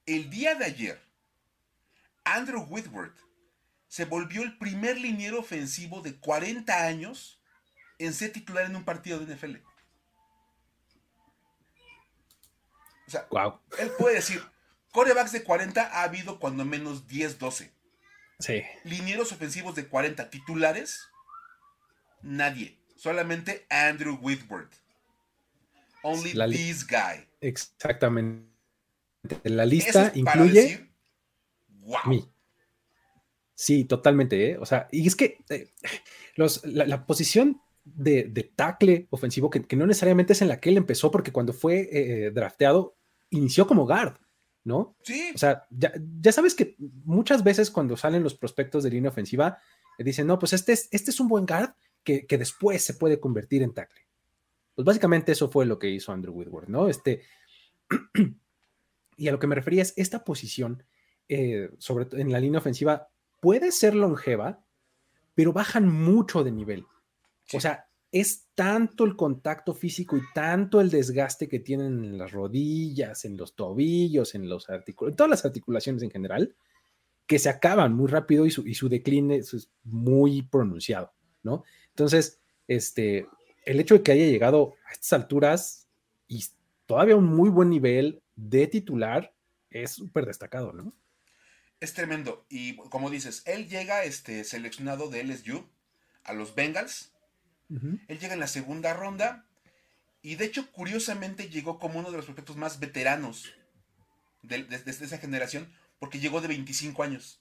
El 0.05 0.31
día 0.31 0.55
de 0.55 0.65
ayer, 0.65 1.03
Andrew 2.25 2.63
Whitworth 2.69 3.19
se 3.89 4.05
volvió 4.05 4.43
el 4.43 4.57
primer 4.59 4.99
liniero 4.99 5.41
ofensivo 5.41 6.03
de 6.03 6.19
40 6.19 6.87
años 6.87 7.41
en 7.99 8.13
ser 8.13 8.33
titular 8.33 8.67
en 8.67 8.77
un 8.77 8.85
partido 8.85 9.19
de 9.19 9.35
NFL. 9.35 9.57
O 13.07 13.11
sea, 13.11 13.27
él 13.79 13.91
puede 13.99 14.17
decir, 14.17 14.43
corebacks 14.97 15.33
de 15.33 15.43
40 15.43 15.83
ha 15.83 16.05
habido 16.05 16.41
cuando 16.41 16.65
menos 16.65 17.07
10, 17.07 17.39
12. 17.39 17.71
Sí. 18.39 18.63
Linieros 18.85 19.31
ofensivos 19.31 19.75
de 19.75 19.89
40 19.89 20.31
titulares, 20.31 21.03
nadie. 22.23 22.79
Solamente 22.97 23.67
Andrew 23.69 24.19
Whitworth. 24.23 24.73
Only 26.03 26.33
this 26.51 26.87
guy. 26.87 27.29
Exactamente. 27.43 28.47
La 29.43 29.67
lista 29.67 30.13
incluye 30.15 30.89
wow. 31.81 32.33
Sí, 33.55 33.85
totalmente. 33.85 34.53
¿eh? 34.53 34.57
O 34.59 34.65
sea, 34.65 34.89
y 34.91 35.07
es 35.07 35.15
que 35.15 35.45
eh, 35.51 35.75
los, 36.37 36.65
la, 36.65 37.05
posición 37.05 37.61
de, 37.85 38.25
de, 38.25 38.45
tackle 38.45 39.09
ofensivo, 39.11 39.51
que, 39.51 39.77
no 39.77 39.87
necesariamente 39.87 40.33
es 40.33 40.41
en 40.41 40.49
la 40.49 40.59
que 40.59 40.71
él 40.71 40.79
empezó, 40.79 41.11
porque 41.11 41.33
cuando 41.33 41.53
fue 41.53 41.87
eh, 41.93 42.31
drafteado, 42.31 42.97
inició 43.29 43.67
como 43.67 43.85
guard, 43.85 44.17
¿no? 44.67 44.97
Sí. 45.03 45.31
O 45.35 45.39
sea, 45.39 45.65
ya, 45.71 45.93
ya, 46.21 46.33
sabes 46.33 46.55
que 46.55 46.75
muchas 47.05 47.45
veces 47.45 47.71
cuando 47.71 47.97
salen 47.97 48.23
los 48.23 48.35
prospectos 48.35 48.83
de 48.83 48.91
línea 48.91 49.11
ofensiva, 49.11 49.59
dicen, 49.97 50.27
no, 50.27 50.39
pues 50.39 50.53
este 50.53 50.73
es, 50.73 50.89
este 50.91 51.11
es 51.11 51.21
un 51.21 51.29
buen 51.29 51.47
guard, 51.47 51.71
que, 52.07 52.39
después 52.39 52.85
se 52.85 52.95
puede 52.95 53.19
convertir 53.19 53.63
en 53.63 53.75
tackle. 53.75 54.07
Pues 54.75 54.85
básicamente 54.85 55.33
eso 55.33 55.49
fue 55.49 55.67
lo 55.67 55.79
que 55.79 55.91
hizo 55.91 56.13
Andrew 56.13 56.35
Whitworth, 56.35 56.69
¿no? 56.69 56.89
Este, 56.89 57.23
y 59.17 59.29
a 59.29 59.33
lo 59.33 59.39
que 59.39 59.47
me 59.47 59.57
refería 59.57 59.83
es 59.83 59.93
esta 59.97 60.23
posición, 60.23 60.85
eh, 61.29 61.71
sobre 61.79 62.05
todo 62.05 62.21
en 62.21 62.31
la 62.31 62.39
línea 62.39 62.61
ofensiva, 62.61 63.09
puede 63.41 63.73
ser 63.73 63.95
longeva, 63.95 64.65
pero 65.35 65.53
bajan 65.53 65.89
mucho 65.89 66.45
de 66.45 66.53
nivel. 66.53 66.87
O 67.53 67.61
sea, 67.61 67.89
es 68.13 68.47
tanto 68.55 69.05
el 69.05 69.17
contacto 69.17 69.75
físico 69.75 70.17
y 70.17 70.23
tanto 70.35 70.81
el 70.81 70.91
desgaste 70.91 71.49
que 71.49 71.61
tienen 71.61 72.05
en 72.05 72.19
las 72.19 72.33
rodillas, 72.33 73.25
en 73.25 73.37
los 73.37 73.55
tobillos, 73.55 74.35
en 74.35 74.49
los 74.49 74.69
en 74.69 74.85
todas 75.17 75.31
las 75.31 75.45
articulaciones 75.45 76.03
en 76.03 76.11
general, 76.11 76.55
que 77.27 77.39
se 77.39 77.49
acaban 77.49 77.95
muy 77.95 78.09
rápido 78.09 78.47
y 78.47 78.51
su, 78.51 78.67
y 78.67 78.75
su 78.75 78.89
decline 78.89 79.37
es 79.37 79.69
muy 79.85 80.43
pronunciado, 80.43 81.13
¿no? 81.43 81.65
Entonces, 81.89 82.41
este, 82.69 83.27
el 83.65 83.81
hecho 83.81 83.95
de 83.95 84.03
que 84.03 84.13
haya 84.13 84.27
llegado 84.27 84.75
a 84.89 84.93
estas 84.93 85.13
alturas 85.13 85.89
y 86.29 86.45
todavía 86.87 87.17
un 87.17 87.27
muy 87.27 87.51
buen 87.51 87.69
nivel 87.69 88.23
de 88.37 88.67
titular 88.69 89.35
es 89.71 89.91
súper 89.93 90.27
destacado, 90.27 90.73
¿no? 90.73 90.93
Es 91.81 91.93
tremendo. 91.93 92.47
Y 92.49 92.77
como 92.77 93.11
dices, 93.11 93.43
él 93.45 93.69
llega 93.69 94.05
este, 94.05 94.45
seleccionado 94.45 95.11
de 95.11 95.25
LSU 95.25 95.69
a 96.25 96.33
los 96.33 96.55
Bengals. 96.55 97.13
Él 97.69 98.19
llega 98.19 98.35
en 98.35 98.41
la 98.41 98.47
segunda 98.47 98.95
ronda. 98.95 99.45
Y 100.23 100.37
de 100.37 100.45
hecho, 100.45 100.71
curiosamente, 100.73 101.49
llegó 101.49 101.79
como 101.79 101.99
uno 101.99 102.11
de 102.11 102.17
los 102.17 102.27
prospectos 102.27 102.57
más 102.57 102.81
veteranos 102.81 103.53
de, 104.43 104.67
esa 104.87 105.19
generación, 105.19 105.73
porque 105.99 106.19
llegó 106.19 106.41
de 106.41 106.49
25 106.49 107.03
años. 107.03 107.41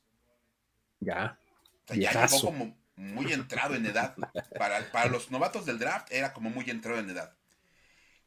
Ya. 1.00 1.38
ya 1.88 2.28
llegó 2.28 2.42
como 2.42 2.78
muy 2.96 3.34
entrado 3.34 3.76
en 3.76 3.86
edad. 3.86 4.16
Para, 4.58 4.92
para 4.92 5.10
los 5.10 5.32
novatos 5.32 5.66
del 5.66 5.80
draft 5.80 6.12
era 6.12 6.34
como 6.34 6.50
muy 6.50 6.70
entrado 6.70 7.00
en 7.00 7.10
edad. 7.10 7.36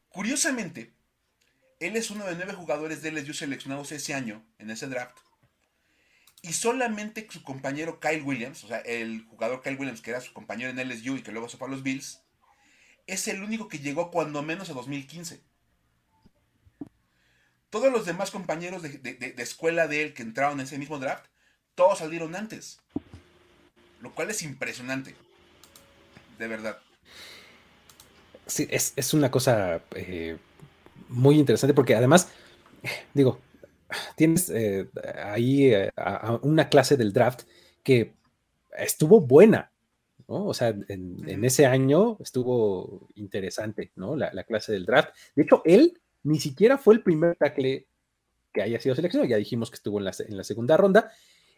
Curiosamente, 0.09 0.93
él 1.81 1.97
es 1.97 2.11
uno 2.11 2.27
de 2.27 2.35
nueve 2.35 2.55
jugadores 2.55 3.03
de 3.03 3.13
LSU 3.13 3.35
seleccionados 3.35 3.93
ese 3.93 4.15
año 4.15 4.45
en 4.59 4.71
ese 4.71 4.87
draft. 4.89 5.17
Y 6.43 6.53
solamente 6.53 7.27
su 7.31 7.43
compañero 7.43 7.99
Kyle 8.01 8.23
Williams, 8.23 8.65
o 8.65 8.69
sea, 8.69 8.79
el 8.79 9.25
jugador 9.27 9.63
Kyle 9.63 9.77
Williams, 9.77 10.01
que 10.01 10.11
era 10.11 10.21
su 10.21 10.33
compañero 10.33 10.71
en 10.71 10.89
LSU 10.89 11.17
y 11.17 11.23
que 11.23 11.33
luego 11.33 11.49
se 11.49 11.57
fue 11.57 11.67
a 11.67 11.71
los 11.71 11.83
Bills, 11.83 12.23
es 13.07 13.27
el 13.27 13.43
único 13.43 13.69
que 13.69 13.79
llegó 13.81 14.11
cuando 14.11 14.43
menos 14.43 14.71
a 14.71 14.75
2015. 14.75 15.41
Todos 17.71 17.93
los 17.93 18.07
demás 18.07 18.31
compañeros 18.31 18.83
de, 18.83 19.35
escuela 19.39 19.89
de 19.89 20.03
él 20.03 20.15
que 20.15 20.23
entraron 20.23 20.61
en 20.61 20.67
ese 20.67 20.79
mismo 20.79 20.99
draft, 20.99 21.27
todos 21.75 21.99
salieron 21.99 22.37
antes. 22.37 22.81
Lo 24.01 24.15
cual 24.15 24.31
es 24.31 24.43
impresionante. 24.43 25.17
De 26.39 26.47
verdad. 26.47 26.79
Sí, 28.47 28.69
es, 28.71 29.13
una 29.13 29.31
cosa 29.31 29.83
eh, 29.95 30.39
muy 31.09 31.39
interesante 31.39 31.75
porque 31.75 31.95
además, 31.95 32.29
digo, 33.13 33.41
tienes 34.17 34.51
eh, 34.51 34.89
ahí 35.23 35.73
eh, 35.73 35.91
una 36.43 36.69
clase 36.69 36.97
del 36.97 37.13
draft 37.13 37.43
que 37.83 38.15
estuvo 38.77 39.21
buena, 39.21 39.73
¿no? 40.29 40.47
O 40.47 40.55
sea, 40.55 40.69
en, 40.89 41.45
ese 41.45 41.67
año 41.67 42.17
estuvo 42.21 43.09
interesante, 43.15 43.93
¿no? 43.97 44.17
La, 44.17 44.45
clase 44.45 44.73
del 44.73 44.87
draft. 44.87 45.11
De 45.35 45.43
hecho, 45.43 45.63
él 45.65 46.01
ni 46.23 46.39
siquiera 46.39 46.79
fue 46.79 46.95
el 46.95 47.03
primer 47.03 47.37
tackle 47.37 47.87
que 48.53 48.63
haya 48.63 48.81
sido 48.81 48.95
seleccionado, 48.95 49.29
ya 49.29 49.37
dijimos 49.37 49.71
que 49.71 49.77
estuvo 49.77 49.99
en 49.99 50.05
la, 50.05 50.13
en 50.19 50.37
la 50.37 50.45
segunda 50.45 50.77
ronda. 50.77 51.11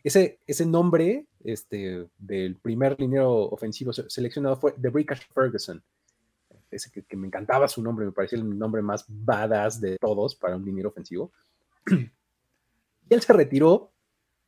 Ese, 0.03 0.39
ese 0.47 0.65
nombre 0.65 1.27
este, 1.45 2.07
del 2.19 2.57
primer 2.57 2.99
liniero 2.99 3.49
ofensivo 3.49 3.93
seleccionado 3.93 4.57
fue 4.57 4.73
The 4.81 4.89
Brickash 4.89 5.23
Ferguson. 5.35 5.83
Ese 6.71 6.91
que, 6.91 7.03
que, 7.03 7.17
me 7.17 7.27
encantaba 7.27 7.69
su 7.69 7.83
nombre, 7.83 8.07
me 8.07 8.13
parecía 8.13 8.39
el 8.39 8.57
nombre 8.59 8.81
más 8.81 9.05
badass 9.09 9.81
de 9.81 9.99
todos 9.99 10.37
para 10.37 10.57
un 10.57 10.65
liniero 10.65 10.89
ofensivo. 10.89 11.33
él 13.11 13.23
se 13.23 13.33
retiró 13.33 13.93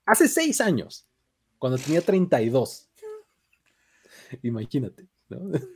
hace 0.06 0.28
seis 0.28 0.60
años, 0.60 1.06
cuando 1.58 1.78
tenía 1.78 2.00
32. 2.00 2.90
Imagínate, 4.42 5.08
¿no? 5.28 5.52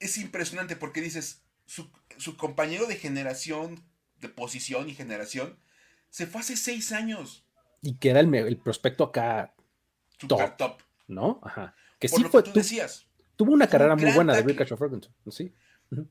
Es 0.00 0.18
impresionante 0.18 0.74
porque 0.74 1.00
dices, 1.00 1.44
su, 1.66 2.36
compañero 2.36 2.86
de 2.86 2.96
generación, 2.96 3.84
de 4.20 4.28
posición 4.28 4.88
y 4.88 4.94
generación, 4.94 5.56
se 6.10 6.26
fue 6.26 6.40
hace 6.40 6.56
seis 6.56 6.90
años. 6.90 7.44
Y 7.80 7.96
que 7.96 8.10
era 8.10 8.20
el, 8.20 8.56
prospecto 8.58 9.04
acá 9.04 9.54
top, 10.26 10.56
top, 10.56 10.82
¿no? 11.06 11.40
Ajá. 11.44 11.76
Que 12.00 12.08
sí 12.08 12.24
fue, 12.24 12.42
tú 12.42 12.52
decías. 12.52 13.06
Tuvo 13.36 13.52
una 13.52 13.68
carrera 13.68 13.94
muy 13.94 14.10
buena 14.12 14.34
de 14.34 14.42
Bill 14.42 14.56
Ferguson, 14.56 15.02
sí. 15.30 15.54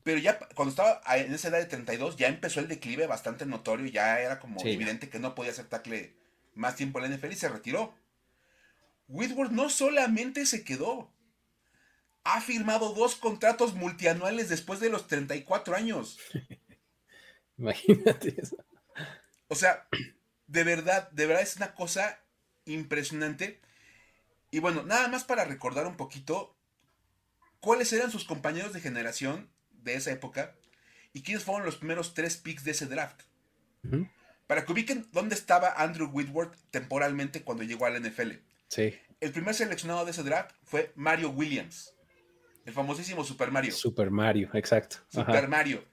Pero 0.02 0.18
ya 0.18 0.38
cuando 0.54 0.70
estaba 0.70 1.00
en 1.16 1.32
esa 1.32 1.48
edad 1.48 1.58
de 1.58 1.66
32, 1.66 2.16
ya 2.16 2.28
empezó 2.28 2.60
el 2.60 2.68
declive 2.68 3.06
bastante 3.06 3.46
notorio. 3.46 3.86
Ya 3.86 4.20
era 4.20 4.40
como 4.40 4.60
evidente 4.64 5.08
que 5.08 5.20
no 5.20 5.34
podía 5.34 5.52
hacer 5.52 5.66
tackle 5.66 6.16
más 6.54 6.76
tiempo 6.76 6.98
en 6.98 7.10
la 7.10 7.16
NFL 7.16 7.32
y 7.32 7.36
se 7.36 7.48
retiró. 7.48 7.94
Whitworth 9.06 9.52
no 9.52 9.70
solamente 9.70 10.44
se 10.46 10.64
quedó, 10.64 11.10
ha 12.24 12.40
firmado 12.40 12.92
dos 12.92 13.14
contratos 13.14 13.74
multianuales 13.74 14.48
después 14.48 14.80
de 14.80 14.90
los 14.90 15.06
34 15.06 15.76
años. 15.76 16.18
Imagínate 17.56 18.34
eso. 18.40 18.56
O 19.48 19.54
sea, 19.54 19.88
de 20.46 20.64
verdad, 20.64 21.10
de 21.10 21.26
verdad 21.26 21.42
es 21.42 21.56
una 21.56 21.74
cosa 21.74 22.20
impresionante. 22.66 23.60
Y 24.50 24.58
bueno, 24.58 24.82
nada 24.82 25.08
más 25.08 25.24
para 25.24 25.44
recordar 25.44 25.86
un 25.86 25.96
poquito 25.96 26.54
cuáles 27.60 27.92
eran 27.92 28.10
sus 28.10 28.24
compañeros 28.24 28.72
de 28.72 28.80
generación 28.80 29.50
de 29.82 29.94
esa 29.94 30.12
época 30.12 30.54
y 31.12 31.22
quiénes 31.22 31.44
fueron 31.44 31.64
los 31.64 31.76
primeros 31.76 32.14
tres 32.14 32.36
picks 32.36 32.64
de 32.64 32.72
ese 32.72 32.86
draft. 32.86 33.22
Para 34.46 34.64
que 34.64 34.72
ubiquen 34.72 35.08
dónde 35.12 35.34
estaba 35.34 35.72
Andrew 35.76 36.08
Whitworth 36.10 36.56
temporalmente 36.70 37.42
cuando 37.42 37.64
llegó 37.64 37.86
a 37.86 37.90
la 37.90 38.00
NFL. 38.00 38.32
Sí. 38.68 38.94
El 39.20 39.32
primer 39.32 39.54
seleccionado 39.54 40.04
de 40.04 40.12
ese 40.12 40.22
draft 40.22 40.54
fue 40.64 40.92
Mario 40.94 41.30
Williams, 41.30 41.94
el 42.64 42.72
famosísimo 42.72 43.24
Super 43.24 43.50
Mario. 43.50 43.72
Super 43.72 44.10
Mario, 44.10 44.50
exacto. 44.54 44.98
Super 45.08 45.48
Mario, 45.48 45.84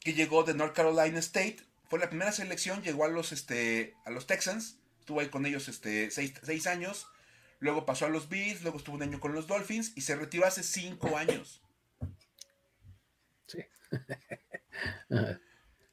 que 0.00 0.14
llegó 0.14 0.42
de 0.42 0.54
North 0.54 0.74
Carolina 0.74 1.18
State. 1.18 1.58
Fue 1.88 1.98
la 1.98 2.08
primera 2.08 2.32
selección, 2.32 2.82
llegó 2.82 3.04
a 3.04 3.08
los, 3.08 3.32
este, 3.32 3.94
a 4.04 4.10
los 4.10 4.26
Texans, 4.26 4.78
estuvo 5.00 5.20
ahí 5.20 5.28
con 5.28 5.46
ellos 5.46 5.68
este, 5.68 6.10
seis, 6.10 6.34
seis 6.42 6.66
años. 6.66 7.06
Luego 7.60 7.86
pasó 7.86 8.06
a 8.06 8.08
los 8.08 8.28
Bills, 8.28 8.62
luego 8.62 8.78
estuvo 8.78 8.96
un 8.96 9.02
año 9.02 9.20
con 9.20 9.34
los 9.34 9.46
Dolphins 9.46 9.92
y 9.96 10.02
se 10.02 10.16
retiró 10.16 10.46
hace 10.46 10.62
cinco 10.62 11.16
años. 11.16 11.62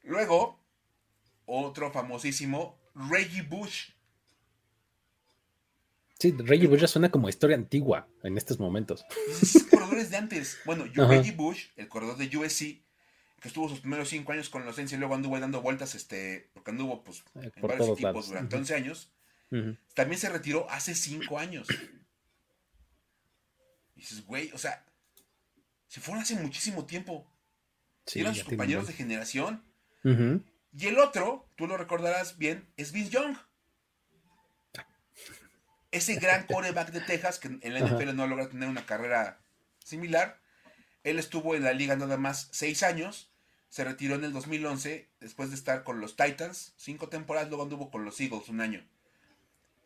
Luego, 0.04 0.60
otro 1.46 1.92
famosísimo, 1.92 2.80
Reggie 2.94 3.42
Bush. 3.44 3.92
Sí, 6.20 6.34
Reggie 6.38 6.68
Bush 6.68 6.82
ya 6.82 6.88
suena 6.88 7.12
como 7.12 7.28
historia 7.30 7.56
antigua 7.56 8.08
en 8.24 8.38
estos 8.38 8.60
momentos. 8.60 9.06
corredores 9.70 10.10
de 10.12 10.18
antes. 10.18 10.60
Bueno, 10.66 10.86
Reggie 10.94 11.34
Bush, 11.34 11.68
el 11.76 11.90
corredor 11.90 12.18
de 12.18 12.38
USC, 12.38 12.84
que 13.40 13.48
estuvo 13.48 13.68
sus 13.70 13.82
primeros 13.82 14.10
cinco 14.10 14.32
años 14.32 14.50
con 14.50 14.66
los 14.66 14.76
Saints 14.76 14.94
y 14.94 14.98
luego 14.98 15.16
anduvo 15.16 15.40
dando 15.40 15.62
vueltas, 15.62 15.94
este, 15.96 16.50
porque 16.54 16.72
anduvo 16.72 17.04
pues, 17.04 17.24
eh, 17.36 17.52
en 17.56 17.62
varios 17.62 17.90
equipos 17.90 18.30
durante 18.30 18.56
11 18.56 18.76
años. 18.76 19.12
También 19.94 20.20
se 20.20 20.28
retiró 20.28 20.70
hace 20.70 20.96
cinco 20.96 21.40
años. 21.40 21.68
Y 23.96 24.02
dices, 24.02 24.26
güey, 24.26 24.52
o 24.52 24.58
sea, 24.58 24.86
se 25.88 26.02
fueron 26.02 26.22
hace 26.22 26.36
muchísimo 26.36 26.86
tiempo 26.86 27.26
eran 28.14 28.36
sus 28.36 28.44
compañeros 28.44 28.88
de 28.88 28.94
generación. 28.94 29.64
Y 30.04 30.88
el 30.88 31.00
otro, 31.00 31.50
tú 31.56 31.68
lo 31.68 31.78
recordarás 31.78 32.38
bien, 32.38 32.68
es 32.78 32.92
Vince 32.92 33.12
Young. 33.12 33.38
Ese 35.92 36.16
gran 36.16 36.46
coreback 36.48 36.92
de 36.92 37.02
Texas 37.02 37.40
que 37.40 37.48
en 37.48 37.74
la 37.74 37.80
NFL 37.80 38.16
no 38.16 38.28
logra 38.28 38.50
tener 38.50 38.70
una 38.70 38.86
carrera 38.86 39.42
similar. 39.84 40.42
Él 41.04 41.20
estuvo 41.20 41.56
en 41.56 41.64
la 41.64 41.74
liga 41.74 41.96
nada 41.96 42.18
más 42.18 42.50
seis 42.52 42.84
años. 42.84 43.32
Se 43.70 43.84
retiró 43.84 44.16
en 44.16 44.24
el 44.24 44.34
2011 44.34 45.10
después 45.20 45.50
de 45.50 45.56
estar 45.56 45.84
con 45.84 46.02
los 46.02 46.16
Titans. 46.16 46.74
Cinco 46.78 47.10
temporadas, 47.10 47.48
luego 47.48 47.64
anduvo 47.64 47.90
con 47.90 48.04
los 48.04 48.20
Eagles 48.20 48.50
un 48.50 48.62
año. 48.62 48.86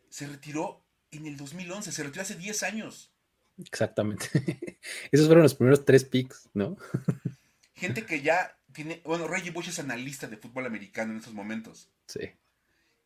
Se 0.08 0.26
retiró 0.26 0.82
en 1.12 1.26
el 1.26 1.36
2011, 1.36 1.92
se 1.92 2.02
retiró 2.02 2.22
hace 2.22 2.34
10 2.34 2.62
años. 2.62 3.12
Exactamente. 3.58 4.28
Esos 5.12 5.26
fueron 5.26 5.42
los 5.42 5.54
primeros 5.54 5.84
tres 5.84 6.04
picks, 6.04 6.48
¿no? 6.54 6.76
gente 7.80 8.04
que 8.04 8.22
ya 8.22 8.56
tiene. 8.72 9.02
Bueno, 9.04 9.26
Reggie 9.26 9.50
Bush 9.50 9.68
es 9.68 9.78
analista 9.78 10.26
de 10.26 10.36
fútbol 10.36 10.66
americano 10.66 11.12
en 11.12 11.18
estos 11.18 11.34
momentos. 11.34 11.90
Sí. 12.06 12.30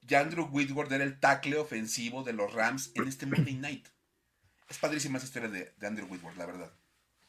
Ya 0.03 0.21
Andrew 0.21 0.49
Whitworth 0.51 0.93
era 0.93 1.05
el 1.05 1.19
tackle 1.19 1.57
ofensivo 1.57 2.23
de 2.23 2.35
los 2.35 2.53
Rams 2.53 2.93
en 2.95 3.09
este 3.09 3.27
Monday 3.27 3.55
Night. 3.55 3.87
Es 4.69 4.79
padrísima 4.79 5.19
esa 5.19 5.27
historia 5.27 5.49
de, 5.49 5.87
Andrew 5.87 6.07
Whitworth, 6.11 6.37
la 6.37 6.47
verdad. 6.47 6.73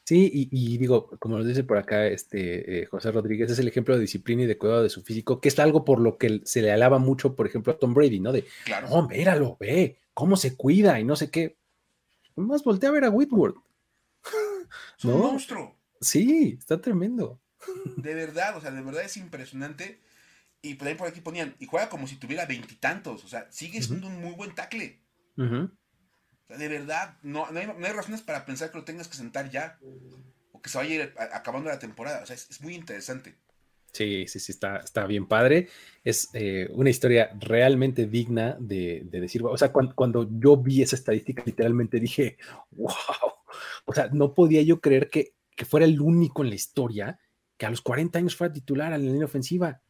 Sí, 0.04 0.30
y, 0.32 0.78
digo, 0.78 1.10
como 1.18 1.36
lo 1.36 1.44
dice 1.44 1.64
por 1.64 1.78
acá 1.78 2.06
este 2.06 2.82
eh, 2.82 2.86
José 2.86 3.10
Rodríguez, 3.10 3.50
es 3.50 3.58
el 3.58 3.66
ejemplo 3.66 3.94
de 3.94 4.02
disciplina 4.02 4.42
y 4.42 4.46
de 4.46 4.56
cuidado 4.56 4.84
de 4.84 4.88
su 4.88 5.02
físico, 5.02 5.40
que 5.40 5.48
es 5.48 5.58
algo 5.58 5.84
por 5.84 6.00
lo 6.00 6.16
que 6.16 6.42
se 6.44 6.62
le 6.62 6.70
alaba 6.70 6.98
mucho, 6.98 7.34
por 7.34 7.46
ejemplo, 7.46 7.72
a 7.72 7.78
Tom 7.78 7.92
Brady, 7.92 8.20
¿no? 8.20 8.30
De, 8.30 8.44
claro. 8.64 8.88
no, 8.88 9.08
míralo, 9.08 9.56
ve, 9.58 9.98
cómo 10.14 10.36
se 10.36 10.56
cuida 10.56 11.00
y 11.00 11.04
no 11.04 11.16
sé 11.16 11.30
qué. 11.30 11.56
Más 12.36 12.62
voltea 12.62 12.90
a 12.90 12.92
ver 12.92 13.04
a 13.04 13.10
Whitworth. 13.10 13.56
Es 14.98 15.04
un 15.04 15.18
monstruo. 15.18 15.76
Sí, 16.06 16.56
está 16.58 16.80
tremendo. 16.80 17.40
De 17.96 18.14
verdad, 18.14 18.56
o 18.56 18.60
sea, 18.60 18.70
de 18.70 18.80
verdad 18.80 19.02
es 19.02 19.16
impresionante. 19.16 20.00
Y 20.62 20.74
también 20.76 20.96
por 20.96 21.08
aquí 21.08 21.20
ponían, 21.20 21.54
y 21.58 21.66
juega 21.66 21.88
como 21.88 22.06
si 22.06 22.16
tuviera 22.16 22.46
veintitantos, 22.46 23.24
o 23.24 23.28
sea, 23.28 23.46
sigue 23.50 23.82
siendo 23.82 24.06
un 24.06 24.20
muy 24.20 24.34
buen 24.34 24.54
tackle. 24.54 25.00
de 25.36 26.68
verdad, 26.68 27.18
no, 27.22 27.50
no, 27.50 27.60
hay, 27.60 27.92
razones 27.92 28.22
para 28.22 28.44
pensar 28.44 28.70
que 28.70 28.78
lo 28.78 28.84
tengas 28.84 29.08
que 29.08 29.16
sentar 29.16 29.50
ya, 29.50 29.78
o 30.52 30.60
que 30.62 30.70
se 30.70 30.78
vaya 30.78 30.90
a 30.90 30.94
ir 30.94 31.14
acabando 31.32 31.70
la 31.70 31.78
temporada, 31.78 32.22
o 32.22 32.26
sea, 32.26 32.34
es, 32.34 32.60
muy 32.62 32.74
interesante. 32.74 33.36
Sí, 33.92 34.26
sí, 34.28 34.40
sí, 34.40 34.52
está, 34.52 34.78
está 34.78 35.06
bien 35.06 35.26
padre. 35.26 35.68
Es 36.04 36.30
eh, 36.34 36.68
una 36.72 36.90
historia 36.90 37.30
realmente 37.38 38.06
digna 38.06 38.56
de, 38.58 39.06
decir, 39.10 39.42
o 39.44 39.56
sea, 39.56 39.72
cuando, 39.72 39.94
cuando, 39.94 40.28
yo 40.38 40.56
vi 40.56 40.82
esa 40.82 40.96
estadística, 40.96 41.42
literalmente 41.46 42.00
dije, 42.00 42.38
wow, 42.72 42.92
o 43.84 43.94
sea, 43.94 44.08
no 44.12 44.34
podía 44.34 44.62
yo 44.62 44.80
creer 44.80 45.08
que, 45.08 45.36
que 45.56 45.64
fuera 45.64 45.86
el 45.86 46.00
único 46.00 46.44
en 46.44 46.50
la 46.50 46.54
historia 46.54 47.18
que 47.56 47.66
a 47.66 47.70
los 47.70 47.80
40 47.80 48.18
años 48.18 48.36
fuera 48.36 48.52
titular 48.52 48.92
en 48.92 49.04
la 49.04 49.12
línea 49.12 49.24
ofensiva. 49.24 49.82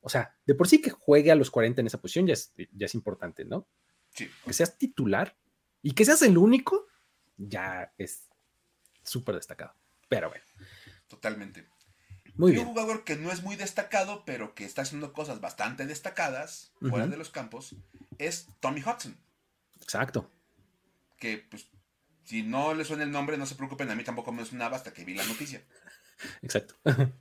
O 0.00 0.08
sea, 0.08 0.36
de 0.46 0.54
por 0.54 0.68
sí 0.68 0.80
que 0.80 0.90
juegue 0.90 1.32
a 1.32 1.34
los 1.34 1.50
40 1.50 1.80
en 1.80 1.86
esa 1.86 2.00
posición 2.00 2.26
ya 2.26 2.34
es, 2.34 2.52
ya 2.56 2.86
es 2.86 2.94
importante, 2.94 3.44
¿no? 3.44 3.66
Sí. 4.10 4.30
Que 4.44 4.52
seas 4.52 4.78
titular 4.78 5.36
y 5.82 5.92
que 5.92 6.04
seas 6.04 6.22
el 6.22 6.38
único, 6.38 6.86
ya 7.36 7.92
es 7.98 8.28
súper 9.02 9.34
destacado. 9.36 9.74
Pero 10.08 10.28
bueno. 10.28 10.44
Totalmente. 11.08 11.66
Muy 12.34 12.52
y 12.52 12.54
bien. 12.54 12.66
un 12.66 12.72
jugador 12.72 13.04
que 13.04 13.16
no 13.16 13.32
es 13.32 13.42
muy 13.42 13.56
destacado, 13.56 14.24
pero 14.24 14.54
que 14.54 14.64
está 14.64 14.82
haciendo 14.82 15.12
cosas 15.12 15.40
bastante 15.40 15.86
destacadas 15.86 16.72
fuera 16.80 17.06
de 17.06 17.16
los 17.16 17.30
campos, 17.30 17.74
es 18.18 18.48
Tommy 18.60 18.80
Hudson. 18.80 19.18
Exacto. 19.80 20.30
Que, 21.18 21.38
pues, 21.50 21.68
si 22.28 22.42
no 22.42 22.74
le 22.74 22.84
suena 22.84 23.04
el 23.04 23.10
nombre, 23.10 23.38
no 23.38 23.46
se 23.46 23.54
preocupen, 23.54 23.90
a 23.90 23.94
mí 23.94 24.04
tampoco 24.04 24.32
me 24.32 24.44
sonaba 24.44 24.76
hasta 24.76 24.92
que 24.92 25.02
vi 25.02 25.14
la 25.14 25.24
noticia. 25.24 25.62
Exacto. 26.42 26.74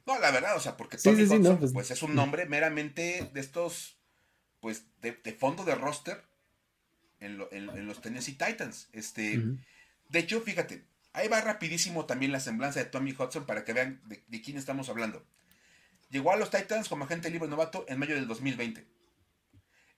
No, 0.05 0.19
la 0.19 0.31
verdad, 0.31 0.57
o 0.57 0.59
sea, 0.59 0.75
porque 0.75 0.97
Tommy 0.97 1.23
Hudson, 1.23 1.59
pues, 1.59 1.71
pues, 1.71 1.91
es 1.91 2.03
un 2.03 2.13
nombre 2.13 2.45
meramente 2.45 3.29
de 3.33 3.39
estos, 3.39 3.95
pues, 4.59 4.83
de, 4.99 5.13
fondo 5.39 5.63
de 5.63 5.75
roster 5.75 6.21
en, 7.21 7.37
los 7.87 8.01
Tennessee 8.01 8.33
Titans. 8.33 8.89
Este, 8.91 9.41
De 10.09 10.19
hecho, 10.19 10.41
fíjate, 10.41 10.83
ahí 11.13 11.29
va 11.29 11.39
rapidísimo 11.39 12.05
también 12.05 12.33
la 12.33 12.41
semblanza 12.41 12.79
de 12.79 12.85
Tommy 12.87 13.15
Hudson 13.17 13.45
para 13.45 13.63
que 13.63 13.71
vean 13.71 14.01
de, 14.07 14.41
quién 14.41 14.57
estamos 14.57 14.89
hablando. 14.89 15.25
Llegó 16.09 16.33
a 16.33 16.35
los 16.35 16.49
Titans 16.49 16.89
como 16.89 17.05
agente 17.05 17.29
libre 17.29 17.47
novato 17.47 17.85
en 17.87 17.97
mayo 17.97 18.15
del 18.15 18.27
2020. 18.27 18.85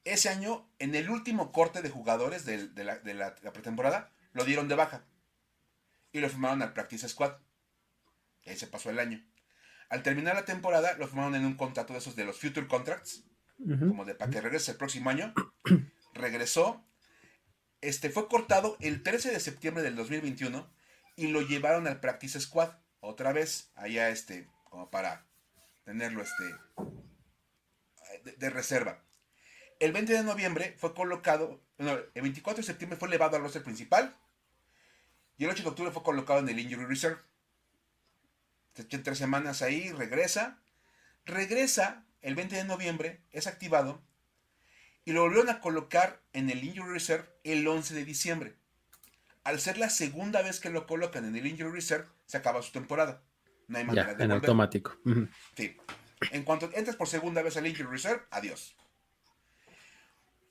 Ese 0.05 0.30
año, 0.30 0.70
en 0.78 0.93
el 0.93 1.10
último 1.10 1.51
corte 1.51 1.82
de 1.82 1.89
jugadores 1.89 2.45
de, 2.45 2.70
la, 2.84 3.34
pretemporada, 3.53 4.12
lo 4.39 4.45
dieron 4.45 4.69
de 4.69 4.75
baja. 4.75 5.03
Y 6.13 6.21
lo 6.21 6.29
firmaron 6.29 6.61
al 6.61 6.71
Practice 6.71 7.09
Squad. 7.09 7.33
Y 8.43 8.49
ahí 8.51 8.57
se 8.57 8.67
pasó 8.67 8.89
el 8.89 8.99
año. 8.99 9.21
Al 9.89 10.01
terminar 10.01 10.33
la 10.35 10.45
temporada, 10.45 10.93
lo 10.93 11.07
firmaron 11.07 11.35
en 11.35 11.45
un 11.45 11.57
contrato 11.57 11.91
de 11.91 11.99
esos 11.99 12.15
de 12.15 12.23
los 12.23 12.39
Future 12.39 12.67
Contracts. 12.67 13.25
Como 13.57 14.05
de 14.05 14.15
para 14.15 14.31
que 14.31 14.39
regrese 14.39 14.71
el 14.71 14.77
próximo 14.77 15.09
año. 15.09 15.33
Regresó. 16.13 16.85
Este 17.81 18.09
fue 18.09 18.29
cortado 18.29 18.77
el 18.79 19.03
13 19.03 19.31
de 19.31 19.41
septiembre 19.41 19.83
del 19.83 19.97
2021 19.97 20.73
y 21.17 21.27
lo 21.27 21.41
llevaron 21.41 21.85
al 21.85 21.99
Practice 21.99 22.39
Squad. 22.39 22.71
Otra 23.01 23.33
vez, 23.33 23.71
allá 23.75 24.09
este, 24.09 24.47
como 24.63 24.89
para 24.89 25.25
tenerlo 25.83 26.23
este, 26.23 26.43
de, 28.37 28.49
reserva. 28.49 29.03
El 29.81 29.91
20 29.91 30.13
de 30.13 30.23
noviembre 30.23 30.75
fue 30.77 30.93
colocado, 30.93 31.61
el 31.77 32.21
24 32.21 32.61
de 32.61 32.65
septiembre 32.65 32.97
fue 32.97 33.09
elevado 33.09 33.35
al 33.35 33.43
roster 33.43 33.63
principal 33.63 34.17
y 35.39 35.45
el 35.45 35.49
8 35.49 35.63
de 35.63 35.69
octubre 35.69 35.91
fue 35.91 36.03
colocado 36.03 36.39
en 36.39 36.49
el 36.49 36.59
Injury 36.59 36.85
Reserve. 36.85 37.17
Se 38.75 38.83
echó 38.83 39.01
tres 39.01 39.17
semanas 39.17 39.63
ahí, 39.63 39.91
regresa. 39.91 40.59
Regresa 41.25 42.05
el 42.21 42.35
20 42.35 42.55
de 42.55 42.63
noviembre, 42.65 43.21
es 43.31 43.47
activado 43.47 44.03
y 45.05 45.11
lo 45.11 45.21
volvieron 45.21 45.49
a 45.49 45.59
colocar 45.59 46.21
en 46.33 46.51
el 46.51 46.63
Injury 46.63 46.91
Reserve 46.91 47.27
el 47.43 47.67
11 47.67 47.95
de 47.95 48.05
diciembre. 48.05 48.55
Al 49.43 49.59
ser 49.59 49.77
la 49.77 49.89
segunda 49.89 50.41
vez 50.41 50.59
que 50.59 50.69
lo 50.69 50.85
colocan 50.85 51.25
en 51.25 51.35
el 51.35 51.47
Injury 51.47 51.71
Reserve, 51.71 52.05
se 52.25 52.37
acaba 52.37 52.61
su 52.61 52.71
temporada. 52.71 53.23
No 53.67 53.79
hay 53.79 53.85
manera 53.85 54.13
de 54.13 54.23
En 54.23 54.31
automático. 54.31 54.97
Sí. 55.55 55.75
En 56.31 56.43
cuanto 56.43 56.69
entras 56.73 56.95
por 56.95 57.07
segunda 57.07 57.41
vez 57.41 57.55
al 57.57 57.65
Injury 57.65 57.89
Reserve, 57.89 58.23
adiós. 58.29 58.75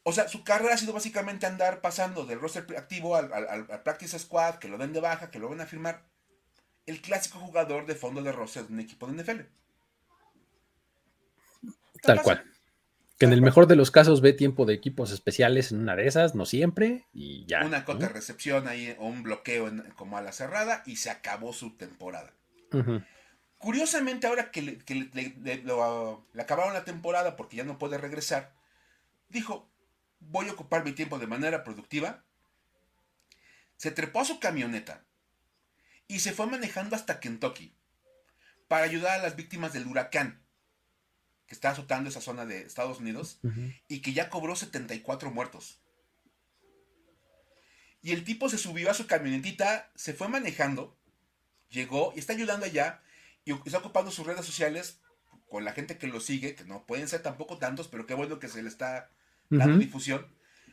O 0.08 0.12
sea, 0.12 0.26
su 0.26 0.42
carrera 0.42 0.72
ha 0.72 0.78
sido 0.78 0.94
básicamente 0.94 1.44
andar 1.44 1.82
pasando 1.82 2.24
del 2.24 2.40
roster 2.40 2.64
activo 2.78 3.14
al, 3.14 3.66
practice 3.84 4.18
squad, 4.18 4.54
que 4.54 4.66
lo 4.66 4.78
den 4.78 4.94
de 4.94 5.00
baja, 5.00 5.30
que 5.30 5.38
lo 5.38 5.50
van 5.50 5.60
a 5.60 5.66
firmar. 5.66 6.02
El 6.86 7.02
clásico 7.02 7.38
jugador 7.38 7.84
de 7.84 7.94
fondo 7.94 8.22
de 8.22 8.32
roster 8.32 8.66
de 8.66 8.72
un 8.72 8.80
equipo 8.80 9.06
de 9.06 9.22
NFL. 9.22 9.40
Tal 12.00 12.22
cual. 12.22 12.42
Que 13.18 13.26
en 13.26 13.34
el 13.34 13.42
mejor 13.42 13.66
de 13.66 13.76
los 13.76 13.90
casos 13.90 14.22
ve 14.22 14.32
tiempo 14.32 14.64
de 14.64 14.72
equipos 14.72 15.10
especiales 15.10 15.72
en 15.72 15.80
una 15.80 15.94
de 15.94 16.06
esas, 16.06 16.34
no 16.34 16.46
siempre, 16.46 17.04
y 17.12 17.44
ya. 17.44 17.66
Una 17.66 17.84
cota 17.84 18.06
de 18.06 18.12
recepción 18.14 18.66
ahí 18.66 18.96
o 18.98 19.08
un 19.08 19.22
bloqueo 19.22 19.70
como 19.94 20.16
a 20.16 20.22
la 20.22 20.32
cerrada 20.32 20.82
y 20.86 20.96
se 20.96 21.10
acabó 21.10 21.52
su 21.52 21.76
temporada. 21.76 22.32
Curiosamente, 23.58 24.26
ahora 24.26 24.50
que, 24.50 24.62
le, 24.62 24.78
acabaron 26.40 26.72
la 26.72 26.84
temporada 26.86 27.36
porque 27.36 27.58
ya 27.58 27.64
no 27.64 27.76
puede 27.76 27.98
regresar, 27.98 28.54
dijo: 29.28 29.68
Voy 30.20 30.48
a 30.48 30.52
ocupar 30.52 30.84
mi 30.84 30.92
tiempo 30.92 31.18
de 31.18 31.26
manera 31.26 31.64
productiva. 31.64 32.24
Se 33.76 33.90
trepó 33.90 34.20
a 34.20 34.24
su 34.24 34.40
camioneta 34.40 35.04
y 36.06 36.20
se 36.20 36.32
fue 36.32 36.46
manejando 36.46 36.96
hasta 36.96 37.20
Kentucky 37.20 37.74
para 38.66 38.84
ayudar 38.84 39.18
a 39.18 39.22
las 39.22 39.36
víctimas 39.36 39.72
del 39.72 39.86
huracán 39.86 40.42
que 41.46 41.54
está 41.54 41.70
azotando 41.70 42.10
esa 42.10 42.20
zona 42.20 42.44
de 42.44 42.60
Estados 42.62 43.00
Unidos 43.00 43.40
y 43.88 44.00
que 44.00 44.12
ya 44.12 44.28
cobró 44.28 44.54
74 44.54 45.30
muertos. 45.30 45.80
Y 48.02 48.12
el 48.12 48.24
tipo 48.24 48.48
se 48.48 48.58
subió 48.58 48.90
a 48.90 48.94
su 48.94 49.06
camionetita, 49.06 49.90
se 49.94 50.12
fue 50.12 50.28
manejando, 50.28 50.96
llegó 51.70 52.12
y 52.14 52.18
está 52.18 52.34
ayudando 52.34 52.66
allá 52.66 53.02
y 53.44 53.52
está 53.52 53.78
ocupando 53.78 54.10
sus 54.10 54.26
redes 54.26 54.44
sociales 54.44 55.00
con 55.48 55.64
la 55.64 55.72
gente 55.72 55.96
que 55.96 56.06
lo 56.06 56.20
sigue, 56.20 56.54
que 56.54 56.64
no 56.64 56.84
pueden 56.84 57.08
ser 57.08 57.22
tampoco 57.22 57.56
tantos, 57.56 57.88
pero 57.88 58.06
qué 58.06 58.12
bueno 58.12 58.38
que 58.38 58.48
se 58.48 58.62
le 58.62 58.68
está 58.68 59.10
dando 59.50 59.78
difusión. 59.78 60.26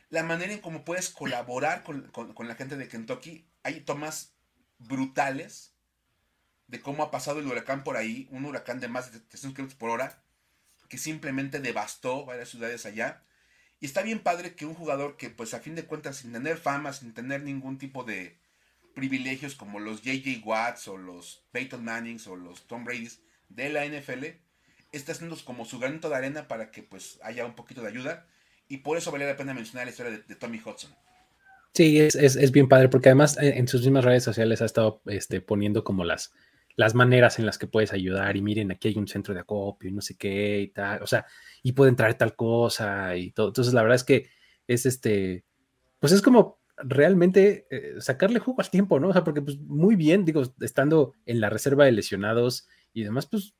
La 0.08 0.22
manera 0.22 0.52
en 0.52 0.60
cómo 0.60 0.84
puedes 0.84 1.10
colaborar 1.10 1.82
con, 1.82 2.12
la 2.48 2.54
gente 2.54 2.76
de 2.76 2.88
Kentucky, 2.88 3.48
hay 3.62 3.80
tomas 3.80 4.36
brutales 4.78 5.74
de 6.68 6.80
cómo 6.80 7.02
ha 7.02 7.10
pasado 7.10 7.40
el 7.40 7.46
huracán 7.46 7.84
por 7.84 7.96
ahí, 7.96 8.28
un 8.30 8.44
huracán 8.44 8.80
de 8.80 8.88
más 8.88 9.12
de 9.12 9.20
300 9.20 9.56
km 9.56 9.76
por 9.76 9.90
hora, 9.90 10.22
que 10.88 10.98
simplemente 10.98 11.60
devastó 11.60 12.24
varias 12.24 12.48
ciudades 12.48 12.86
allá. 12.86 13.24
Y 13.80 13.86
está 13.86 14.02
bien 14.02 14.20
padre 14.20 14.54
que 14.54 14.66
un 14.66 14.74
jugador 14.74 15.16
que, 15.16 15.30
pues 15.30 15.54
a 15.54 15.60
fin 15.60 15.74
de 15.74 15.84
cuentas, 15.84 16.18
sin 16.18 16.32
tener 16.32 16.56
fama, 16.56 16.92
sin 16.92 17.12
tener 17.12 17.42
ningún 17.42 17.78
tipo 17.78 18.04
de 18.04 18.38
privilegios 18.94 19.54
como 19.54 19.78
los 19.78 20.02
JJ 20.02 20.42
Watts 20.44 20.88
o 20.88 20.96
los 20.96 21.44
Peyton 21.52 21.84
Mannings 21.84 22.26
o 22.26 22.36
los 22.36 22.66
Tom 22.66 22.84
Brady's 22.84 23.20
de 23.48 23.68
la 23.68 23.84
NFL, 23.84 24.24
está 24.90 25.12
haciendo 25.12 25.36
como 25.44 25.64
su 25.66 25.78
granito 25.78 26.08
de 26.08 26.16
arena 26.16 26.48
para 26.48 26.70
que 26.70 26.82
pues 26.82 27.18
haya 27.22 27.44
un 27.44 27.54
poquito 27.54 27.82
de 27.82 27.88
ayuda. 27.88 28.26
Y 28.68 28.78
por 28.78 28.96
eso 28.96 29.12
valía 29.12 29.28
la 29.28 29.36
pena 29.36 29.54
mencionar 29.54 29.86
la 29.86 29.90
historia 29.90 30.22
de, 30.26 30.34
Tommy 30.34 30.58
Hudson. 30.58 30.90
Sí, 31.72 32.00
es, 32.00 32.14
es, 32.14 32.50
bien 32.52 32.68
padre, 32.68 32.88
porque 32.88 33.10
además 33.10 33.36
en, 33.38 33.68
sus 33.68 33.82
mismas 33.82 34.04
redes 34.04 34.24
sociales 34.24 34.62
ha 34.62 34.64
estado 34.64 35.02
este, 35.06 35.40
poniendo 35.40 35.84
como 35.84 36.04
las, 36.04 36.32
las 36.74 36.94
maneras 36.94 37.38
en 37.38 37.46
las 37.46 37.58
que 37.58 37.66
puedes 37.66 37.92
ayudar 37.92 38.36
y 38.36 38.42
miren, 38.42 38.70
aquí 38.70 38.88
hay 38.88 38.96
un 38.96 39.08
centro 39.08 39.34
de 39.34 39.40
acopio 39.40 39.90
y 39.90 39.92
no 39.92 40.00
sé 40.00 40.16
qué 40.16 40.60
y 40.60 40.68
tal, 40.68 41.02
o 41.02 41.06
sea, 41.06 41.26
y 41.62 41.72
pueden 41.72 41.96
traer 41.96 42.14
tal 42.14 42.34
cosa 42.34 43.14
y 43.16 43.30
todo. 43.32 43.48
Entonces, 43.48 43.74
la 43.74 43.82
verdad 43.82 43.96
es 43.96 44.04
que 44.04 44.28
es 44.66 44.86
este, 44.86 45.44
pues 45.98 46.12
es 46.12 46.22
como 46.22 46.60
realmente 46.76 47.66
eh, 47.70 47.94
sacarle 48.00 48.38
jugo 48.38 48.60
al 48.60 48.70
tiempo, 48.70 49.00
¿no? 49.00 49.08
O 49.08 49.12
sea, 49.12 49.24
porque 49.24 49.42
pues 49.42 49.58
muy 49.58 49.96
bien, 49.96 50.24
digo, 50.24 50.42
estando 50.60 51.14
en 51.24 51.40
la 51.40 51.50
reserva 51.50 51.84
de 51.84 51.92
lesionados 51.92 52.68
y 52.92 53.04
demás, 53.04 53.26
pues 53.26 53.54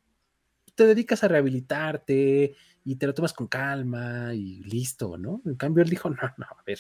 te 0.77 0.87
dedicas 0.87 1.25
a 1.25 1.29
rehabilitarte 1.29 2.55
y 2.85 2.97
te 2.97 3.07
lo 3.07 3.15
tomas 3.15 3.33
con 3.33 3.49
calma 3.49 4.33
y 4.35 4.63
listo, 4.63 5.19
¿no? 5.19 5.43
En 5.45 5.57
cambio, 5.57 5.83
él 5.83 5.91
dijo, 5.91 6.09
no, 6.11 6.35
no, 6.37 6.47
a 6.47 6.63
ver, 6.65 6.79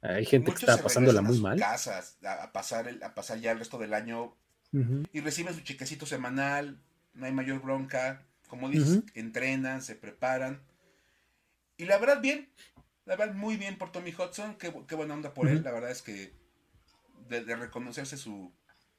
hay 0.00 0.24
gente 0.24 0.52
que 0.52 0.60
está 0.60 0.82
pasándola 0.82 1.20
muy 1.20 1.38
mal. 1.40 1.58
Casas, 1.58 2.16
a, 2.24 2.50
pasar 2.52 2.88
a 3.02 3.14
pasar 3.14 3.38
ya 3.40 3.52
el 3.52 3.58
resto 3.58 3.78
del 3.78 3.92
año 3.92 4.34
y 5.12 5.20
reciben 5.20 5.54
su 5.54 5.60
chequecito 5.60 6.06
semanal, 6.06 6.78
no 7.14 7.26
hay 7.26 7.32
mayor 7.32 7.60
bronca, 7.60 8.22
como 8.48 8.68
dices, 8.68 9.02
entrenan, 9.14 9.82
se 9.82 9.94
preparan. 9.94 10.62
Y 11.76 11.86
la 11.86 11.98
verdad, 11.98 12.20
bien, 12.20 12.50
la 13.06 13.16
verdad, 13.16 13.34
muy 13.34 13.56
bien 13.56 13.78
por 13.78 13.90
Tommy 13.92 14.12
Hudson, 14.12 14.56
qué, 14.56 14.68
buena 14.94 15.14
onda 15.14 15.32
por 15.34 15.48
él, 15.48 15.62
la 15.62 15.72
verdad 15.72 15.90
es 15.90 16.02
que 16.02 16.34
de, 17.28 17.56
reconocerse 17.56 18.16
su, 18.16 18.52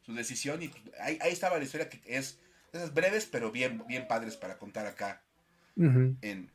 decisión, 0.08 0.64
y 0.64 0.72
ahí, 1.00 1.18
estaba 1.26 1.60
la 1.60 1.64
historia 1.64 1.88
que 1.88 2.02
es 2.06 2.40
esas 2.74 2.94
breves, 2.94 3.26
pero 3.26 3.52
bien, 3.52 3.84
bien 3.88 4.08
padres 4.08 4.38
para 4.38 4.58
contar 4.58 4.86
acá 4.86 5.24
en, 5.76 6.52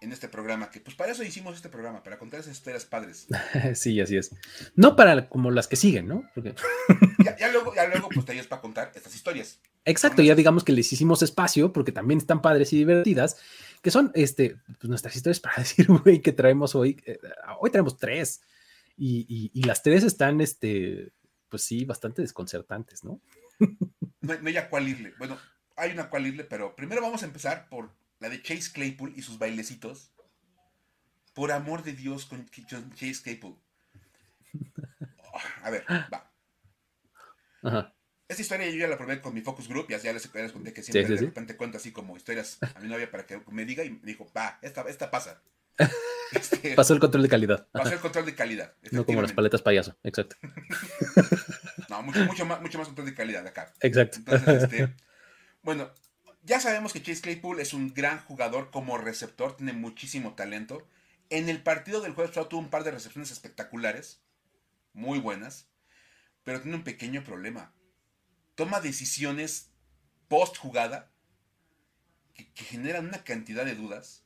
en 0.00 0.12
este 0.12 0.28
programa, 0.28 0.70
que 0.70 0.80
pues 0.80 0.94
para 0.96 1.12
eso 1.12 1.22
hicimos 1.22 1.56
este 1.56 1.68
programa, 1.68 2.02
para 2.02 2.18
contar 2.18 2.40
esas 2.40 2.56
historias 2.56 2.84
padres. 2.84 3.26
sí, 3.74 4.00
así 4.00 4.16
es. 4.16 4.34
No 4.74 4.96
para 4.96 5.28
como 5.28 5.50
las 5.50 5.66
que 5.66 5.76
siguen, 5.76 6.06
¿no? 6.06 6.24
ya, 7.38 7.50
luego, 7.50 7.74
ya 7.74 7.86
luego, 7.88 8.08
pues 8.08 8.26
te 8.26 8.32
ayudas 8.32 8.46
para 8.46 8.62
contar 8.62 8.92
estas 8.94 9.14
historias. 9.14 9.60
Exacto, 9.84 10.22
ya 10.22 10.34
digamos 10.34 10.64
que 10.64 10.72
les 10.72 10.92
hicimos 10.92 11.22
espacio, 11.22 11.72
porque 11.72 11.92
también 11.92 12.18
están 12.18 12.42
padres 12.42 12.72
y 12.72 12.78
divertidas, 12.78 13.36
que 13.82 13.90
son 13.90 14.10
este, 14.14 14.56
pues, 14.78 14.88
nuestras 14.88 15.16
historias 15.16 15.40
para 15.40 15.56
decir, 15.58 15.86
güey, 15.86 16.20
que 16.20 16.32
traemos 16.32 16.74
hoy. 16.74 17.00
Eh, 17.06 17.18
hoy 17.60 17.70
traemos 17.70 17.96
tres. 17.96 18.42
Y, 18.98 19.50
y, 19.52 19.62
las 19.64 19.82
tres 19.82 20.04
están, 20.04 20.40
este, 20.40 21.12
pues 21.50 21.62
sí, 21.62 21.84
bastante 21.84 22.22
desconcertantes, 22.22 23.04
¿no? 23.04 23.20
No, 24.26 24.48
hay 24.48 24.56
a 24.56 24.68
cuál 24.68 24.88
irle. 24.88 25.14
Bueno, 25.18 25.38
hay 25.76 25.92
una 25.92 26.08
cual 26.10 26.26
irle, 26.26 26.44
pero 26.44 26.74
primero 26.74 27.02
vamos 27.02 27.22
a 27.22 27.26
empezar 27.26 27.68
por 27.68 27.90
la 28.18 28.28
de 28.28 28.42
Chase 28.42 28.72
Claypool 28.72 29.12
y 29.16 29.22
sus 29.22 29.38
bailecitos. 29.38 30.12
Por 31.34 31.52
amor 31.52 31.82
de 31.82 31.92
Dios, 31.92 32.24
con 32.26 32.48
Chase 32.48 33.22
Claypool. 33.22 33.58
A 35.62 35.70
ver, 35.70 35.84
va. 36.12 36.32
Ajá. 37.62 37.96
Esta 38.28 38.42
historia 38.42 38.68
yo 38.68 38.76
ya 38.76 38.88
la 38.88 38.98
probé 38.98 39.20
con 39.20 39.32
mi 39.34 39.40
focus 39.40 39.68
group, 39.68 39.88
ya, 39.88 39.98
ya 39.98 40.12
les, 40.12 40.26
conté 40.26 40.72
que 40.72 40.82
siempre 40.82 41.14
de 41.14 41.26
repente 41.26 41.56
cuento 41.56 41.78
así 41.78 41.92
como 41.92 42.16
historias 42.16 42.58
a 42.74 42.80
mi 42.80 42.88
novia 42.88 43.08
para 43.08 43.24
que 43.24 43.40
me 43.52 43.64
diga 43.64 43.84
y 43.84 43.90
me 43.90 44.00
dijo, 44.02 44.28
va, 44.36 44.58
esta, 44.62 44.82
esta 44.82 45.10
pasa. 45.10 45.42
Este, 46.32 46.74
pasó 46.74 46.92
el 46.92 46.98
control 46.98 47.22
de 47.22 47.28
calidad. 47.28 47.68
Pasó 47.70 47.92
el 47.92 48.00
control 48.00 48.26
de 48.26 48.34
calidad. 48.34 48.74
No 48.90 49.06
como 49.06 49.22
las 49.22 49.32
paletas 49.32 49.62
payaso, 49.62 49.96
exacto. 50.02 50.34
no, 51.96 52.02
mucho, 52.02 52.24
mucho, 52.24 52.46
más, 52.46 52.60
mucho 52.60 52.78
más 52.78 52.88
control 52.88 53.06
de 53.06 53.14
calidad 53.14 53.46
acá. 53.46 53.72
Exacto. 53.80 54.18
Entonces, 54.18 54.62
este, 54.62 54.94
bueno, 55.62 55.90
ya 56.42 56.60
sabemos 56.60 56.92
que 56.92 57.02
Chase 57.02 57.22
Claypool 57.22 57.60
es 57.60 57.74
un 57.74 57.92
gran 57.94 58.18
jugador 58.20 58.70
como 58.70 58.98
receptor, 58.98 59.56
tiene 59.56 59.72
muchísimo 59.72 60.34
talento. 60.34 60.86
En 61.30 61.48
el 61.48 61.62
partido 61.62 62.00
del 62.00 62.12
jueves 62.12 62.32
tuvo 62.48 62.60
un 62.60 62.70
par 62.70 62.84
de 62.84 62.92
recepciones 62.92 63.30
espectaculares, 63.30 64.20
muy 64.92 65.18
buenas, 65.18 65.68
pero 66.44 66.60
tiene 66.60 66.76
un 66.76 66.84
pequeño 66.84 67.24
problema 67.24 67.72
toma 68.56 68.80
decisiones 68.80 69.70
post 70.28 70.56
jugada 70.56 71.12
que, 72.34 72.64
generan 72.64 73.06
una 73.06 73.22
cantidad 73.22 73.64
de 73.64 73.76
dudas, 73.76 74.24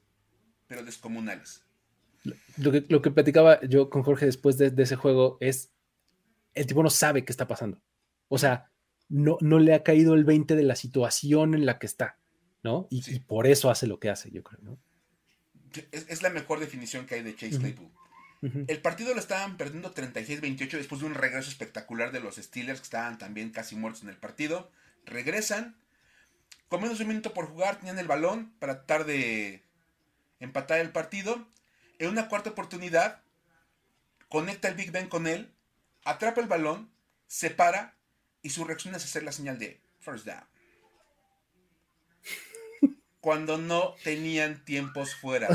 pero 0.67 0.83
descomunales. 0.83 1.63
Lo 2.57 2.73
que, 2.73 2.85
lo 2.89 3.03
que 3.03 3.11
platicaba 3.11 3.61
yo 3.63 3.91
con 3.91 4.03
Jorge 4.03 4.27
después 4.27 4.57
de, 4.57 4.73
ese 4.83 4.97
juego 4.97 5.37
es, 5.41 5.73
el 6.55 6.67
tipo 6.67 6.83
no 6.83 6.91
sabe 6.91 7.25
qué 7.25 7.33
está 7.33 7.47
pasando. 7.47 7.81
O 8.29 8.39
sea, 8.39 8.71
no, 9.09 9.39
no 9.41 9.59
le 9.59 9.75
ha 9.75 9.83
caído 9.83 10.15
el 10.15 10.25
20 10.25 10.55
de 10.57 10.63
la 10.63 10.77
situación 10.77 11.55
en 11.55 11.67
la 11.67 11.79
que 11.79 11.87
está, 11.87 12.19
¿no? 12.63 12.87
Y, 12.91 13.21
por 13.21 13.47
eso 13.47 13.71
hace 13.71 13.87
lo 13.87 13.99
que 13.99 14.11
hace, 14.11 14.31
yo 14.31 14.43
creo, 14.43 14.61
¿no? 14.63 14.79
Es, 15.93 16.23
la 16.23 16.31
mejor 16.31 16.61
definición 16.61 17.07
que 17.07 17.17
hay 17.17 17.23
de 17.23 17.35
Chase 17.35 17.59
Claypool. 17.59 17.91
El 18.43 18.81
partido 18.81 19.13
lo 19.13 19.21
estaban 19.21 19.59
perdiendo 19.59 19.93
36-28 19.93 20.71
después 20.71 21.03
de 21.03 21.07
un 21.07 21.15
regreso 21.15 21.51
espectacular 21.51 22.11
de 22.11 22.21
los 22.21 22.37
Steelers 22.37 22.81
que 22.81 22.85
estaban 22.85 23.19
también 23.19 23.51
casi 23.51 23.77
muertos 23.77 24.03
en 24.03 24.09
el 24.09 24.17
partido. 24.17 24.71
Regresan, 25.05 25.77
con 26.69 26.81
menos 26.81 26.99
de 26.99 27.05
un 27.05 27.09
minuto 27.09 27.35
por 27.35 27.49
jugar, 27.49 27.77
tenían 27.77 27.99
el 27.99 28.07
balón 28.07 28.53
para 28.59 28.77
tratar 28.87 29.05
de 29.05 29.63
empatar 30.41 30.81
el 30.81 30.91
partido. 30.91 31.47
En 31.99 32.09
una 32.09 32.29
cuarta 32.29 32.51
oportunidad, 32.51 33.21
conecta 34.31 34.69
el 34.69 34.75
Big 34.75 34.91
Ben 34.91 35.09
con 35.09 35.27
él, 35.27 35.53
atrapa 36.05 36.41
el 36.41 36.49
balón, 36.49 36.91
se 37.27 37.51
para 37.51 37.97
y 38.43 38.51
su 38.51 38.65
reacción 38.65 38.95
es 38.95 39.05
hacer 39.05 39.23
la 39.23 39.33
señal 39.33 39.59
de 39.59 39.81
first 39.99 40.27
down. 40.27 40.45
Cuando 43.21 43.59
no 43.59 43.95
tenían 44.03 44.65
tiempos 44.65 45.15
fuera 45.15 45.49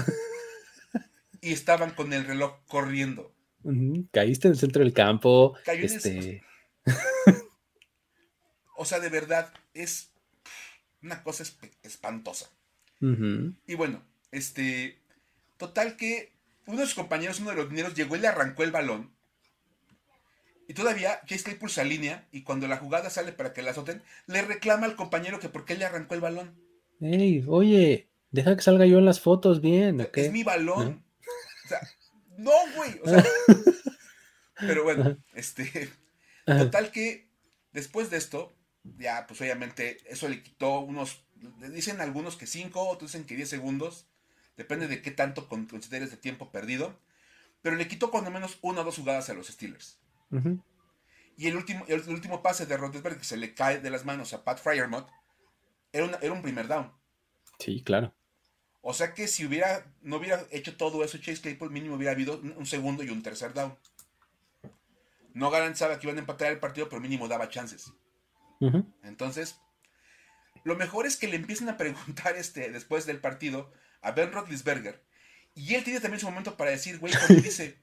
y 1.42 1.54
estaban 1.54 1.92
con 1.92 2.14
el 2.14 2.26
reloj 2.26 2.60
corriendo. 2.68 3.34
Caíste 4.12 4.48
en 4.48 4.54
el 4.54 4.60
centro 4.60 4.84
del 4.84 4.94
campo. 4.94 5.58
este... 5.66 6.44
o 8.78 8.86
sea, 8.86 9.00
de 9.00 9.10
verdad, 9.10 9.52
es 9.74 10.12
una 11.02 11.24
cosa 11.24 11.44
espantosa. 11.84 12.50
Y 13.68 13.76
bueno, 13.76 14.04
este. 14.32 15.00
Total 15.58 15.96
que 15.96 16.34
uno 16.66 16.80
de 16.80 16.86
sus 16.86 16.96
compañeros, 16.96 17.40
uno 17.40 17.52
de 17.52 17.58
los 17.58 17.70
dineros, 17.70 17.94
llegó 17.94 18.16
y 18.16 18.20
le 18.20 18.28
arrancó 18.28 18.64
el 18.64 18.72
balón. 18.72 19.15
Y 20.68 20.74
todavía 20.74 21.22
Chase 21.26 21.44
Claypool 21.44 21.70
se 21.70 21.82
alinea 21.82 22.28
y 22.32 22.44
cuando 22.44 22.68
la 22.68 22.78
jugada 22.78 23.10
sale 23.10 23.32
para 23.32 23.54
que 23.54 23.62
la 23.62 23.72
azoten, 23.72 24.02
le 24.26 24.42
reclama 24.42 24.86
al 24.86 24.96
compañero 24.96 25.40
que 25.40 25.50
por 25.50 25.66
qué 25.66 25.76
le 25.76 25.86
arrancó 25.86 26.16
el 26.16 26.22
balón. 26.22 26.56
Ey, 27.02 27.44
oye, 27.48 28.10
deja 28.32 28.56
que 28.56 28.64
salga 28.64 28.86
yo 28.86 28.98
en 28.98 29.06
las 29.06 29.20
fotos 29.20 29.62
bien. 29.62 30.08
Es 30.14 30.32
mi 30.32 30.44
balón. 30.44 31.04
O 31.66 31.68
sea, 31.68 31.82
no, 32.38 32.52
güey. 32.76 33.00
O 33.04 33.10
sea, 33.10 33.24
pero 34.60 34.84
bueno, 34.84 35.18
este. 35.34 35.90
Total 36.46 36.92
que 36.92 37.28
después 37.74 38.10
de 38.10 38.18
esto, 38.18 38.56
ya, 38.84 39.26
pues 39.28 39.42
obviamente, 39.42 39.98
eso 40.06 40.28
le 40.28 40.42
quitó 40.42 40.80
unos. 40.80 41.26
Dicen 41.72 42.02
algunos 42.02 42.38
que 42.38 42.48
5, 42.48 42.90
otros 42.90 43.12
dicen 43.12 43.26
que 43.26 43.36
10 43.36 43.50
segundos. 43.50 44.08
Depende 44.58 44.88
de 44.88 45.02
qué 45.02 45.12
tanto 45.12 45.50
consideres 45.50 46.12
de 46.12 46.18
tiempo 46.18 46.52
perdido. 46.52 46.98
Pero 47.62 47.76
le 47.76 47.88
quitó 47.88 48.10
cuando 48.10 48.32
menos 48.32 48.58
una 48.62 48.82
o 48.82 48.84
dos 48.84 48.96
jugadas 48.96 49.30
a 49.30 49.34
los 49.34 49.48
Steelers. 49.48 50.00
Y 51.38 51.48
el 51.48 51.56
último, 51.56 51.86
el 51.88 52.02
último 52.10 52.42
pase 52.42 52.66
de 52.66 52.78
Rodesberg 52.78 53.18
que 53.18 53.24
se 53.24 53.38
le 53.38 53.54
cae 53.54 53.80
de 53.80 53.90
las 53.90 54.06
manos 54.06 54.34
a 54.34 54.44
Pat 54.44 54.60
Fryermott 54.60 55.10
era, 55.92 56.18
era 56.22 56.34
un 56.34 56.42
primer 56.42 56.68
down. 56.68 56.92
Sí, 57.60 57.82
claro. 57.84 58.14
O 58.82 58.94
sea 58.94 59.14
que 59.14 59.28
si 59.28 59.46
hubiera, 59.46 59.86
no 60.02 60.18
hubiera 60.18 60.46
hecho 60.52 60.78
todo 60.78 61.04
eso 61.04 61.18
Chase 61.18 61.42
Claypool, 61.42 61.72
mínimo 61.72 61.96
hubiera 61.96 62.12
habido 62.12 62.40
un 62.40 62.66
segundo 62.66 63.04
y 63.04 63.10
un 63.10 63.24
tercer 63.24 63.54
down. 63.54 63.76
No 65.34 65.50
garantizaba 65.50 66.00
que 66.00 66.08
iban 66.08 66.18
a 66.18 66.22
empatar 66.22 66.52
el 66.52 66.60
partido, 66.60 66.88
pero 66.88 67.02
mínimo 67.02 67.28
daba 67.28 67.50
chances. 67.50 67.92
Entonces, 69.04 69.60
lo 70.64 70.76
mejor 70.76 71.06
es 71.06 71.18
que 71.18 71.28
le 71.28 71.36
empiecen 71.36 71.70
a 71.70 71.78
preguntar 71.78 72.36
este, 72.38 72.72
después 72.72 73.06
del 73.06 73.20
partido 73.20 73.72
a 74.02 74.12
Ben 74.12 74.32
Roethlisberger. 74.32 75.02
Y 75.56 75.74
él 75.76 75.84
tiene 75.84 76.00
también 76.00 76.20
su 76.20 76.28
momento 76.28 76.58
para 76.58 76.72
decir, 76.72 77.00
güey, 77.00 77.14
cuando 77.14 77.36
dice, 77.42 77.80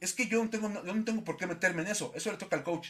es 0.00 0.14
que 0.14 0.26
yo 0.26 0.42
no, 0.42 0.50
tengo, 0.50 0.68
yo 0.84 0.94
no 0.94 1.04
tengo 1.04 1.24
por 1.24 1.36
qué 1.36 1.46
meterme 1.46 1.82
en 1.82 1.88
eso, 1.88 2.12
eso 2.14 2.30
le 2.30 2.38
toca 2.38 2.56
al 2.56 2.62
coach. 2.62 2.88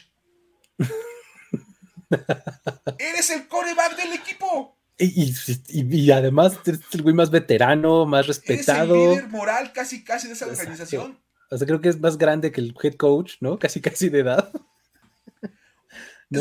Eres 2.99 3.29
el 3.29 3.47
coreback 3.47 3.97
del 3.97 4.13
equipo. 4.13 4.77
Y, 4.97 6.11
además 6.11 6.59
es 6.65 6.79
el 6.91 7.01
güey 7.01 7.15
más 7.15 7.31
veterano, 7.31 8.05
más 8.05 8.27
respetado. 8.27 8.95
Es 8.95 9.01
el 9.01 9.09
líder 9.09 9.29
moral 9.29 9.73
casi, 9.73 10.03
casi 10.03 10.27
de 10.27 10.33
esa 10.33 10.45
organización. 10.45 11.19
O 11.49 11.57
sea, 11.57 11.67
creo 11.67 11.81
que 11.81 11.89
es 11.89 11.99
más 11.99 12.17
grande 12.17 12.51
que 12.51 12.61
el 12.61 12.75
head 12.81 12.95
coach, 12.95 13.35
¿no? 13.39 13.59
Casi, 13.59 13.81
casi 13.81 14.09
de 14.09 14.19
edad. 14.19 14.51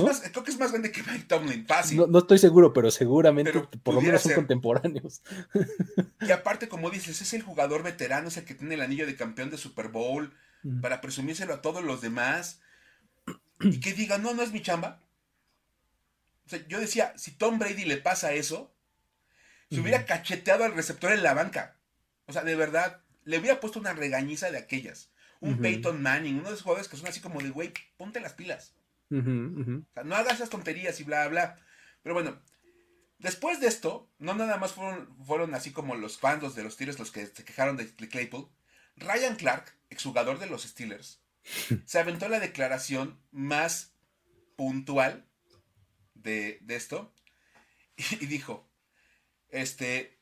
¿No? 0.00 0.06
creo 0.06 0.44
que 0.44 0.50
es 0.50 0.58
más 0.58 0.70
grande 0.70 0.90
que 0.90 1.02
Mike 1.02 1.24
Tomlin, 1.28 1.66
fácil. 1.66 2.04
No, 2.08 2.18
estoy 2.18 2.38
seguro, 2.38 2.72
pero 2.72 2.90
seguramente 2.90 3.52
por 3.82 3.94
lo 3.94 4.00
menos 4.00 4.22
son 4.22 4.34
contemporáneos. 4.34 5.22
Y 6.20 6.30
aparte, 6.30 6.68
como 6.68 6.90
dices, 6.90 7.20
es 7.20 7.32
el 7.34 7.42
jugador 7.42 7.82
veterano, 7.82 8.28
es 8.28 8.36
el 8.36 8.44
que 8.44 8.54
tiene 8.54 8.74
el 8.74 8.80
anillo 8.80 9.06
de 9.06 9.16
campeón 9.16 9.50
de 9.50 9.58
Super 9.58 9.88
Bowl, 9.88 10.32
para 10.80 11.00
presumírselo 11.00 11.54
a 11.54 11.62
todos 11.62 11.82
los 11.82 12.00
demás. 12.00 12.60
Y 13.64 13.78
que 13.78 13.92
diga, 13.92 14.18
no, 14.18 14.34
no 14.34 14.42
es 14.42 14.50
mi 14.50 14.60
chamba 14.60 15.02
yo 16.68 16.80
decía, 16.80 17.12
si 17.16 17.32
Tom 17.32 17.58
Brady 17.58 17.84
le 17.84 17.96
pasa 17.96 18.32
eso, 18.32 18.74
se 19.70 19.80
hubiera 19.80 20.04
cacheteado 20.04 20.64
al 20.64 20.74
receptor 20.74 21.12
en 21.12 21.22
la 21.22 21.34
banca. 21.34 21.76
O 22.26 22.32
sea, 22.32 22.44
de 22.44 22.54
verdad, 22.54 23.00
le 23.24 23.38
hubiera 23.38 23.58
puesto 23.60 23.78
una 23.78 23.94
regañiza 23.94 24.50
de 24.50 24.58
aquellas. 24.58 25.10
Un 25.40 25.58
Peyton 25.58 26.00
Manning, 26.00 26.38
uno 26.38 26.48
de 26.48 26.54
esos 26.54 26.62
jugadores 26.62 26.88
que 26.88 26.96
son 26.96 27.08
así 27.08 27.20
como 27.20 27.40
de, 27.40 27.50
güey, 27.50 27.72
ponte 27.96 28.20
las 28.20 28.34
pilas. 28.34 28.74
O 29.18 29.92
sea, 29.94 30.04
no 30.04 30.14
hagas 30.14 30.34
esas 30.34 30.50
tonterías 30.50 30.98
y 31.00 31.04
bla, 31.04 31.28
bla. 31.28 31.56
Pero 32.02 32.14
bueno, 32.14 32.40
después 33.18 33.60
de 33.60 33.68
esto, 33.68 34.10
no 34.18 34.34
nada 34.34 34.56
más 34.56 34.72
fueron, 34.72 35.16
fueron 35.24 35.54
así 35.54 35.72
como 35.72 35.94
los 35.94 36.18
fans 36.18 36.54
de 36.54 36.62
los 36.62 36.74
Steelers 36.74 36.98
los 36.98 37.12
que 37.12 37.26
se 37.26 37.44
quejaron 37.44 37.76
de 37.76 37.94
Claypool. 37.94 38.48
Ryan 38.96 39.36
Clark, 39.36 39.76
exjugador 39.90 40.38
de 40.38 40.46
los 40.46 40.62
Steelers, 40.64 41.22
se 41.84 41.98
aventó 41.98 42.28
la 42.28 42.40
declaración 42.40 43.20
más 43.30 43.94
puntual 44.56 45.26
de, 46.14 46.60
esto 46.68 47.12
y, 47.96 48.26
dijo, 48.26 48.68
este, 49.48 50.18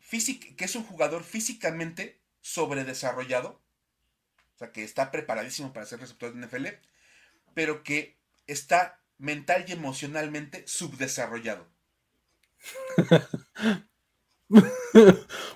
que 0.57 0.65
es 0.65 0.77
un 0.77 0.85
jugador 0.85 1.25
físicamente 1.25 2.21
sobredesarrollado, 2.41 3.63
o 4.55 4.59
sea, 4.59 4.73
que 4.73 4.83
está 4.83 5.11
preparadísimo 5.11 5.73
para 5.73 5.87
ser 5.87 6.01
receptor 6.01 6.35
de 6.35 6.47
NFL, 6.47 6.67
pero 7.55 7.83
que 7.83 8.20
está 8.47 9.01
mental 9.19 9.65
y 9.69 9.73
emocionalmente 9.73 10.67
subdesarrollado. 10.67 11.69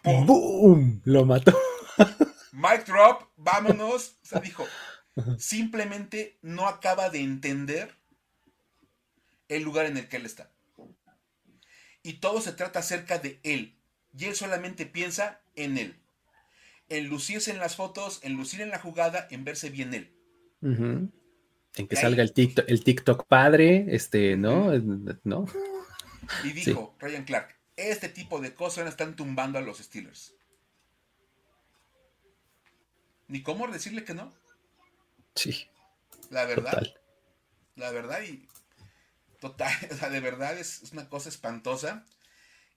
¡Boom! 0.05 1.03
Lo 1.05 1.25
mató. 1.25 1.59
Mike 2.53 2.85
Drop, 2.87 3.31
vámonos. 3.37 4.17
O 4.23 4.27
sea, 4.27 4.41
dijo, 4.41 4.67
simplemente 5.39 6.39
no 6.43 6.69
acaba 6.69 7.11
de 7.11 7.21
entender 7.21 7.97
el 9.49 9.63
lugar 9.63 9.87
en 9.87 9.97
el 9.97 10.09
que 10.09 10.17
él 10.17 10.27
está. 10.27 10.51
Y 12.03 12.15
todo 12.15 12.41
se 12.41 12.53
trata 12.53 12.81
acerca 12.81 13.19
de 13.19 13.41
él. 13.43 13.79
Y 14.17 14.27
él 14.27 14.37
solamente 14.37 14.87
piensa 14.87 15.41
en 15.57 15.79
él. 15.79 16.01
En 16.89 17.09
lucirse 17.09 17.51
en 17.51 17.59
las 17.59 17.77
fotos, 17.77 18.21
en 18.23 18.35
lucir 18.35 18.61
en 18.61 18.71
la 18.71 18.79
jugada, 18.79 19.27
en 19.31 19.45
verse 19.45 19.71
bien 19.71 19.95
él. 19.95 20.15
En 21.77 21.89
que 21.89 21.97
salga 21.97 22.23
el 22.23 22.33
TikTok, 22.33 22.65
el 22.69 22.85
TikTok 22.85 23.27
padre, 23.27 23.87
este, 23.89 24.37
¿no? 24.37 24.73
¿No? 25.25 25.47
Y 26.45 26.53
dijo 26.53 26.95
Ryan 27.01 27.25
Clark, 27.25 27.55
este 27.77 28.09
tipo 28.09 28.41
de 28.41 28.55
cosas 28.55 28.89
están 28.89 29.17
tumbando 29.17 29.59
a 29.59 29.63
los 29.63 29.79
Steelers. 29.79 30.35
Ni 33.29 33.43
cómo 33.43 33.67
decirle 33.67 34.05
que 34.05 34.15
no. 34.15 34.33
Sí. 35.35 35.67
La 36.31 36.45
verdad. 36.45 36.83
La 37.77 37.91
verdad 37.91 38.23
y 38.23 38.47
total, 39.41 39.73
o 39.91 39.95
sea, 39.95 40.11
de 40.11 40.21
verdad 40.21 40.59
es, 40.59 40.83
una 40.93 41.09
cosa 41.09 41.29
espantosa. 41.29 42.07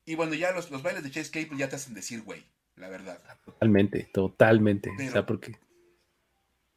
Y 0.06 0.16
bueno, 0.16 0.34
ya 0.34 0.52
los, 0.52 0.72
los 0.72 0.82
bailes 0.82 1.04
de 1.04 1.12
Chase 1.12 1.32
Claypool 1.32 1.58
ya 1.58 1.70
te 1.70 1.76
hacen 1.76 1.94
decir, 1.94 2.24
güey, 2.24 2.44
la 2.76 2.88
verdad. 2.90 3.22
Totalmente, 3.46 4.10
totalmente. 4.14 4.90
o 4.90 5.12
sea, 5.12 5.26
porque 5.26 5.60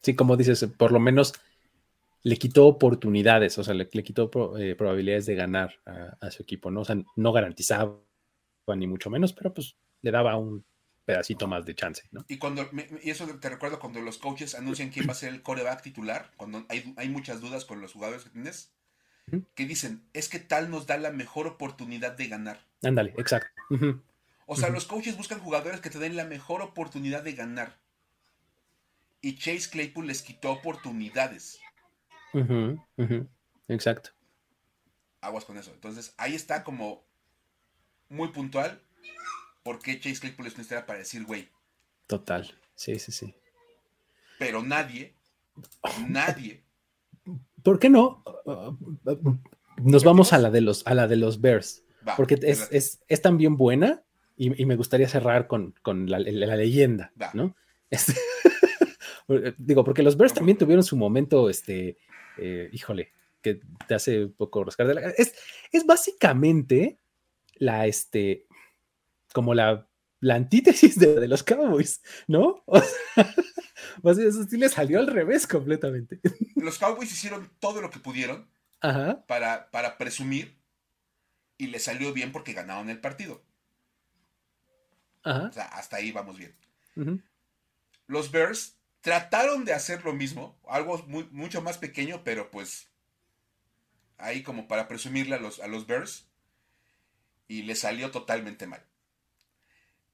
sí, 0.02 0.14
como 0.14 0.36
dices, 0.36 0.66
por 0.76 0.92
lo 0.92 1.00
menos 1.00 1.34
le 2.22 2.36
quitó 2.36 2.66
oportunidades, 2.66 3.58
o 3.58 3.64
sea, 3.64 3.74
le, 3.74 3.88
quitó 3.88 4.30
eh, 4.58 4.74
probabilidades 4.74 5.26
de 5.26 5.34
ganar 5.34 5.80
a, 5.86 6.30
su 6.30 6.42
equipo, 6.42 6.70
¿no? 6.70 6.80
O 6.80 6.84
sea, 6.84 6.96
no 7.16 7.32
garantizaba 7.32 7.98
ni 8.76 8.86
mucho 8.86 9.10
menos, 9.10 9.32
pero 9.32 9.52
pues 9.52 9.76
le 10.02 10.10
daba 10.10 10.36
un 10.36 10.64
pedacito 11.04 11.48
más 11.48 11.64
de 11.64 11.74
chance, 11.74 12.02
¿no? 12.12 12.24
Y 12.28 12.38
cuando, 12.38 12.68
y 13.02 13.10
eso 13.10 13.26
te 13.26 13.48
recuerdo 13.48 13.80
cuando 13.80 14.00
los 14.00 14.18
coaches 14.18 14.54
anuncian 14.54 14.90
quién 14.90 15.08
va 15.08 15.12
a 15.12 15.16
ser 15.16 15.32
el 15.32 15.42
coreback 15.42 15.82
titular, 15.82 16.30
cuando 16.36 16.64
hay, 16.68 16.94
hay 16.96 17.08
muchas 17.08 17.40
dudas 17.40 17.64
con 17.64 17.80
los 17.80 17.92
jugadores 17.92 18.24
que 18.24 18.30
tienes, 18.30 18.72
que 19.54 19.66
dicen, 19.66 20.02
es 20.12 20.28
que 20.28 20.40
tal 20.40 20.70
nos 20.70 20.86
da 20.86 20.98
la 20.98 21.10
mejor 21.10 21.46
oportunidad 21.46 22.12
de 22.16 22.28
ganar. 22.28 22.66
Ándale, 22.82 23.14
exacto. 23.16 23.50
O 24.46 24.56
sea, 24.56 24.70
los 24.70 24.86
coaches 24.86 25.16
buscan 25.16 25.38
jugadores 25.38 25.80
que 25.80 25.90
te 25.90 26.00
den 26.00 26.16
la 26.16 26.24
mejor 26.24 26.62
oportunidad 26.62 27.22
de 27.22 27.34
ganar. 27.34 27.78
Y 29.20 29.36
Chase 29.36 29.70
Claypool 29.70 30.08
les 30.08 30.22
quitó 30.22 30.50
oportunidades. 30.50 31.60
Exacto. 33.68 34.10
Aguas 35.20 35.44
con 35.44 35.58
eso. 35.58 35.72
Entonces, 35.72 36.14
ahí 36.16 36.34
está 36.34 36.64
como 36.64 37.04
muy 38.08 38.28
puntual 38.28 38.80
por 39.62 39.78
qué 39.78 40.00
Chase 40.00 40.20
Claypool 40.20 40.46
es 40.46 40.54
una 40.54 40.62
historia 40.62 40.86
para 40.86 40.98
decir, 40.98 41.24
güey. 41.24 41.48
Total. 42.06 42.50
Sí, 42.74 42.98
sí, 42.98 43.12
sí. 43.12 43.34
Pero 44.38 44.62
nadie, 44.62 45.14
nadie. 46.08 46.64
¿Por 47.62 47.78
qué 47.78 47.90
no? 47.90 48.24
Nos 49.76 50.04
vamos 50.04 50.32
a 50.32 50.38
la 50.38 50.50
de 50.50 50.60
los, 50.60 50.86
a 50.86 50.94
la 50.94 51.06
de 51.06 51.16
los 51.16 51.40
Bears. 51.40 51.84
porque 52.16 52.38
es, 52.42 53.00
es, 53.06 53.22
también 53.22 53.56
buena 53.56 54.02
y, 54.36 54.64
me 54.64 54.76
gustaría 54.76 55.08
cerrar 55.08 55.46
con, 55.46 55.74
la, 56.06 56.18
leyenda, 56.18 57.12
¿no? 57.34 57.54
Digo, 59.58 59.84
porque 59.84 60.02
los 60.02 60.16
Bears 60.16 60.34
también 60.34 60.56
tuvieron 60.56 60.82
su 60.82 60.96
momento, 60.96 61.50
este, 61.50 61.98
eh, 62.40 62.70
híjole, 62.72 63.12
que 63.42 63.60
te 63.86 63.94
hace 63.94 64.24
un 64.24 64.32
poco 64.32 64.64
rascar 64.64 64.86
de 64.86 64.94
la... 64.94 65.00
Es, 65.10 65.34
es 65.72 65.86
básicamente 65.86 66.98
la, 67.56 67.86
este, 67.86 68.46
como 69.32 69.54
la, 69.54 69.88
la 70.20 70.34
antítesis 70.34 70.98
de, 70.98 71.26
los 71.26 71.42
Cowboys, 71.42 72.02
¿no? 72.26 72.62
O 72.66 72.80
sea, 72.80 73.34
eso 74.28 74.44
sí 74.44 74.56
le 74.56 74.68
salió 74.68 75.00
al 75.00 75.06
revés 75.06 75.46
completamente. 75.46 76.20
Los 76.56 76.78
Cowboys 76.78 77.12
hicieron 77.12 77.50
todo 77.58 77.80
lo 77.80 77.90
que 77.90 77.98
pudieron 77.98 78.48
Para, 79.26 79.70
para 79.70 79.98
presumir 79.98 80.58
y 81.56 81.68
le 81.68 81.78
salió 81.78 82.12
bien 82.12 82.32
porque 82.32 82.52
ganaron 82.52 82.90
el 82.90 83.00
partido. 83.00 83.42
O 85.22 85.52
sea, 85.52 85.66
hasta 85.66 85.96
ahí 85.96 86.12
vamos 86.12 86.38
bien. 86.38 86.56
Los 88.06 88.30
Bears 88.30 88.79
trataron 89.00 89.64
de 89.64 89.72
hacer 89.72 90.04
lo 90.04 90.12
mismo, 90.12 90.58
algo 90.68 90.98
muy, 91.06 91.24
mucho 91.30 91.62
más 91.62 91.78
pequeño, 91.78 92.22
pero 92.24 92.50
pues 92.50 92.90
ahí 94.18 94.42
como 94.42 94.68
para 94.68 94.88
presumirle 94.88 95.36
a 95.36 95.40
los, 95.40 95.60
a 95.60 95.66
los 95.66 95.86
Bears 95.86 96.28
y 97.48 97.62
le 97.62 97.74
salió 97.74 98.10
totalmente 98.10 98.66
mal. 98.66 98.84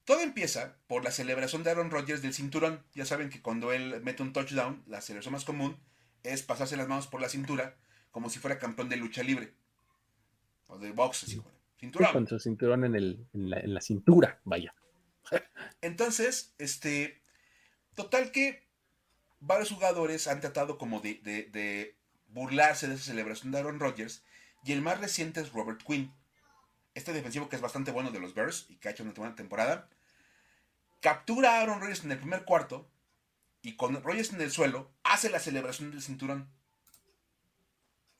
Todo 0.05 0.21
empieza 0.21 0.77
por 0.87 1.03
la 1.03 1.11
celebración 1.11 1.63
de 1.63 1.71
Aaron 1.71 1.91
Rodgers 1.91 2.21
del 2.21 2.33
cinturón. 2.33 2.81
Ya 2.93 3.05
saben 3.05 3.29
que 3.29 3.41
cuando 3.41 3.73
él 3.73 4.01
mete 4.03 4.23
un 4.23 4.31
touchdown, 4.31 4.81
la 4.87 5.01
celebración 5.01 5.33
más 5.33 5.43
común 5.43 5.77
es 6.23 6.43
pasarse 6.43 6.77
las 6.77 6.87
manos 6.87 7.07
por 7.07 7.21
la 7.21 7.27
cintura 7.27 7.75
como 8.11 8.29
si 8.29 8.39
fuera 8.39 8.57
campeón 8.57 8.89
de 8.89 8.95
lucha 8.95 9.21
libre. 9.21 9.53
O 10.67 10.77
de 10.77 10.91
box, 10.91 11.37
cinturón. 11.77 12.13
con 12.13 12.27
su 12.27 12.39
cinturón 12.39 12.85
en, 12.85 12.95
el, 12.95 13.27
en, 13.33 13.73
la, 13.73 13.81
cintura, 13.81 14.39
vaya. 14.43 14.73
Entonces, 15.81 16.55
este, 16.57 17.21
total 17.95 18.31
que 18.31 18.66
varios 19.39 19.69
jugadores 19.69 20.27
han 20.27 20.41
tratado 20.41 20.77
como 20.77 20.99
de, 20.99 21.95
burlarse 22.29 22.87
de 22.87 22.95
esa 22.95 23.05
celebración 23.05 23.51
de 23.51 23.59
Aaron 23.59 23.79
Rodgers 23.79 24.23
y 24.63 24.73
el 24.73 24.81
más 24.81 24.99
reciente 24.99 25.39
es 25.39 25.51
Robert 25.51 25.81
Quinn 25.83 26.13
este 26.97 27.13
defensivo 27.13 27.47
que 27.47 27.55
es 27.55 27.61
bastante 27.61 27.91
bueno 27.91 28.11
de 28.11 28.19
los 28.19 28.33
Bears 28.33 28.65
y 28.69 28.77
que 28.77 28.87
ha 28.87 28.91
hecho 28.91 29.03
una 29.03 29.13
buena 29.13 29.35
temporada, 29.35 29.87
captura 30.99 31.53
a 31.53 31.61
Aaron 31.61 31.79
Rodgers 31.79 32.03
en 32.03 32.11
el 32.11 32.17
primer 32.17 32.43
cuarto 32.43 32.89
y 33.61 33.75
con 33.75 34.01
Rodgers 34.01 34.33
en 34.33 34.41
el 34.41 34.51
suelo 34.51 34.91
hace 35.03 35.29
la 35.29 35.39
celebración 35.39 35.91
del 35.91 36.01
cinturón. 36.01 36.49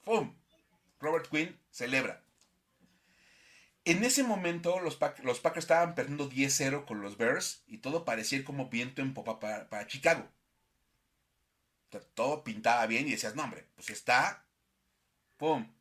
¡Pum! 0.03 0.35
Robert 0.99 1.27
Quinn 1.29 1.59
celebra. 1.71 2.23
En 3.83 4.03
ese 4.03 4.23
momento 4.23 4.79
los, 4.79 4.97
Packers 4.97 5.57
estaban 5.57 5.95
perdiendo 5.95 6.29
10-0 6.29 6.85
con 6.85 7.01
los 7.01 7.17
Bears 7.17 7.63
y 7.67 7.79
todo 7.79 8.05
parecía 8.05 8.43
como 8.43 8.69
viento 8.69 9.01
en 9.01 9.13
popa 9.13 9.39
para 9.39 9.87
Chicago. 9.87 10.27
Todo 12.13 12.43
pintaba 12.43 12.85
bien 12.87 13.07
y 13.07 13.11
decías, 13.11 13.35
no 13.35 13.43
hombre, 13.43 13.67
pues 13.75 13.89
está... 13.89 14.45
¡Pum! 15.37 15.71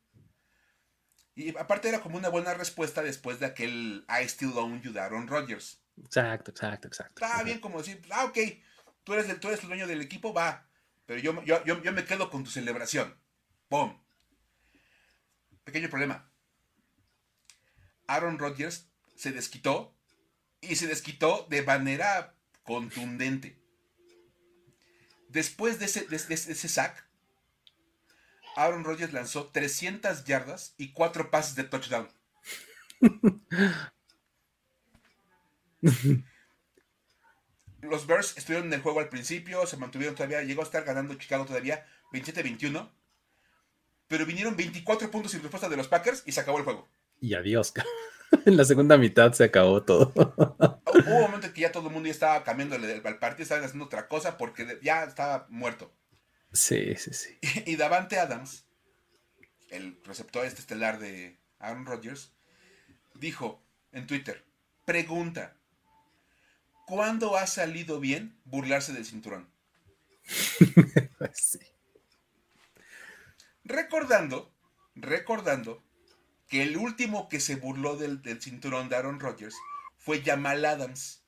Y 1.35 1.55
aparte 1.57 1.89
era 1.89 2.01
como 2.01 2.17
una 2.17 2.29
buena 2.29 2.53
respuesta 2.53 3.03
después 3.03 3.39
de 3.39 3.45
aquel 3.45 4.05
I 4.09 4.27
Still 4.27 4.57
Own 4.57 4.81
You 4.81 4.91
de 4.91 4.99
Aaron 4.99 5.27
Rodgers. 5.27 5.79
Exacto, 6.03 6.51
exacto, 6.51 6.87
exacto. 6.87 7.23
Está 7.23 7.43
bien 7.43 7.59
como 7.59 7.79
decir, 7.79 8.01
ah, 8.11 8.25
ok, 8.25 8.37
tú 9.03 9.13
eres, 9.13 9.29
el, 9.29 9.39
tú 9.39 9.47
eres 9.47 9.61
el 9.61 9.67
dueño 9.67 9.87
del 9.87 10.01
equipo, 10.01 10.33
va. 10.33 10.67
Pero 11.05 11.19
yo, 11.21 11.43
yo, 11.43 11.63
yo, 11.63 11.93
me 11.93 12.05
quedo 12.05 12.29
con 12.29 12.43
tu 12.43 12.49
celebración. 12.49 13.15
¡Pum! 13.69 13.97
Pequeño 15.63 15.89
problema. 15.89 16.29
Aaron 18.07 18.39
Rodgers 18.39 18.89
se 19.15 19.31
desquitó 19.31 19.95
y 20.59 20.75
se 20.75 20.87
desquitó 20.87 21.45
de 21.49 21.61
manera 21.61 22.35
contundente. 22.63 23.61
Después 25.29 25.79
de 25.79 25.85
ese, 25.85 26.05
de 26.05 26.15
ese 26.15 26.67
sack, 26.69 27.07
Aaron 28.55 28.83
Rodgers 28.83 29.13
lanzó 29.13 29.47
300 29.47 30.25
yardas 30.25 30.73
y 30.77 30.91
4 30.91 31.29
pases 31.29 31.55
de 31.55 31.63
touchdown. 31.63 32.09
Los 37.81 38.07
Bears 38.07 38.37
estuvieron 38.37 38.67
en 38.67 38.73
el 38.73 38.81
juego 38.81 38.99
al 38.99 39.09
principio, 39.09 39.65
se 39.67 39.77
mantuvieron 39.77 40.15
todavía, 40.15 40.41
llegó 40.41 40.61
a 40.61 40.65
estar 40.65 40.83
ganando 40.83 41.13
Chicago 41.15 41.45
todavía 41.45 41.85
27-21, 42.11 42.89
pero 44.07 44.25
vinieron 44.25 44.55
24 44.57 45.11
puntos 45.11 45.31
sin 45.31 45.41
respuesta 45.41 45.69
de 45.69 45.77
los 45.77 45.87
Packers 45.87 46.23
y 46.25 46.31
se 46.31 46.39
acabó 46.39 46.57
el 46.57 46.63
juego. 46.63 46.87
Y 47.21 47.35
adiós. 47.35 47.73
en 48.45 48.57
la 48.57 48.65
segunda 48.65 48.97
mitad 48.97 49.33
se 49.33 49.45
acabó 49.45 49.83
todo. 49.83 50.11
Hubo 50.15 51.15
un 51.15 51.21
momento 51.21 51.47
en 51.47 51.53
que 51.53 51.61
ya 51.61 51.71
todo 51.71 51.87
el 51.87 51.93
mundo 51.93 52.07
ya 52.07 52.13
estaba 52.13 52.43
cambiando 52.43 52.75
el 52.75 53.01
partido, 53.01 53.43
estaban 53.43 53.63
haciendo 53.63 53.85
otra 53.85 54.07
cosa 54.07 54.37
porque 54.37 54.79
ya 54.81 55.03
estaba 55.03 55.47
muerto. 55.49 55.93
Sí, 56.51 56.95
sí, 56.95 57.13
sí. 57.13 57.37
Y 57.65 57.75
Davante 57.75 58.19
Adams, 58.19 58.65
el 59.69 59.99
receptor 60.03 60.45
este 60.45 60.61
estelar 60.61 60.99
de 60.99 61.37
Aaron 61.59 61.85
Rodgers, 61.85 62.33
dijo 63.15 63.63
en 63.91 64.07
Twitter, 64.07 64.45
pregunta, 64.85 65.55
¿cuándo 66.85 67.37
ha 67.37 67.47
salido 67.47 67.99
bien 67.99 68.39
burlarse 68.45 68.93
del 68.93 69.05
cinturón? 69.05 69.49
sí. 71.33 71.59
Recordando, 73.63 74.53
recordando 74.95 75.83
que 76.47 76.63
el 76.63 76.77
último 76.77 77.27
que 77.29 77.39
se 77.39 77.55
burló 77.55 77.97
del, 77.97 78.21
del 78.21 78.41
cinturón 78.41 78.89
de 78.89 78.95
Aaron 78.95 79.19
Rodgers 79.19 79.55
fue 79.97 80.21
Jamal 80.21 80.63
Adams. 80.65 81.23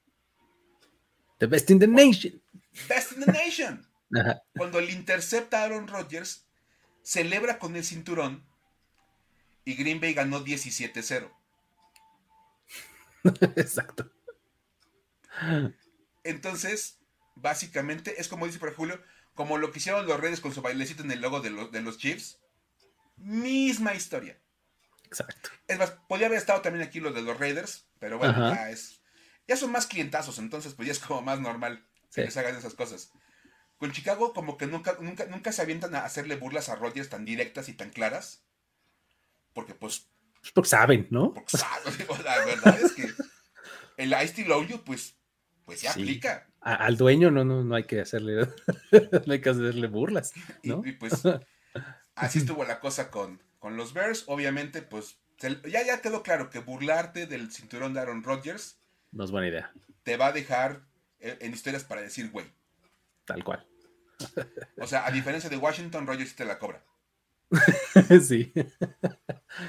The 1.40 1.48
best 1.48 1.70
in 1.70 1.80
the 1.80 1.88
nation. 1.88 2.42
Best 2.88 3.14
in 3.14 3.22
the 3.22 3.32
nation. 3.32 3.86
Cuando 4.56 4.82
le 4.82 4.92
intercepta 4.92 5.62
a 5.62 5.66
Aaron 5.66 5.88
Rodgers, 5.88 6.46
celebra 7.04 7.60
con 7.60 7.76
el 7.76 7.84
cinturón 7.84 8.46
y 9.66 9.76
Green 9.76 10.00
Bay 10.00 10.14
ganó 10.14 10.44
17-0. 10.44 11.32
Exacto. 13.56 14.12
Entonces, 16.24 17.00
básicamente, 17.36 18.20
es 18.20 18.28
como 18.28 18.46
dice 18.46 18.60
por 18.60 18.74
Julio, 18.74 19.02
como 19.36 19.58
lo 19.58 19.72
que 19.72 19.80
hicieron 19.80 20.06
los 20.08 20.20
redes 20.20 20.42
con 20.42 20.54
su 20.54 20.62
bailecito 20.62 21.04
en 21.04 21.12
el 21.12 21.22
logo 21.22 21.40
de 21.40 21.50
los, 21.50 21.72
de 21.72 21.82
los 21.82 21.98
Chiefs. 21.98 22.40
Misma 23.18 23.94
historia. 23.94 24.40
Exacto. 25.10 25.50
Es 25.68 25.78
más, 25.78 25.92
podría 26.08 26.28
haber 26.28 26.40
estado 26.40 26.62
también 26.62 26.88
aquí 26.88 27.00
los 27.00 27.14
de 27.14 27.22
los 27.22 27.40
Raiders, 27.40 27.88
pero 28.00 28.18
bueno, 28.18 28.54
ya 28.54 28.70
es. 28.70 29.02
Ya 29.48 29.56
son 29.56 29.72
más 29.72 29.88
clientazos, 29.88 30.38
entonces 30.38 30.74
pues 30.74 30.86
ya 30.86 30.92
es 30.92 31.00
como 31.00 31.22
más 31.22 31.40
normal 31.40 31.84
que 32.14 32.22
les 32.22 32.38
hagan 32.38 32.56
esas 32.56 32.76
cosas. 32.76 33.12
Con 33.78 33.92
Chicago 33.92 34.34
como 34.34 34.58
que 34.58 34.68
nunca, 34.68 34.98
nunca, 35.00 35.26
nunca 35.26 35.52
se 35.52 35.62
avientan 35.62 35.96
a 35.96 36.06
hacerle 36.06 36.36
burlas 36.36 36.70
a 36.70 36.76
Rodgers 36.76 37.10
tan 37.10 37.26
directas 37.26 37.70
y 37.70 37.74
tan 37.74 37.90
claras. 37.90 38.44
Porque 39.54 39.74
pues 39.74 40.08
Pues 40.42 40.52
porque 40.52 40.70
saben, 40.70 41.08
¿no? 41.10 41.34
Porque 41.34 41.58
saben, 41.58 41.94
la 42.24 42.46
verdad 42.46 42.80
es 42.80 42.92
que 42.92 43.10
el 44.00 44.14
I 44.14 44.28
Still 44.28 44.48
Love 44.48 44.68
You, 44.68 44.84
pues, 44.84 45.18
pues 45.66 45.82
ya 45.82 45.92
aplica. 45.92 46.48
al 46.62 46.96
dueño 46.96 47.32
no, 47.32 47.44
no, 47.44 47.64
no 47.64 47.76
hay 47.76 47.84
que 47.84 48.00
hacerle, 48.00 48.48
no 49.26 49.34
hay 49.34 49.42
que 49.42 49.50
hacerle 49.50 49.88
burlas, 49.88 50.32
¿no? 50.64 50.82
Y, 50.86 50.94
pues 50.94 51.22
así 52.16 52.40
estuvo 52.40 52.64
la 52.64 52.80
cosa 52.80 53.12
con, 53.12 53.44
con 53.60 53.78
los 53.78 53.94
Bears. 53.94 54.24
Obviamente, 54.28 54.82
pues 54.82 55.20
ya, 55.40 55.84
ya 55.86 56.02
quedó 56.02 56.24
claro 56.24 56.50
que 56.50 56.60
burlarte 56.60 57.28
del 57.28 57.52
cinturón 57.52 57.94
de 57.94 58.02
Aaron 58.02 58.24
Rodgers 58.24 58.80
no 59.12 59.24
es 59.24 59.32
buena 59.32 59.48
idea. 59.48 59.72
Te 60.04 60.18
va 60.18 60.28
a 60.28 60.32
dejar 60.32 60.84
eh, 61.20 61.38
en 61.42 61.54
historias 61.54 61.84
para 61.84 62.02
decir, 62.02 62.30
güey. 62.32 62.46
Tal 63.26 63.44
cual. 63.44 63.66
O 64.78 64.88
sea, 64.88 65.06
a 65.06 65.12
diferencia 65.12 65.50
de 65.50 65.58
Washington, 65.58 66.06
Rodgers 66.06 66.36
te 66.36 66.46
la 66.46 66.60
cobra. 66.60 66.84
sí. 68.22 68.54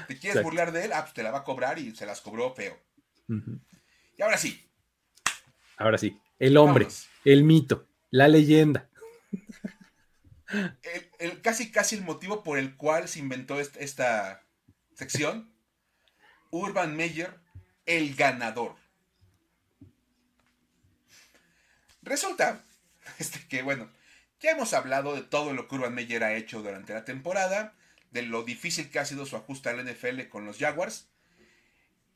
¿Te 0.07 0.19
quieres 0.19 0.43
burlar 0.43 0.71
de 0.71 0.85
él? 0.85 0.91
Ah, 0.93 1.01
pues 1.01 1.13
te 1.13 1.23
la 1.23 1.31
va 1.31 1.39
a 1.39 1.43
cobrar 1.43 1.79
y 1.79 1.95
se 1.95 2.05
las 2.05 2.21
cobró 2.21 2.53
feo. 2.53 2.77
Y 4.17 4.21
ahora 4.21 4.37
sí. 4.37 4.69
Ahora 5.77 5.97
sí. 5.97 6.19
El 6.37 6.57
hombre, 6.57 6.87
el 7.23 7.43
mito, 7.43 7.87
la 8.09 8.27
leyenda. 8.27 8.89
El, 10.51 11.09
casi 11.41 11.71
casi 11.71 11.95
el 11.95 12.03
motivo 12.03 12.43
por 12.43 12.57
el 12.57 12.75
cual 12.75 13.07
se 13.07 13.19
inventó 13.19 13.59
esta 13.59 14.43
sección. 14.95 15.51
Urban 16.51 16.95
Meyer, 16.95 17.39
el 17.85 18.15
ganador. 18.15 18.75
Resulta 22.01 22.63
este, 23.19 23.47
que, 23.47 23.61
bueno, 23.61 23.89
ya 24.39 24.51
hemos 24.51 24.73
hablado 24.73 25.15
de 25.15 25.21
todo 25.21 25.53
lo 25.53 25.67
que 25.67 25.75
Urban 25.75 25.93
Meyer 25.93 26.23
ha 26.23 26.33
hecho 26.33 26.61
durante 26.61 26.93
la 26.93 27.05
temporada, 27.05 27.73
de 28.11 28.23
lo 28.23 28.43
difícil 28.43 28.89
que 28.89 28.99
ha 28.99 29.05
sido 29.05 29.25
su 29.25 29.37
ajuste 29.37 29.69
al 29.69 29.85
NFL 29.85 30.27
con 30.29 30.45
los 30.45 30.57
Jaguars. 30.57 31.07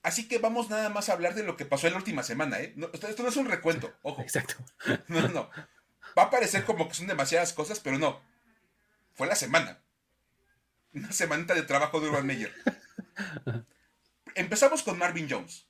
Así 0.03 0.28
que 0.28 0.38
vamos 0.38 0.70
nada 0.70 0.89
más 0.89 1.10
a 1.10 1.14
hablar 1.14 1.34
de 1.34 1.43
lo 1.43 1.58
que 1.58 1.66
pasó 1.66 1.88
en 1.88 1.93
la 1.93 1.99
última 1.99 2.22
semana, 2.22 2.60
¿eh? 2.60 2.76
esto 2.93 3.24
no 3.24 3.30
es 3.30 3.38
un 3.38 3.47
recuento, 3.47 3.91
ojo. 4.03 4.22
Exacto. 4.22 4.56
No, 5.08 5.28
no. 5.30 5.49
Va 6.18 6.24
a 6.24 6.30
parecer 6.30 6.64
como 6.64 6.88
que 6.88 6.93
son 6.93 7.08
demasiadas 7.08 7.53
cosas, 7.53 7.80
pero 7.80 7.97
no. 7.97 8.22
Fue 9.16 9.28
la 9.28 9.36
semana. 9.36 9.82
Una 10.93 11.11
semanita 11.11 11.53
de 11.53 11.63
trabajo 11.63 11.99
de 11.99 12.09
Urban 12.09 12.26
Meyer. 12.26 12.53
Empezamos 14.36 14.84
con 14.84 14.97
Marvin 14.97 15.28
Jones. 15.30 15.68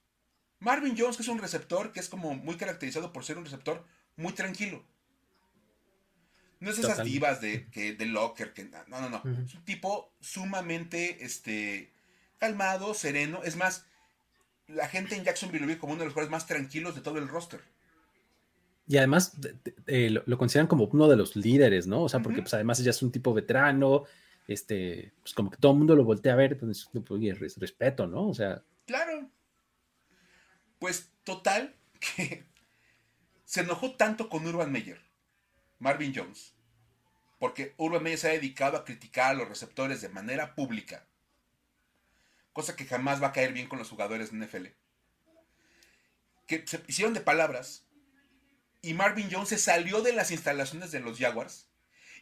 Marvin 0.60 0.96
Jones, 0.98 1.16
que 1.16 1.24
es 1.24 1.30
un 1.30 1.39
receptor 1.39 1.91
que 1.91 2.00
es 2.00 2.10
como 2.10 2.34
muy 2.34 2.58
caracterizado 2.58 3.14
por 3.14 3.24
ser 3.24 3.38
un 3.38 3.46
receptor 3.46 3.86
muy 4.16 4.34
tranquilo. 4.34 4.84
No 6.60 6.72
es 6.72 6.80
esas 6.80 7.04
divas 7.04 7.41
de, 7.41 7.70
que, 7.70 7.93
de 7.93 8.06
Locker, 8.06 8.54
que 8.54 8.64
no, 8.64 9.00
no, 9.00 9.10
no. 9.10 9.22
Es 9.46 9.54
un 9.54 9.66
tipo 9.66 10.12
sumamente 10.20 11.24
este, 11.24 11.93
calmado, 12.39 12.93
sereno. 12.96 13.43
Es 13.43 13.56
más, 13.56 13.86
la 14.68 14.88
gente 14.88 15.16
en 15.16 15.24
Jacksonville 15.24 15.62
lo 15.62 15.68
ve 15.68 15.78
como 15.78 15.93
uno 15.93 16.00
de 16.00 16.06
los 16.06 16.14
jugadores 16.14 16.32
más 16.32 16.48
tranquilos 16.48 16.96
de 16.96 17.02
todo 17.02 17.20
el 17.20 17.28
roster. 17.28 17.62
Y 18.88 18.98
además 18.98 19.34
lo, 19.88 20.38
consideran 20.38 20.68
como 20.68 20.86
uno 20.86 21.08
de 21.08 21.16
los 21.16 21.36
líderes, 21.36 21.88
¿no? 21.88 22.04
O 22.04 22.10
sea, 22.10 22.22
porque 22.22 22.42
pues, 22.42 22.54
además 22.54 22.84
ya 22.84 22.92
es 22.92 23.02
un 23.02 23.12
tipo 23.12 23.34
veterano, 23.34 24.04
este, 24.48 25.12
pues 25.22 25.34
como 25.34 25.50
que 25.50 25.58
todo 25.58 25.72
el 25.72 25.80
mundo 25.80 25.96
lo 25.96 26.04
voltea 26.04 26.34
a 26.34 26.38
ver, 26.38 26.58
pues, 26.58 26.90
pues 26.92 27.56
respeto, 27.58 28.06
¿no? 28.06 28.28
O 28.28 28.34
sea. 28.34 28.64
Claro. 28.86 29.30
Pues 30.78 31.10
total, 31.24 31.76
que 32.00 32.46
se 33.44 33.62
enojó 33.62 33.96
tanto 33.96 34.30
con 34.30 34.46
Urban 34.46 34.72
Meyer, 34.72 35.02
Marvin 35.80 36.14
Jones, 36.16 36.54
porque 37.40 37.74
Urban 37.78 38.04
Meyer 38.04 38.20
se 38.20 38.30
ha 38.30 38.34
dedicado 38.34 38.78
a 38.78 38.86
criticar 38.86 39.32
a 39.32 39.34
los 39.34 39.50
receptores 39.50 40.02
de 40.02 40.10
manera 40.10 40.54
pública, 40.54 41.08
cosa 42.54 42.76
que 42.76 42.86
jamás 42.86 43.22
va 43.22 43.28
a 43.28 43.34
caer 43.34 43.52
bien 43.52 43.68
con 43.68 43.80
los 43.80 43.90
jugadores 43.90 44.32
de 44.32 44.46
NFL, 44.46 44.68
que 46.46 46.68
se 46.68 46.84
hicieron 46.88 47.16
de 47.16 47.22
palabras 47.22 47.85
y 48.86 48.94
Marvin 48.94 49.30
Jones 49.32 49.50
se 49.50 49.58
salió 49.58 50.02
de 50.02 50.14
las 50.14 50.32
instalaciones 50.32 50.92
de 50.92 51.00
los 51.00 51.18
Jaguars 51.18 51.68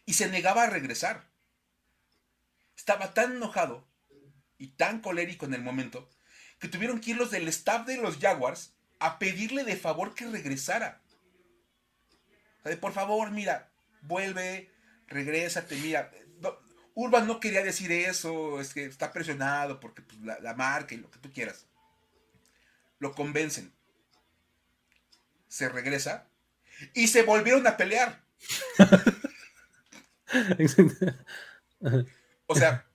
y 0.06 0.14
se 0.14 0.30
negaba 0.30 0.64
a 0.64 0.70
regresar. 0.70 1.30
Estaba 2.78 3.14
tan 3.14 3.36
enojado 3.36 3.88
y 4.58 4.68
tan 4.70 5.02
colérico 5.02 5.46
en 5.46 5.54
el 5.54 5.62
momento 5.62 6.10
que 6.60 6.70
tuvieron 6.70 7.02
que 7.02 7.12
ir 7.12 7.18
los 7.18 7.32
del 7.32 7.48
staff 7.50 7.86
de 7.86 7.98
los 7.98 8.18
Jaguars 8.18 8.74
a 9.00 9.20
pedirle 9.20 9.64
de 9.64 9.76
favor 9.76 10.16
que 10.16 10.26
regresara 10.26 11.04
por 12.80 12.94
favor, 12.94 13.32
mira, 13.32 13.70
vuelve, 14.02 14.72
regrésate, 15.08 15.76
mira. 15.76 16.12
Urban 16.96 17.28
no 17.28 17.40
quería 17.40 17.64
decir 17.64 17.92
eso, 17.92 18.62
es 18.62 18.74
que 18.74 18.86
está 18.86 19.12
presionado 19.12 19.80
porque 19.80 20.02
pues, 20.02 20.22
la, 20.22 20.54
marca 20.54 20.94
y 20.94 21.00
lo 21.00 21.10
que 21.10 21.20
tú 21.20 21.32
quieras. 21.32 21.66
Lo 23.00 23.14
convencen. 23.14 23.74
Se 25.48 25.70
regresa 25.70 26.28
y 26.94 27.08
se 27.08 27.24
volvieron 27.24 27.66
a 27.68 27.78
pelear. 27.78 28.22
o 32.48 32.56
sea, 32.56 32.86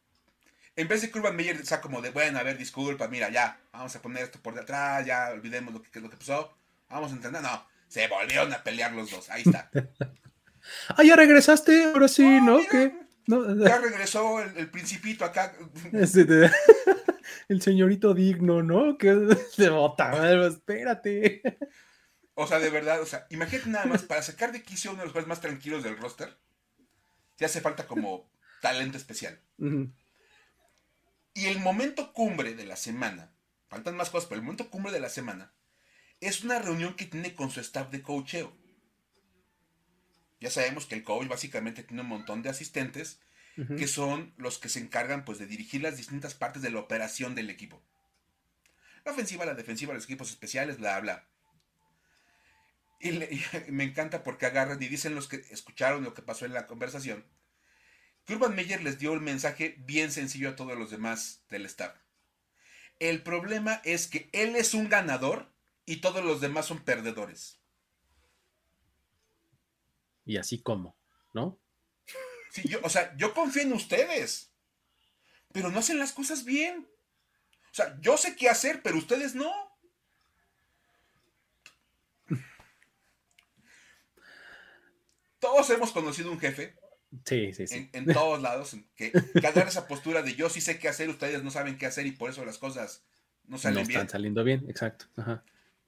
en 0.77 0.89
vez 0.89 1.03
de 1.03 1.11
que 1.11 1.19
Urban 1.19 1.37
Meyer 1.37 1.67
sea 1.67 1.81
como 1.81 2.01
de, 2.01 2.11
bueno, 2.11 2.39
a 2.39 2.43
ver, 2.43 2.57
disculpa, 2.57 3.09
mira, 3.09 3.31
ya, 3.31 3.61
vamos 3.73 3.95
a 3.97 4.03
poner 4.03 4.25
esto 4.25 4.41
por 4.41 4.55
detrás, 4.55 5.05
ya 5.05 5.31
olvidemos 5.33 5.75
lo 5.75 5.83
que, 5.83 6.01
lo 6.01 6.11
que 6.11 6.17
pasó, 6.17 6.57
vamos 6.89 7.13
a 7.13 7.17
entender. 7.17 7.43
No, 7.43 7.67
se 7.89 8.07
volvieron 8.09 8.53
a 8.53 8.63
pelear 8.63 8.93
los 8.93 9.11
dos. 9.11 9.31
Ahí 9.31 9.43
está. 9.45 9.71
ah, 10.97 11.03
ya 11.03 11.17
regresaste, 11.17 11.85
ahora 11.85 12.09
sí, 12.09 12.41
¿no? 12.41 12.61
¿Qué? 12.71 12.93
Ya 13.29 13.77
regresó 13.77 14.41
el, 14.41 14.71
principito 14.71 15.23
acá. 15.23 15.53
el 17.49 17.61
señorito 17.61 18.15
digno, 18.15 18.63
¿no? 18.63 18.97
Que 18.97 19.15
de 19.15 19.69
bota, 19.69 20.47
espérate. 20.47 21.43
O 22.41 22.47
sea, 22.47 22.61
de 22.61 22.71
verdad, 22.71 23.03
o 23.03 23.07
sea, 23.07 23.27
imagínate 23.31 23.69
nada 23.69 23.87
más, 23.87 24.05
para 24.05 24.23
sacar 24.23 24.53
de 24.53 24.63
quicio 24.63 24.93
uno 24.93 25.01
de 25.01 25.07
los 25.07 25.13
jugadores 25.13 25.29
más 25.29 25.41
tranquilos 25.41 25.83
del 25.83 25.97
roster, 25.99 26.39
ya 27.37 27.47
hace 27.47 27.61
falta 27.61 27.89
como 27.89 28.31
talento 28.63 28.97
especial. 28.97 29.43
Y 31.35 31.47
el 31.47 31.59
momento 31.59 32.13
cumbre 32.13 32.55
de 32.55 32.65
la 32.65 32.77
semana, 32.77 33.33
faltan 33.69 33.97
más 33.97 34.11
cosas, 34.11 34.29
pero 34.29 34.39
el 34.39 34.45
momento 34.45 34.71
cumbre 34.71 34.93
de 34.93 35.01
la 35.01 35.09
semana 35.09 35.53
es 36.21 36.45
una 36.45 36.61
reunión 36.61 36.95
que 36.95 37.07
tiene 37.07 37.35
con 37.35 37.51
su 37.51 37.59
staff 37.59 37.91
de 37.91 38.03
coacheo. 38.03 38.57
Ya 40.39 40.53
sabemos 40.53 40.87
que 40.87 40.95
el 40.95 41.03
coach 41.03 41.27
básicamente 41.27 41.83
tiene 41.83 42.03
un 42.03 42.09
montón 42.09 42.43
de 42.43 42.51
asistentes 42.51 43.19
que 43.77 43.89
son 43.89 44.33
los 44.37 44.59
que 44.59 44.69
se 44.69 44.79
encargan 44.79 45.25
pues 45.25 45.41
de 45.41 45.47
dirigir 45.47 45.83
las 45.83 45.97
distintas 45.97 46.35
partes 46.35 46.63
de 46.63 46.71
la 46.71 46.79
operación 46.79 47.35
del 47.35 47.51
equipo. 47.51 47.83
La 49.05 49.11
ofensiva, 49.11 49.45
la 49.45 49.55
defensiva, 49.55 49.93
los 49.93 50.05
equipos 50.05 50.31
especiales, 50.31 50.79
bla, 50.79 51.01
bla. 51.01 51.27
Y, 53.01 53.11
me 53.69 53.85
encanta 53.85 54.23
porque 54.23 54.47
agarran 54.47 54.83
y 54.83 54.89
dicen 54.89 55.15
los 55.15 55.29
que 55.29 55.45
escucharon 55.51 56.05
lo 56.05 56.15
que 56.15 56.23
pasó 56.23 56.45
en 56.45 56.55
la 56.55 56.67
conversación, 56.67 57.25
que 58.25 58.35
Urban 58.35 58.55
Meyer 58.55 58.83
les 58.83 58.99
dio 58.99 59.13
un 59.13 59.25
mensaje 59.25 59.77
bien 59.79 60.13
sencillo 60.13 60.51
a 60.51 60.57
todos 60.57 60.79
los 60.79 60.91
demás 60.91 61.43
del 61.49 61.67
staff. 61.67 61.95
El 62.99 63.23
problema 63.23 63.81
es 63.85 64.09
que 64.09 64.29
él 64.33 64.57
es 64.57 64.75
un 64.75 64.89
ganador 64.89 65.53
y 65.87 65.97
todos 65.97 66.25
los 66.25 66.41
demás 66.41 66.67
son 66.67 66.85
perdedores. 66.85 67.59
Y 70.25 70.37
así 70.37 70.61
como, 70.61 70.97
¿no? 71.33 71.59
Sí, 72.51 72.69
yo, 72.69 72.81
o 72.83 72.91
sea, 72.91 73.17
yo 73.17 73.33
confío 73.33 73.63
en 73.63 73.73
ustedes, 73.73 74.51
pero 75.53 75.71
no 75.71 75.79
hacen 75.79 75.99
las 75.99 76.13
cosas 76.13 76.45
bien. 76.45 76.87
O 77.71 77.75
sea, 77.75 77.99
yo 78.01 78.17
sé 78.19 78.37
qué 78.37 78.49
hacer, 78.49 78.83
pero 78.83 78.99
ustedes 78.99 79.35
no. 79.35 79.68
Todos 85.39 85.71
hemos 85.71 85.93
conocido 85.93 86.31
un 86.31 86.41
jefe. 86.41 86.75
Sí, 87.25 87.53
sí, 87.55 87.67
sí. 87.67 87.89
En, 87.93 88.07
todos 88.07 88.43
lados, 88.43 88.77
que, 88.95 89.13
que 89.13 89.47
agarra 89.47 89.69
esa 89.69 89.89
postura 89.89 90.23
de 90.23 90.35
yo 90.35 90.51
sí 90.51 90.61
sé 90.61 90.79
qué 90.79 90.89
hacer, 90.89 91.09
ustedes 91.09 91.43
no 91.43 91.51
saben 91.51 91.79
qué 91.79 91.87
hacer 91.87 92.07
y 92.07 92.13
por 92.13 92.31
eso 92.31 92.45
las 92.45 92.59
cosas 92.59 93.03
no 93.47 93.57
salen 93.57 93.85
no 93.85 93.89
están 93.89 94.09
saliendo 94.11 94.45
bien, 94.45 94.67
exacto. 94.69 95.07
Ajá. 95.17 95.43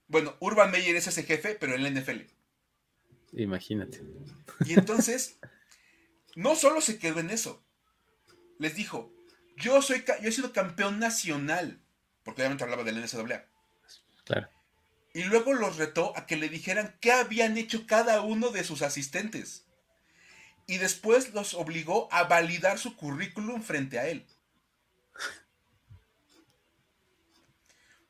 Bueno, 0.09 0.35
Urban 0.41 0.71
Meyer 0.71 0.97
es 0.97 1.07
ese 1.07 1.23
jefe, 1.23 1.57
pero 1.61 1.75
en 1.75 1.83
la 1.83 1.91
NFL. 1.91 2.23
Imagínate. 3.35 4.03
Y 4.65 4.73
entonces, 4.73 5.39
no 6.35 6.57
solo 6.57 6.81
se 6.81 6.99
quedó 6.99 7.21
en 7.21 7.31
eso. 7.31 7.63
Les 8.59 8.75
dijo, 8.75 9.13
yo 9.57 9.83
soy 9.83 10.05
yo 10.23 10.29
he 10.29 10.33
sido 10.33 10.53
campeón 10.53 10.99
nacional, 10.99 11.81
porque 12.25 12.43
obviamente 12.43 12.65
hablaba 12.65 12.83
del 12.83 13.01
NCAA. 13.01 13.47
Claro. 14.25 14.49
Y 15.13 15.25
luego 15.25 15.55
los 15.55 15.77
retó 15.77 16.17
a 16.17 16.27
que 16.27 16.37
le 16.37 16.49
dijeran 16.49 16.97
qué 17.01 17.13
habían 17.13 17.57
hecho 17.57 17.87
cada 17.87 18.21
uno 18.21 18.51
de 18.51 18.65
sus 18.65 18.83
asistentes. 18.83 19.67
Y 20.67 20.79
después 20.79 21.35
los 21.35 21.55
obligó 21.55 22.09
a 22.13 22.25
validar 22.25 22.79
su 22.79 22.97
currículum 22.97 23.63
frente 23.63 23.99
a 23.99 24.07
él. 24.07 24.25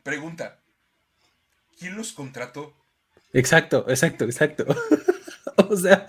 Pregunta, 0.03 0.62
¿quién 1.78 1.96
los 1.96 2.12
contrató? 2.12 2.74
Exacto, 3.32 3.86
exacto, 3.88 4.24
exacto. 4.24 4.66
o 5.68 5.76
sea, 5.76 6.07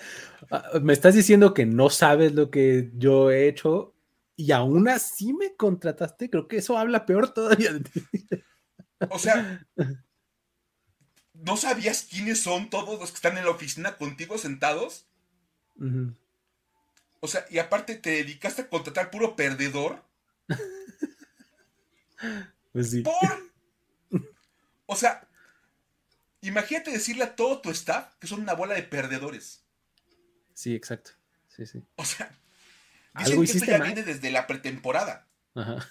me 0.81 0.93
estás 0.93 1.15
diciendo 1.15 1.53
que 1.53 1.65
no 1.65 1.89
sabes 1.89 2.33
lo 2.33 2.49
que 2.51 2.91
yo 2.95 3.31
he 3.31 3.47
hecho 3.47 3.95
y 4.35 4.51
aún 4.51 4.89
así 4.89 5.33
me 5.33 5.55
contrataste, 5.55 6.29
creo 6.29 6.47
que 6.47 6.57
eso 6.57 6.77
habla 6.77 7.05
peor 7.05 7.33
todavía 7.33 7.73
de 7.73 7.81
ti. 7.81 8.03
O 9.09 9.19
sea, 9.19 9.65
¿no 11.41 11.57
sabías 11.57 12.07
quiénes 12.09 12.41
son 12.41 12.69
todos 12.69 12.99
los 12.99 13.09
que 13.09 13.15
están 13.15 13.37
en 13.37 13.45
la 13.45 13.51
oficina 13.51 13.97
contigo 13.97 14.37
sentados? 14.37 15.05
O 17.19 17.27
sea, 17.27 17.45
y 17.49 17.59
aparte 17.59 17.95
te 17.95 18.11
dedicaste 18.11 18.63
a 18.63 18.69
contratar 18.69 19.11
puro 19.11 19.35
perdedor. 19.35 20.03
Pues 22.71 22.91
sí. 22.91 23.01
¿Por? 23.01 23.51
O 24.85 24.95
sea, 24.95 25.27
imagínate 26.41 26.91
decirle 26.91 27.23
a 27.23 27.35
todo 27.35 27.59
tu 27.59 27.69
staff 27.71 28.13
que 28.19 28.27
son 28.27 28.41
una 28.41 28.53
bola 28.53 28.75
de 28.75 28.83
perdedores. 28.83 29.63
Sí, 30.53 30.75
exacto. 30.75 31.11
Sí, 31.49 31.65
sí. 31.65 31.83
O 31.95 32.05
sea, 32.05 32.31
dicen 33.17 33.43
que 33.43 33.51
esto 33.51 33.65
ya 33.65 33.79
viene 33.79 34.03
desde 34.03 34.31
la 34.31 34.47
pretemporada. 34.47 35.27
Ajá. 35.55 35.89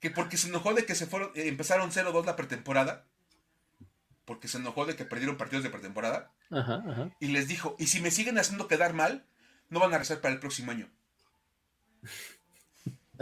que 0.00 0.10
porque 0.10 0.36
se 0.36 0.48
enojó 0.48 0.72
de 0.72 0.86
que 0.86 0.94
se 0.94 1.06
fueron, 1.06 1.30
eh, 1.34 1.48
empezaron 1.48 1.90
0-2 1.90 2.24
la 2.24 2.36
pretemporada. 2.36 3.04
Porque 4.24 4.48
se 4.48 4.58
enojó 4.58 4.86
de 4.86 4.96
que 4.96 5.04
perdieron 5.04 5.36
partidos 5.36 5.64
de 5.64 5.70
pretemporada. 5.70 6.32
Ajá, 6.50 6.82
ajá. 6.86 7.10
Y 7.18 7.28
les 7.28 7.48
dijo, 7.48 7.76
y 7.78 7.88
si 7.88 8.00
me 8.00 8.10
siguen 8.10 8.38
haciendo 8.38 8.68
quedar 8.68 8.92
mal, 8.92 9.26
no 9.68 9.80
van 9.80 9.92
a 9.94 9.98
rezar 9.98 10.20
para 10.20 10.34
el 10.34 10.40
próximo 10.40 10.70
año. 10.70 10.88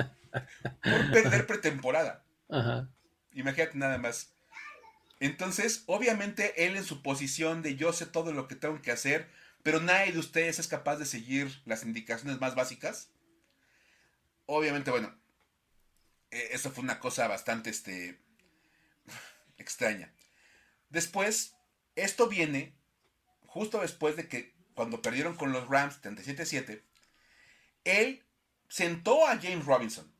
Por 0.82 1.10
perder 1.12 1.46
pretemporada. 1.46 2.24
Ajá. 2.48 2.88
Imagínate 3.32 3.78
nada 3.78 3.98
más. 3.98 4.32
Entonces, 5.20 5.84
obviamente, 5.86 6.66
él 6.66 6.76
en 6.76 6.84
su 6.84 7.02
posición 7.02 7.62
de 7.62 7.76
yo 7.76 7.92
sé 7.92 8.06
todo 8.06 8.32
lo 8.32 8.48
que 8.48 8.56
tengo 8.56 8.80
que 8.80 8.90
hacer, 8.90 9.30
pero 9.62 9.80
nadie 9.80 10.12
de 10.12 10.18
ustedes 10.18 10.58
es 10.58 10.66
capaz 10.66 10.96
de 10.96 11.04
seguir 11.04 11.62
las 11.66 11.84
indicaciones 11.84 12.40
más 12.40 12.54
básicas. 12.54 13.10
Obviamente, 14.46 14.90
bueno, 14.90 15.14
e, 16.30 16.48
eso 16.52 16.70
fue 16.70 16.82
una 16.82 16.98
cosa 17.00 17.28
bastante 17.28 17.70
este, 17.70 18.18
extraña. 19.58 20.12
Después, 20.90 21.56
esto 21.96 22.28
viene 22.28 22.76
justo 23.46 23.80
después 23.80 24.16
de 24.16 24.28
que 24.28 24.54
cuando 24.74 25.02
perdieron 25.02 25.36
con 25.36 25.52
los 25.52 25.68
Rams 25.68 26.00
37-7, 26.02 26.82
él 27.84 28.24
sentó 28.68 29.26
a 29.26 29.38
James 29.38 29.64
Robinson. 29.64 30.10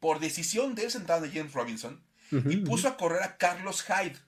Por 0.00 0.20
decisión 0.20 0.74
de 0.74 0.84
él 0.84 0.90
sentado 0.90 1.24
a 1.24 1.28
James 1.28 1.52
Robinson 1.52 2.04
y 2.30 2.58
puso 2.58 2.88
a 2.88 2.96
correr 2.96 3.22
a 3.22 3.36
Carlos 3.36 3.82
Hyde, 3.82 4.18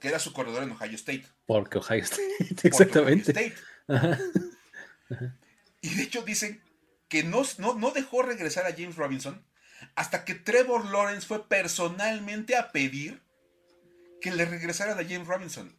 que 0.00 0.08
era 0.08 0.18
su 0.18 0.32
corredor 0.32 0.64
en 0.64 0.72
Ohio 0.72 0.96
State. 0.96 1.26
Porque 1.46 1.78
Ohio 1.78 2.02
State, 2.02 2.56
exactamente. 2.64 3.54
Y 5.80 5.94
de 5.94 6.02
hecho 6.02 6.22
dicen 6.22 6.60
que 7.08 7.22
no, 7.22 7.42
no, 7.58 7.90
dejó 7.90 8.22
regresar 8.22 8.66
a 8.66 8.72
James 8.72 8.96
Robinson 8.96 9.44
hasta 9.94 10.24
que 10.24 10.34
Trevor 10.34 10.90
Lawrence 10.90 11.26
fue 11.26 11.48
personalmente 11.48 12.56
a 12.56 12.72
pedir 12.72 13.22
que 14.20 14.30
le 14.30 14.44
regresaran 14.44 14.98
a 14.98 15.02
James 15.02 15.26
Robinson. 15.26 15.74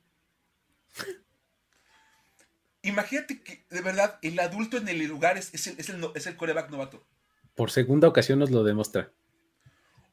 Imagínate 2.81 3.41
que, 3.41 3.65
de 3.69 3.81
verdad, 3.81 4.19
el 4.21 4.39
adulto 4.39 4.77
en 4.77 4.87
el 4.87 5.05
lugar 5.05 5.37
es, 5.37 5.53
es, 5.53 5.67
el, 5.67 6.09
es, 6.15 6.27
el, 6.27 6.35
coreback 6.37 6.69
novato. 6.69 7.05
Por 7.55 7.71
segunda 7.71 8.07
ocasión 8.07 8.39
nos 8.39 8.51
lo 8.51 8.63
demuestra. 8.63 9.11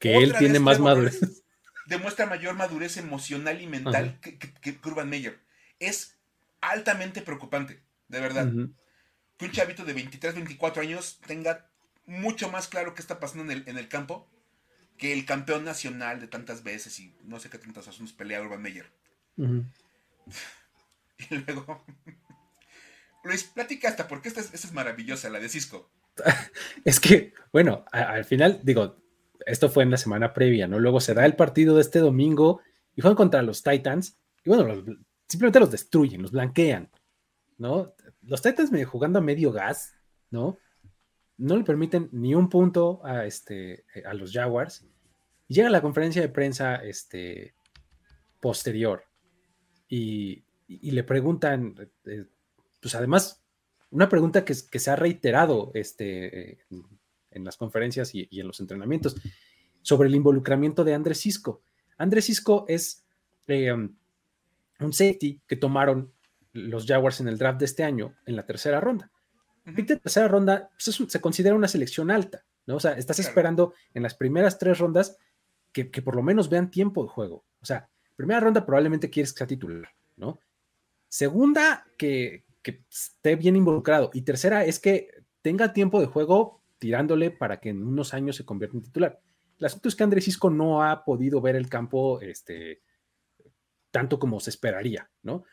Que 0.01 0.17
él 0.17 0.35
tiene 0.39 0.59
más 0.59 0.81
madurez. 0.81 1.21
Demuestra 1.87 2.27
mayor 2.27 2.57
madurez 2.57 2.97
emocional 2.97 3.61
y 3.61 3.67
mental 3.69 4.19
que, 4.21 4.39
que, 4.39 4.79
Urban 4.85 5.09
Meyer. 5.09 5.39
Es 5.79 6.17
altamente 6.61 7.23
preocupante, 7.23 7.81
de 8.09 8.21
verdad. 8.21 8.53
Que 9.37 9.45
un 9.45 9.53
chavito 9.53 9.85
de 9.85 9.93
23, 9.93 10.35
24 10.35 10.83
años 10.83 11.21
tenga 11.27 11.69
mucho 12.07 12.51
más 12.51 12.67
claro 12.67 12.95
qué 12.95 13.03
está 13.03 13.21
pasando 13.21 13.45
en 13.45 13.61
el, 13.61 13.69
en 13.69 13.79
el 13.79 13.89
campo 13.89 14.29
que 14.97 15.13
el 15.13 15.25
campeón 15.25 15.65
nacional 15.65 16.21
de 16.21 16.29
tantas 16.29 16.63
veces 16.63 16.99
y 17.01 17.15
no 17.25 17.39
sé 17.39 17.51
qué 17.51 17.59
tantas 17.59 17.89
asuntos 17.89 18.15
pelea 18.15 18.43
Urban 18.43 18.63
Meyer. 18.63 18.91
Y 21.31 21.35
luego 21.37 21.83
Luis, 23.25 23.45
platica 23.45 23.89
hasta 23.89 24.07
porque 24.07 24.29
esta 24.29 24.41
es, 24.41 24.73
maravillosa, 24.73 25.31
la 25.31 25.41
de 25.41 25.49
Cisco. 25.49 25.91
es 26.85 27.01
que, 27.01 27.33
bueno, 27.53 27.85
al 27.91 28.25
final, 28.25 28.61
digo, 28.63 28.97
esto 29.45 29.69
fue 29.69 29.83
en 29.83 29.91
la 29.91 29.97
semana 29.97 30.33
previa, 30.33 30.69
¿no? 30.69 30.79
Luego 30.79 31.01
se 31.01 31.15
da 31.15 31.27
el 31.27 31.37
partido 31.37 31.75
de 31.75 31.83
este 31.83 31.99
domingo 31.99 32.61
y 32.95 33.01
juegan 33.01 33.17
contra 33.17 33.43
los 33.43 33.63
Titans 33.63 34.19
y 34.45 34.51
bueno, 34.51 34.85
simplemente 35.29 35.61
los 35.61 35.71
destruyen, 35.71 36.23
los 36.23 36.31
blanquean, 36.31 36.89
¿no? 37.59 37.95
Los 38.23 38.43
Titans 38.43 38.71
medio 38.71 38.89
jugando 38.89 39.19
a 39.19 39.23
medio 39.23 39.51
gas, 39.51 39.95
¿no? 40.31 40.59
No 41.39 41.57
le 41.57 41.65
permiten 41.65 42.09
ni 42.13 42.35
un 42.35 42.49
punto 42.49 43.05
a, 43.05 43.27
este, 43.27 43.85
a 44.05 44.15
los 44.15 44.33
Jaguars. 44.33 44.85
Y 45.49 45.55
llega 45.55 45.71
la 45.71 45.83
conferencia 45.83 46.23
de 46.23 46.29
prensa 46.29 46.77
este, 46.77 47.55
posterior 48.41 49.05
y, 49.89 50.45
le 50.69 51.05
preguntan, 51.05 51.75
eh, 52.07 52.27
pues 52.81 52.95
además, 52.95 53.43
una 53.91 54.09
pregunta 54.09 54.45
que, 54.45 54.55
se 54.55 54.91
ha 54.91 54.97
reiterado 54.97 55.71
este, 55.75 56.59
en, 57.31 57.45
las 57.45 57.57
conferencias 57.57 58.15
y, 58.15 58.29
en 58.33 58.47
los 58.47 58.61
entrenamientos 58.61 59.17
sobre 59.83 60.09
el 60.09 60.15
involucramiento 60.15 60.85
de 60.85 60.95
Andrés 60.95 61.21
Cisco. 61.21 61.63
Andrés 61.99 62.27
Cisco 62.27 62.65
es 62.69 63.05
eh, 63.47 63.73
un 63.73 64.93
safety 64.93 65.41
que 65.47 65.57
tomaron 65.57 66.13
los 66.53 66.87
Jaguars 66.87 67.21
en 67.21 67.29
el 67.29 67.39
draft 67.39 67.61
de 67.61 67.67
este 67.67 67.85
año 67.85 68.17
en 68.27 68.37
la 68.37 68.45
tercera 68.45 68.81
ronda. 68.81 69.11
Uh 69.67 69.85
tercera 69.85 70.29
ronda 70.29 70.71
pues, 70.71 71.03
se 71.09 71.21
considera 71.21 71.55
una 71.55 71.69
selección 71.69 72.11
alta, 72.11 72.45
¿no? 72.67 72.77
O 72.77 72.81
sea, 72.81 72.93
estás 72.93 73.19
esperando 73.19 73.75
en 73.95 74.03
las 74.03 74.15
primeras 74.15 74.59
tres 74.59 74.79
rondas 74.79 75.17
que, 75.73 75.91
que, 75.91 76.03
por 76.03 76.15
lo 76.15 76.23
menos 76.23 76.49
vean 76.49 76.71
tiempo 76.71 77.03
de 77.03 77.09
juego. 77.09 77.45
O 77.61 77.67
sea, 77.67 77.91
primera 78.15 78.41
ronda 78.41 78.65
probablemente 78.65 79.11
quieres 79.11 79.33
que 79.33 79.39
sea 79.39 79.47
titular, 79.47 79.93
¿no? 80.17 80.39
Segunda, 81.09 81.85
que, 81.99 82.45
que 82.63 82.85
esté 82.91 83.37
bien 83.37 83.57
involucrado. 83.57 84.11
Y 84.13 84.23
tercera 84.23 84.65
es 84.65 84.79
que 84.79 85.11
tenga 85.43 85.73
tiempo 85.73 86.01
de 86.01 86.07
juego 86.07 86.63
tirándole 86.79 87.31
para 87.31 87.61
que 87.61 87.71
en 87.71 87.83
unos 87.83 88.15
años 88.15 88.37
se 88.37 88.45
convierta 88.45 88.77
en 88.77 88.83
titular. 88.83 89.21
El 89.59 89.67
asunto 89.67 89.89
es 89.89 89.97
que 89.97 90.05
Andrés 90.05 90.25
Cisco 90.25 90.51
no 90.51 90.83
ha 90.83 91.05
podido 91.05 91.41
ver 91.41 91.57
el 91.57 91.69
campo 91.69 92.21
este, 92.21 92.83
tanto 93.91 94.19
como 94.19 94.41
se 94.41 94.51
esperaría, 94.51 95.11
¿no? 95.23 95.45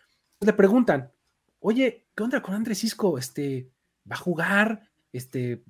Le 0.41 0.53
preguntan, 0.53 1.11
oye, 1.59 2.07
¿qué 2.15 2.23
onda 2.23 2.41
con 2.41 2.53
Andrés 2.53 2.79
Cisco? 2.79 3.17
Este, 3.17 3.69
¿Va 4.09 4.15
a 4.15 4.19
jugar? 4.19 4.89
Este, 5.11 5.63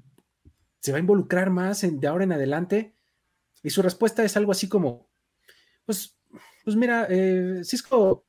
¿Se 0.80 0.92
va 0.92 0.98
a 0.98 1.02
involucrar 1.02 1.50
más 1.50 1.82
de 1.82 2.08
ahora 2.08 2.24
en 2.24 2.34
adelante? 2.34 2.96
Y 3.64 3.70
su 3.70 3.82
respuesta 3.82 4.24
es 4.24 4.36
algo 4.36 4.52
así 4.52 4.68
como, 4.68 5.10
pues, 5.86 6.20
pues 6.64 6.76
mira, 6.76 7.08
eh, 7.10 7.62
Cisco, 7.64 8.26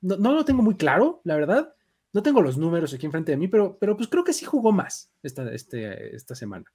no, 0.00 0.16
no, 0.16 0.32
lo 0.32 0.44
tengo 0.44 0.62
muy 0.62 0.76
claro, 0.76 1.20
la 1.24 1.36
verdad. 1.36 1.74
No 2.12 2.22
tengo 2.22 2.42
los 2.42 2.58
números 2.58 2.92
aquí 2.92 3.06
enfrente 3.06 3.32
de 3.32 3.38
mí, 3.38 3.48
pero, 3.48 3.78
pero 3.78 3.96
pues 3.96 4.08
creo 4.08 4.24
que 4.24 4.32
sí 4.32 4.44
jugó 4.44 4.72
más 4.72 5.10
esta, 5.22 5.50
este, 5.52 6.14
esta 6.14 6.34
semana. 6.34 6.66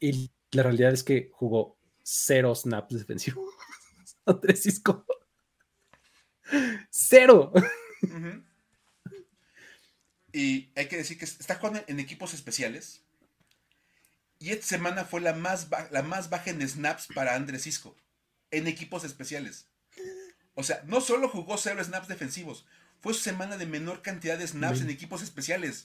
Y 0.00 0.32
la 0.52 0.62
realidad 0.62 0.92
es 0.92 1.04
que 1.04 1.30
jugó 1.32 1.78
cero 2.02 2.54
snaps 2.54 2.94
defensivos. 2.94 3.50
Andrés 4.24 4.62
Cisco. 4.62 5.04
Cero. 6.90 7.52
Y 10.32 10.70
hay 10.76 10.88
que 10.88 10.96
decir 10.96 11.18
que 11.18 11.24
está 11.24 11.56
jugando 11.56 11.82
en 11.86 12.00
equipos 12.00 12.34
especiales. 12.34 13.02
Y 14.38 14.50
esta 14.50 14.66
semana 14.66 15.04
fue 15.04 15.20
la 15.20 15.34
más, 15.34 15.68
la 15.90 16.02
más 16.02 16.30
baja 16.30 16.50
en 16.50 16.66
snaps 16.66 17.08
para 17.14 17.34
Andrés 17.34 17.64
Cisco. 17.64 17.96
En 18.50 18.66
equipos 18.66 19.04
especiales. 19.04 19.66
O 20.54 20.62
sea, 20.62 20.82
no 20.86 21.00
solo 21.00 21.28
jugó 21.28 21.56
cero 21.56 21.82
snaps 21.82 22.08
defensivos, 22.08 22.66
fue 23.00 23.14
su 23.14 23.20
semana 23.20 23.56
de 23.56 23.66
menor 23.66 24.02
cantidad 24.02 24.38
de 24.38 24.46
snaps 24.46 24.80
en 24.82 24.90
equipos 24.90 25.22
especiales. 25.22 25.84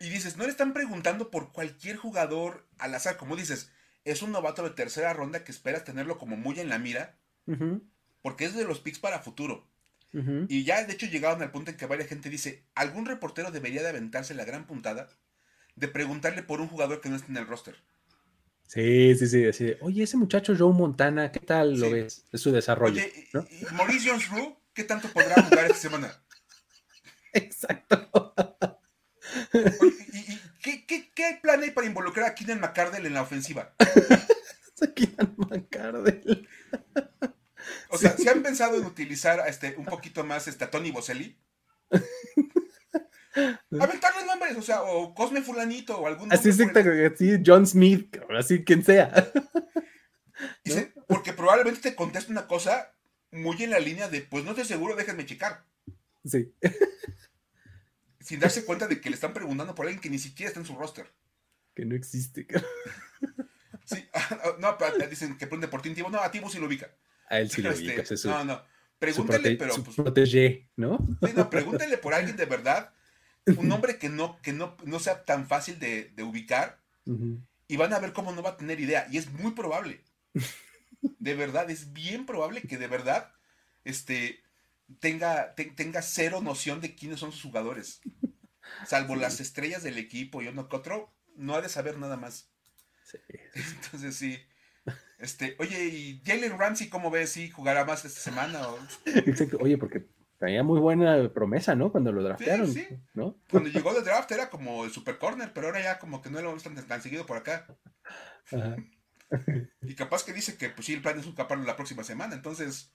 y 0.00 0.08
dices, 0.08 0.36
no 0.36 0.44
le 0.44 0.50
están 0.50 0.72
preguntando 0.72 1.30
por 1.30 1.52
cualquier 1.52 1.96
jugador 1.96 2.66
al 2.78 2.94
azar, 2.94 3.16
como 3.16 3.36
dices, 3.36 3.70
es 4.04 4.22
un 4.22 4.32
novato 4.32 4.62
de 4.62 4.70
tercera 4.70 5.12
ronda 5.12 5.44
que 5.44 5.52
esperas 5.52 5.84
tenerlo 5.84 6.16
como 6.18 6.36
muy 6.36 6.58
en 6.60 6.68
la 6.68 6.78
mira, 6.78 7.18
porque 8.22 8.44
es 8.44 8.54
de 8.54 8.64
los 8.64 8.80
picks 8.80 8.98
para 8.98 9.20
futuro. 9.20 9.68
Y 10.48 10.64
ya 10.64 10.82
de 10.84 10.94
hecho 10.94 11.06
llegaron 11.06 11.42
al 11.42 11.50
punto 11.50 11.70
en 11.70 11.76
que 11.76 11.86
varias 11.86 12.08
gente 12.08 12.30
dice, 12.30 12.64
algún 12.74 13.04
reportero 13.04 13.50
debería 13.50 13.82
de 13.82 13.90
aventarse 13.90 14.34
la 14.34 14.44
gran 14.44 14.66
puntada 14.66 15.08
de 15.74 15.88
preguntarle 15.88 16.42
por 16.42 16.60
un 16.60 16.68
jugador 16.68 17.00
que 17.00 17.10
no 17.10 17.16
está 17.16 17.28
en 17.28 17.36
el 17.36 17.46
roster. 17.46 17.76
Sí, 18.66 19.14
sí, 19.14 19.26
sí, 19.28 19.52
sí. 19.52 19.74
Oye, 19.80 20.02
ese 20.02 20.16
muchacho 20.16 20.54
Joe 20.56 20.72
Montana, 20.72 21.30
¿qué 21.30 21.40
tal 21.40 21.78
lo 21.78 21.90
ves? 21.90 22.24
Es 22.32 22.40
su 22.40 22.50
desarrollo. 22.50 23.00
Oye, 23.00 23.28
¿y 23.32 23.74
Maurice 23.74 24.10
Jones-Rue, 24.10 24.56
¿qué 24.72 24.84
tanto 24.84 25.08
podrá 25.08 25.40
jugar 25.42 25.66
esta 25.66 25.78
semana? 25.78 26.12
Exacto. 27.32 28.34
¿Y, 30.12 30.38
qué, 30.62 30.86
qué, 30.86 31.10
qué, 31.14 31.38
plan 31.40 31.62
hay 31.62 31.70
para 31.70 31.86
involucrar 31.86 32.30
a 32.30 32.34
Keenan 32.34 32.60
McCardell 32.60 33.06
en 33.06 33.14
la 33.14 33.22
ofensiva? 33.22 33.74
a 33.78 34.86
Keenan 34.94 35.34
McCardell. 35.36 36.48
O 37.90 37.98
sea, 37.98 38.16
¿se 38.16 38.28
han 38.28 38.42
pensado 38.42 38.76
en 38.76 38.84
utilizar 38.84 39.42
este, 39.48 39.74
un 39.76 39.84
poquito 39.84 40.24
más 40.24 40.48
este, 40.48 40.64
a 40.64 40.70
Tony 40.70 40.90
Boselli? 40.90 41.38
Aventarle 43.34 44.24
nombres, 44.26 44.56
o 44.56 44.62
sea, 44.62 44.82
o 44.82 45.14
Cosme 45.14 45.42
Fulanito 45.42 45.98
o 45.98 46.06
algún 46.06 46.32
Así 46.32 46.48
es, 46.48 46.58
así, 46.60 47.42
John 47.44 47.66
Smith, 47.66 48.16
así 48.36 48.64
quien 48.64 48.82
sea. 48.82 49.12
Dice, 50.64 50.92
porque 51.06 51.32
probablemente 51.32 51.80
te 51.80 51.94
conteste 51.94 52.32
una 52.32 52.46
cosa 52.46 52.94
muy 53.30 53.62
en 53.62 53.70
la 53.70 53.78
línea 53.78 54.08
de, 54.08 54.22
pues 54.22 54.44
no 54.44 54.50
estoy 54.50 54.64
seguro, 54.64 54.96
déjenme 54.96 55.26
checar. 55.26 55.64
Sí. 56.24 56.52
Sin 58.20 58.40
darse 58.40 58.64
cuenta 58.64 58.86
de 58.86 59.00
que 59.00 59.10
le 59.10 59.14
están 59.14 59.34
preguntando 59.34 59.74
por 59.74 59.86
alguien 59.86 60.00
que 60.00 60.10
ni 60.10 60.18
siquiera 60.18 60.48
está 60.48 60.60
en 60.60 60.66
su 60.66 60.76
roster. 60.76 61.12
Que 61.74 61.84
no 61.84 61.94
existe. 61.94 62.46
Sí, 63.84 64.08
no, 64.58 64.76
dicen 65.08 65.38
que 65.38 65.46
pregunte 65.46 65.68
por 65.68 65.80
ti, 65.80 65.94
No, 66.10 66.20
a 66.20 66.30
Tibo 66.30 66.50
sí 66.50 66.58
lo 66.58 66.66
ubica. 66.66 66.90
A 67.28 67.40
él 67.40 67.50
sí 67.50 67.62
lo. 67.62 67.70
Este, 67.70 68.28
no, 68.28 68.44
no. 68.44 68.62
Pregúntale, 68.98 69.56
pero. 69.56 69.82
Pues, 69.82 69.96
protege, 69.96 70.68
¿no? 70.76 70.98
Sí, 71.22 71.32
no, 71.34 71.50
pregúntale 71.50 71.98
por 71.98 72.14
alguien 72.14 72.36
de 72.36 72.46
verdad. 72.46 72.92
Un 73.56 73.68
nombre 73.68 73.98
que 73.98 74.08
no, 74.08 74.40
que 74.42 74.52
no, 74.52 74.76
no 74.84 74.98
sea 74.98 75.24
tan 75.24 75.46
fácil 75.46 75.78
de, 75.78 76.12
ubicar. 76.22 76.80
Y 77.68 77.76
van 77.76 77.92
a 77.92 77.98
ver 77.98 78.12
cómo 78.12 78.32
no 78.32 78.42
va 78.42 78.50
a 78.50 78.56
tener 78.56 78.80
idea. 78.80 79.06
Y 79.10 79.18
es 79.18 79.30
muy 79.30 79.52
probable. 79.52 80.02
De 81.00 81.34
verdad, 81.34 81.70
es 81.70 81.92
bien 81.92 82.26
probable 82.26 82.62
que 82.62 82.78
de 82.78 82.88
verdad 82.88 83.32
este, 83.84 84.40
tenga, 84.98 85.54
tenga 85.54 86.02
cero 86.02 86.40
noción 86.40 86.80
de 86.80 86.94
quiénes 86.94 87.20
son 87.20 87.32
sus 87.32 87.42
jugadores. 87.42 88.00
Salvo 88.86 89.14
las 89.14 89.40
estrellas 89.40 89.82
del 89.82 89.98
equipo 89.98 90.42
y 90.42 90.48
uno 90.48 90.68
que 90.68 90.76
otro, 90.76 91.12
no 91.36 91.54
ha 91.54 91.62
de 91.62 91.68
saber 91.68 91.98
nada 91.98 92.16
más. 92.16 92.50
Entonces 93.54 94.16
sí. 94.16 94.38
Este, 95.18 95.56
oye, 95.58 95.84
¿y 95.86 96.22
Jalen 96.24 96.58
Ramsey 96.58 96.88
cómo 96.88 97.10
ves? 97.10 97.30
si 97.30 97.50
jugará 97.50 97.84
más 97.84 98.04
esta 98.04 98.20
semana? 98.20 98.60
Exacto. 99.06 99.58
Oye, 99.60 99.78
porque 99.78 100.06
tenía 100.38 100.62
muy 100.62 100.78
buena 100.78 101.32
promesa, 101.32 101.74
¿no? 101.74 101.90
Cuando 101.90 102.12
lo 102.12 102.22
draftearon, 102.22 102.74
¿no? 103.14 103.38
Cuando 103.50 103.70
llegó 103.70 103.94
de 103.94 104.02
draft 104.02 104.30
era 104.32 104.50
como 104.50 104.84
el 104.84 104.90
super 104.90 105.18
corner, 105.18 105.52
pero 105.52 105.68
ahora 105.68 105.82
ya 105.82 105.98
como 105.98 106.20
que 106.20 106.30
no 106.30 106.40
lo 106.40 106.48
vemos 106.48 106.62
tan, 106.62 107.02
seguido 107.02 107.24
por 107.24 107.38
acá. 107.38 107.66
Y 109.82 109.94
capaz 109.94 110.24
que 110.24 110.32
dice 110.32 110.56
que 110.56 110.68
pues 110.70 110.86
sí, 110.86 110.94
el 110.94 111.02
plan 111.02 111.18
es 111.18 111.26
escaparlo 111.26 111.64
la 111.64 111.76
próxima 111.76 112.04
semana, 112.04 112.34
entonces... 112.34 112.92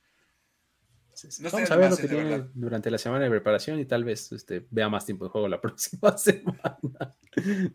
No 1.42 1.50
Vamos 1.52 1.70
a 1.70 1.76
ver 1.76 1.92
lo 1.92 1.98
que 1.98 2.08
tiene 2.08 2.48
durante 2.54 2.90
la 2.90 2.98
semana 2.98 3.26
de 3.26 3.30
preparación 3.30 3.80
y 3.80 3.86
tal 3.86 4.06
vez 4.06 4.32
este, 4.32 4.66
vea 4.72 4.88
más 4.88 5.06
tiempo 5.06 5.26
de 5.26 5.32
juego 5.32 5.50
la 5.50 5.60
próxima 5.62 6.18
semana, 6.18 6.80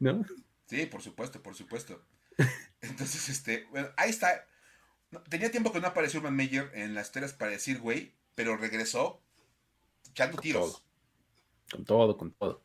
¿no? 0.00 0.24
Sí, 0.66 0.86
por 0.86 1.02
supuesto, 1.02 1.42
por 1.42 1.54
supuesto. 1.54 2.02
Entonces, 2.80 3.28
este, 3.28 3.66
bueno, 3.70 3.88
ahí 3.96 4.10
está. 4.10 4.46
Tenía 5.28 5.50
tiempo 5.50 5.72
que 5.72 5.80
no 5.80 5.86
apareció 5.86 6.20
Man 6.20 6.36
Mayer 6.36 6.70
en 6.74 6.94
las 6.94 7.12
telas 7.12 7.32
para 7.32 7.52
decir, 7.52 7.78
güey, 7.80 8.12
pero 8.34 8.56
regresó 8.56 9.20
echando 10.10 10.38
tiros. 10.38 10.82
Con 11.70 11.84
todo, 11.84 12.16
con 12.16 12.32
todo. 12.32 12.62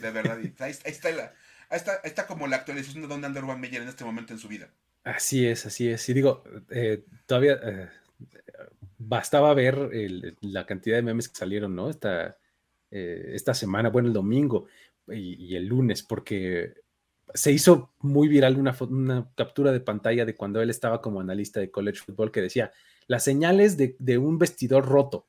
De 0.00 0.10
verdad, 0.10 0.38
ahí, 0.38 0.70
está 0.84 1.10
la, 1.10 1.34
ahí, 1.68 1.76
está, 1.76 1.96
está, 2.04 2.26
como 2.26 2.46
la 2.46 2.56
actualización 2.56 3.02
de 3.02 3.08
Don 3.08 3.24
anda 3.24 3.40
Van 3.40 3.60
Meyer 3.60 3.82
en 3.82 3.88
este 3.88 4.04
momento 4.04 4.32
en 4.32 4.38
su 4.38 4.48
vida. 4.48 4.70
Así 5.04 5.46
es, 5.46 5.66
así 5.66 5.88
es. 5.88 6.08
Y 6.08 6.14
digo, 6.14 6.44
eh, 6.70 7.04
todavía 7.26 7.58
eh, 7.62 7.88
bastaba 8.98 9.52
ver 9.54 9.90
la 10.40 10.64
cantidad 10.66 10.96
de 10.96 11.02
memes 11.02 11.28
que 11.28 11.36
salieron, 11.36 11.74
¿no? 11.74 11.90
Esta, 11.90 12.36
eh, 12.90 13.32
esta 13.34 13.54
semana, 13.54 13.88
bueno, 13.88 14.08
el 14.08 14.14
domingo 14.14 14.66
y, 15.08 15.56
el 15.56 15.66
lunes, 15.66 16.02
porque 16.02 16.81
se 17.34 17.52
hizo 17.52 17.92
muy 18.00 18.28
viral 18.28 18.58
una, 18.58 18.76
una, 18.88 19.30
captura 19.34 19.72
de 19.72 19.80
pantalla 19.80 20.24
de 20.24 20.34
cuando 20.34 20.60
él 20.60 20.70
estaba 20.70 21.00
como 21.00 21.20
analista 21.20 21.60
de 21.60 21.70
college 21.70 22.00
football 22.04 22.30
que 22.30 22.42
decía 22.42 22.72
las 23.06 23.24
señales 23.24 23.76
de, 23.76 24.18
un 24.18 24.38
vestidor 24.38 24.86
roto, 24.86 25.28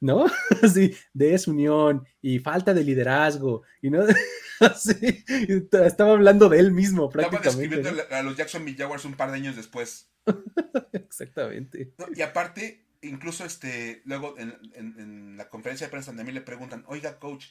¿no? 0.00 0.26
Así, 0.62 0.94
desunión 1.12 2.06
y 2.22 2.38
falta 2.38 2.74
de 2.74 2.84
liderazgo, 2.84 3.62
y 3.82 3.90
no, 3.90 4.04
así, 4.60 5.24
estaba 5.72 6.12
hablando 6.12 6.48
de 6.48 6.58
él 6.58 6.72
mismo 6.72 7.08
prácticamente. 7.08 7.48
Estaba 7.48 7.82
describiendo 7.82 8.14
a 8.14 8.22
los 8.22 8.36
Jacksonville 8.36 8.76
Jaguars 8.76 9.04
un 9.04 9.14
par 9.14 9.30
de 9.30 9.36
años 9.36 9.56
después. 9.56 10.10
Exactamente. 10.92 11.92
y 12.14 12.22
aparte, 12.22 12.84
incluso 13.02 13.44
este, 13.44 14.02
luego 14.04 14.36
en, 14.38 14.54
en 14.74 15.36
la 15.36 15.48
conferencia 15.48 15.86
de 15.86 15.90
prensa 15.90 16.14
también 16.14 16.34
le 16.34 16.42
preguntan, 16.42 16.84
oiga, 16.86 17.18
coach, 17.18 17.46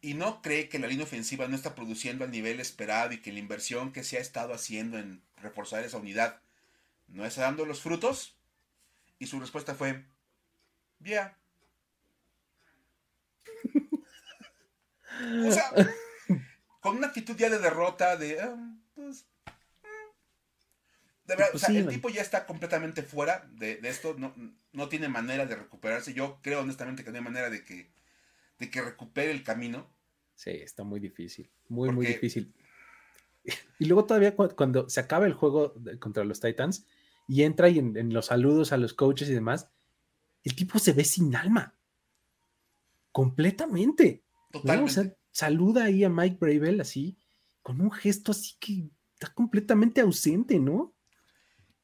y 0.00 0.14
no 0.14 0.42
cree 0.42 0.68
que 0.68 0.78
la 0.78 0.86
línea 0.86 1.04
ofensiva 1.04 1.48
no 1.48 1.56
está 1.56 1.74
produciendo 1.74 2.24
al 2.24 2.30
nivel 2.30 2.60
esperado 2.60 3.12
y 3.12 3.20
que 3.20 3.32
la 3.32 3.40
inversión 3.40 3.92
que 3.92 4.04
se 4.04 4.18
ha 4.18 4.20
estado 4.20 4.54
haciendo 4.54 4.98
en 4.98 5.22
reforzar 5.36 5.84
esa 5.84 5.98
unidad 5.98 6.40
no 7.08 7.24
está 7.24 7.42
dando 7.42 7.64
los 7.64 7.80
frutos? 7.80 8.36
Y 9.18 9.26
su 9.26 9.40
respuesta 9.40 9.74
fue, 9.74 10.04
ya. 11.00 11.36
o 15.46 15.50
sea, 15.50 15.72
con 16.80 16.96
una 16.96 17.08
actitud 17.08 17.36
ya 17.36 17.50
de 17.50 17.58
derrota, 17.58 18.16
de... 18.16 18.40
Ah, 18.40 18.56
pues, 18.94 19.26
de 21.24 21.36
verdad, 21.36 21.50
o 21.54 21.58
sea, 21.58 21.68
el 21.68 21.88
tipo 21.88 22.08
ya 22.08 22.22
está 22.22 22.46
completamente 22.46 23.02
fuera 23.02 23.46
de, 23.52 23.80
esto, 23.82 24.14
no, 24.16 24.32
no, 24.72 24.88
tiene 24.88 25.08
manera 25.08 25.44
de 25.44 25.56
recuperarse. 25.56 26.14
Yo 26.14 26.40
creo 26.40 26.60
honestamente 26.60 27.04
que 27.04 27.10
no 27.10 27.18
hay 27.18 27.24
manera 27.24 27.50
de 27.50 27.64
que 27.64 27.90
de 28.58 28.70
que 28.70 28.82
recupere 28.82 29.30
el 29.30 29.42
camino. 29.42 29.88
Sí, 30.34 30.50
está 30.50 30.84
muy 30.84 31.00
difícil, 31.00 31.50
muy, 31.68 31.90
muy 31.90 32.06
difícil. 32.06 32.54
Y 33.78 33.86
luego 33.86 34.04
todavía 34.04 34.36
cuando 34.36 34.88
se 34.88 35.00
acaba 35.00 35.26
el 35.26 35.32
juego 35.32 35.74
contra 36.00 36.24
los 36.24 36.40
Titans 36.40 36.86
y 37.26 37.42
entra 37.42 37.68
y 37.68 37.78
en, 37.78 38.12
los 38.12 38.26
saludos 38.26 38.72
a 38.72 38.76
los 38.76 38.94
coaches 38.94 39.28
y 39.28 39.34
demás, 39.34 39.70
el 40.44 40.54
tipo 40.54 40.78
se 40.78 40.92
ve 40.92 41.04
sin 41.04 41.34
alma. 41.34 41.74
Completamente. 43.12 44.22
Totalmente. 44.50 45.16
saluda 45.30 45.84
ahí 45.84 46.04
a 46.04 46.08
Mike 46.08 46.38
Bravel 46.40 46.80
así, 46.80 47.18
con 47.62 47.80
un 47.80 47.90
gesto 47.90 48.32
así 48.32 48.56
que 48.58 48.90
está 49.14 49.32
completamente 49.34 50.00
ausente, 50.00 50.58
¿no? 50.58 50.94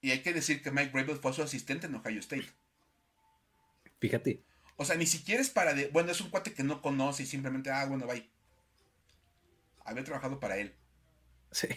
Y 0.01 0.11
hay 0.11 0.21
que 0.21 0.33
decir 0.33 0.63
que 0.63 0.71
Mike 0.71 0.93
Bravel 0.93 1.17
fue 1.17 1.33
su 1.33 1.43
asistente 1.43 1.87
en 1.87 1.95
Ohio 1.95 2.21
State. 2.21 2.49
Fíjate. 4.01 4.45
O 4.77 4.85
sea, 4.85 4.97
ni 4.97 5.07
siquiera 5.07 5.41
es 5.41 5.51
para 5.51 5.75
de. 5.75 5.89
Bueno, 5.89 6.11
es 6.11 6.21
un 6.21 6.31
cuate 6.31 6.53
que 6.53 6.65
no 6.65 6.83
conoce 6.83 7.23
y 7.23 7.27
simplemente, 7.27 7.71
ah, 7.71 7.87
bueno, 7.87 8.07
bye. 8.07 8.29
Había 9.85 10.05
trabajado 10.05 10.41
para 10.41 10.57
él. 10.57 10.75
Sí. 11.51 11.69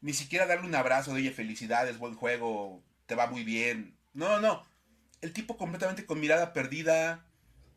Ni 0.00 0.12
siquiera 0.14 0.46
darle 0.46 0.66
un 0.66 0.74
abrazo 0.74 1.12
de, 1.12 1.20
oye, 1.20 1.30
felicidades, 1.30 1.98
buen 1.98 2.14
juego, 2.14 2.82
te 3.06 3.14
va 3.14 3.26
muy 3.26 3.44
bien. 3.44 3.96
No, 4.14 4.40
no. 4.40 4.64
El 5.20 5.32
tipo 5.32 5.56
completamente 5.56 6.06
con 6.06 6.20
mirada 6.20 6.52
perdida. 6.52 7.26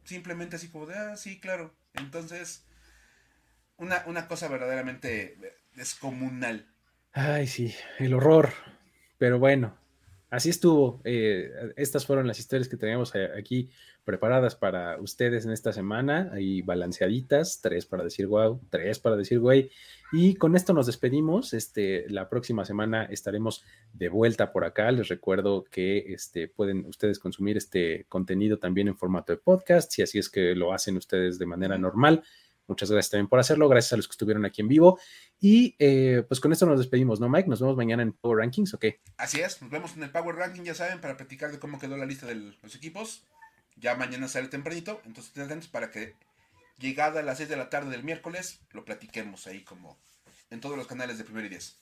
Simplemente 0.05 0.55
así 0.55 0.69
como 0.69 0.85
de, 0.85 0.95
ah, 0.95 1.17
sí, 1.17 1.39
claro. 1.39 1.75
Entonces, 1.93 2.63
una, 3.77 4.03
una 4.05 4.27
cosa 4.27 4.47
verdaderamente 4.47 5.37
descomunal. 5.75 6.71
Ay, 7.11 7.47
sí, 7.47 7.75
el 7.99 8.13
horror. 8.13 8.53
Pero 9.17 9.39
bueno, 9.39 9.77
así 10.33 10.49
estuvo. 10.49 10.99
Eh, 11.03 11.73
estas 11.75 12.07
fueron 12.07 12.25
las 12.27 12.39
historias 12.39 12.67
que 12.67 12.75
teníamos 12.75 13.13
aquí 13.15 13.69
preparadas 14.03 14.55
para 14.55 14.99
ustedes 14.99 15.45
en 15.45 15.51
esta 15.51 15.71
semana, 15.71 16.31
ahí 16.33 16.61
balanceaditas, 16.63 17.61
tres 17.61 17.85
para 17.85 18.03
decir 18.03 18.25
wow, 18.27 18.59
tres 18.69 18.97
para 18.97 19.15
decir 19.15 19.39
güey. 19.39 19.69
Y 20.11 20.33
con 20.35 20.55
esto 20.55 20.73
nos 20.73 20.87
despedimos. 20.87 21.53
Este, 21.53 22.09
la 22.09 22.29
próxima 22.29 22.65
semana 22.65 23.05
estaremos 23.05 23.63
de 23.93 24.09
vuelta 24.09 24.51
por 24.51 24.65
acá. 24.65 24.91
Les 24.91 25.07
recuerdo 25.07 25.63
que 25.65 25.99
este, 26.13 26.47
pueden 26.47 26.85
ustedes 26.87 27.19
consumir 27.19 27.57
este 27.57 28.05
contenido 28.09 28.57
también 28.57 28.87
en 28.87 28.97
formato 28.97 29.33
de 29.33 29.37
podcast, 29.37 29.91
si 29.91 30.01
así 30.01 30.17
es 30.17 30.29
que 30.29 30.55
lo 30.55 30.73
hacen 30.73 30.97
ustedes 30.97 31.37
de 31.37 31.45
manera 31.45 31.77
normal. 31.77 32.23
Muchas 32.67 32.89
gracias 32.89 33.11
también 33.11 33.27
por 33.27 33.39
hacerlo. 33.39 33.67
Gracias 33.67 33.93
a 33.93 33.97
los 33.97 34.07
que 34.07 34.11
estuvieron 34.11 34.45
aquí 34.45 34.61
en 34.61 34.67
vivo. 34.67 34.99
Y 35.39 35.75
eh, 35.79 36.23
pues 36.27 36.39
con 36.39 36.51
esto 36.51 36.65
nos 36.65 36.79
despedimos, 36.79 37.19
¿no, 37.19 37.29
Mike? 37.29 37.49
Nos 37.49 37.59
vemos 37.59 37.75
mañana 37.75 38.03
en 38.03 38.13
Power 38.13 38.39
Rankings, 38.39 38.73
¿ok? 38.73 38.85
Así 39.17 39.41
es, 39.41 39.61
nos 39.61 39.69
vemos 39.69 39.95
en 39.95 40.03
el 40.03 40.11
Power 40.11 40.35
Ranking, 40.35 40.63
ya 40.63 40.75
saben, 40.75 41.01
para 41.01 41.17
platicar 41.17 41.51
de 41.51 41.59
cómo 41.59 41.79
quedó 41.79 41.97
la 41.97 42.05
lista 42.05 42.25
de 42.25 42.35
los 42.35 42.75
equipos. 42.75 43.25
Ya 43.75 43.95
mañana 43.95 44.27
sale 44.27 44.47
tempranito, 44.47 45.01
entonces 45.05 45.27
estén 45.27 45.43
atentos 45.43 45.67
para 45.67 45.91
que 45.91 46.15
llegada 46.79 47.19
a 47.19 47.23
las 47.23 47.37
6 47.37 47.49
de 47.49 47.57
la 47.57 47.69
tarde 47.69 47.91
del 47.91 48.03
miércoles 48.03 48.61
lo 48.71 48.85
platiquemos 48.85 49.47
ahí 49.47 49.63
como 49.63 49.97
en 50.49 50.59
todos 50.59 50.77
los 50.77 50.87
canales 50.87 51.17
de 51.17 51.23
Primer 51.23 51.45
y 51.45 51.49
Diez. 51.49 51.79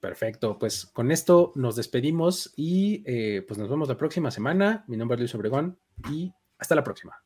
Perfecto, 0.00 0.58
pues 0.58 0.86
con 0.86 1.10
esto 1.10 1.52
nos 1.54 1.76
despedimos 1.76 2.52
y 2.56 3.02
eh, 3.06 3.44
pues 3.46 3.58
nos 3.58 3.68
vemos 3.68 3.88
la 3.88 3.96
próxima 3.96 4.30
semana. 4.30 4.84
Mi 4.88 4.96
nombre 4.96 5.16
es 5.16 5.20
Luis 5.20 5.34
Obregón 5.34 5.78
y 6.10 6.32
hasta 6.58 6.74
la 6.74 6.84
próxima. 6.84 7.25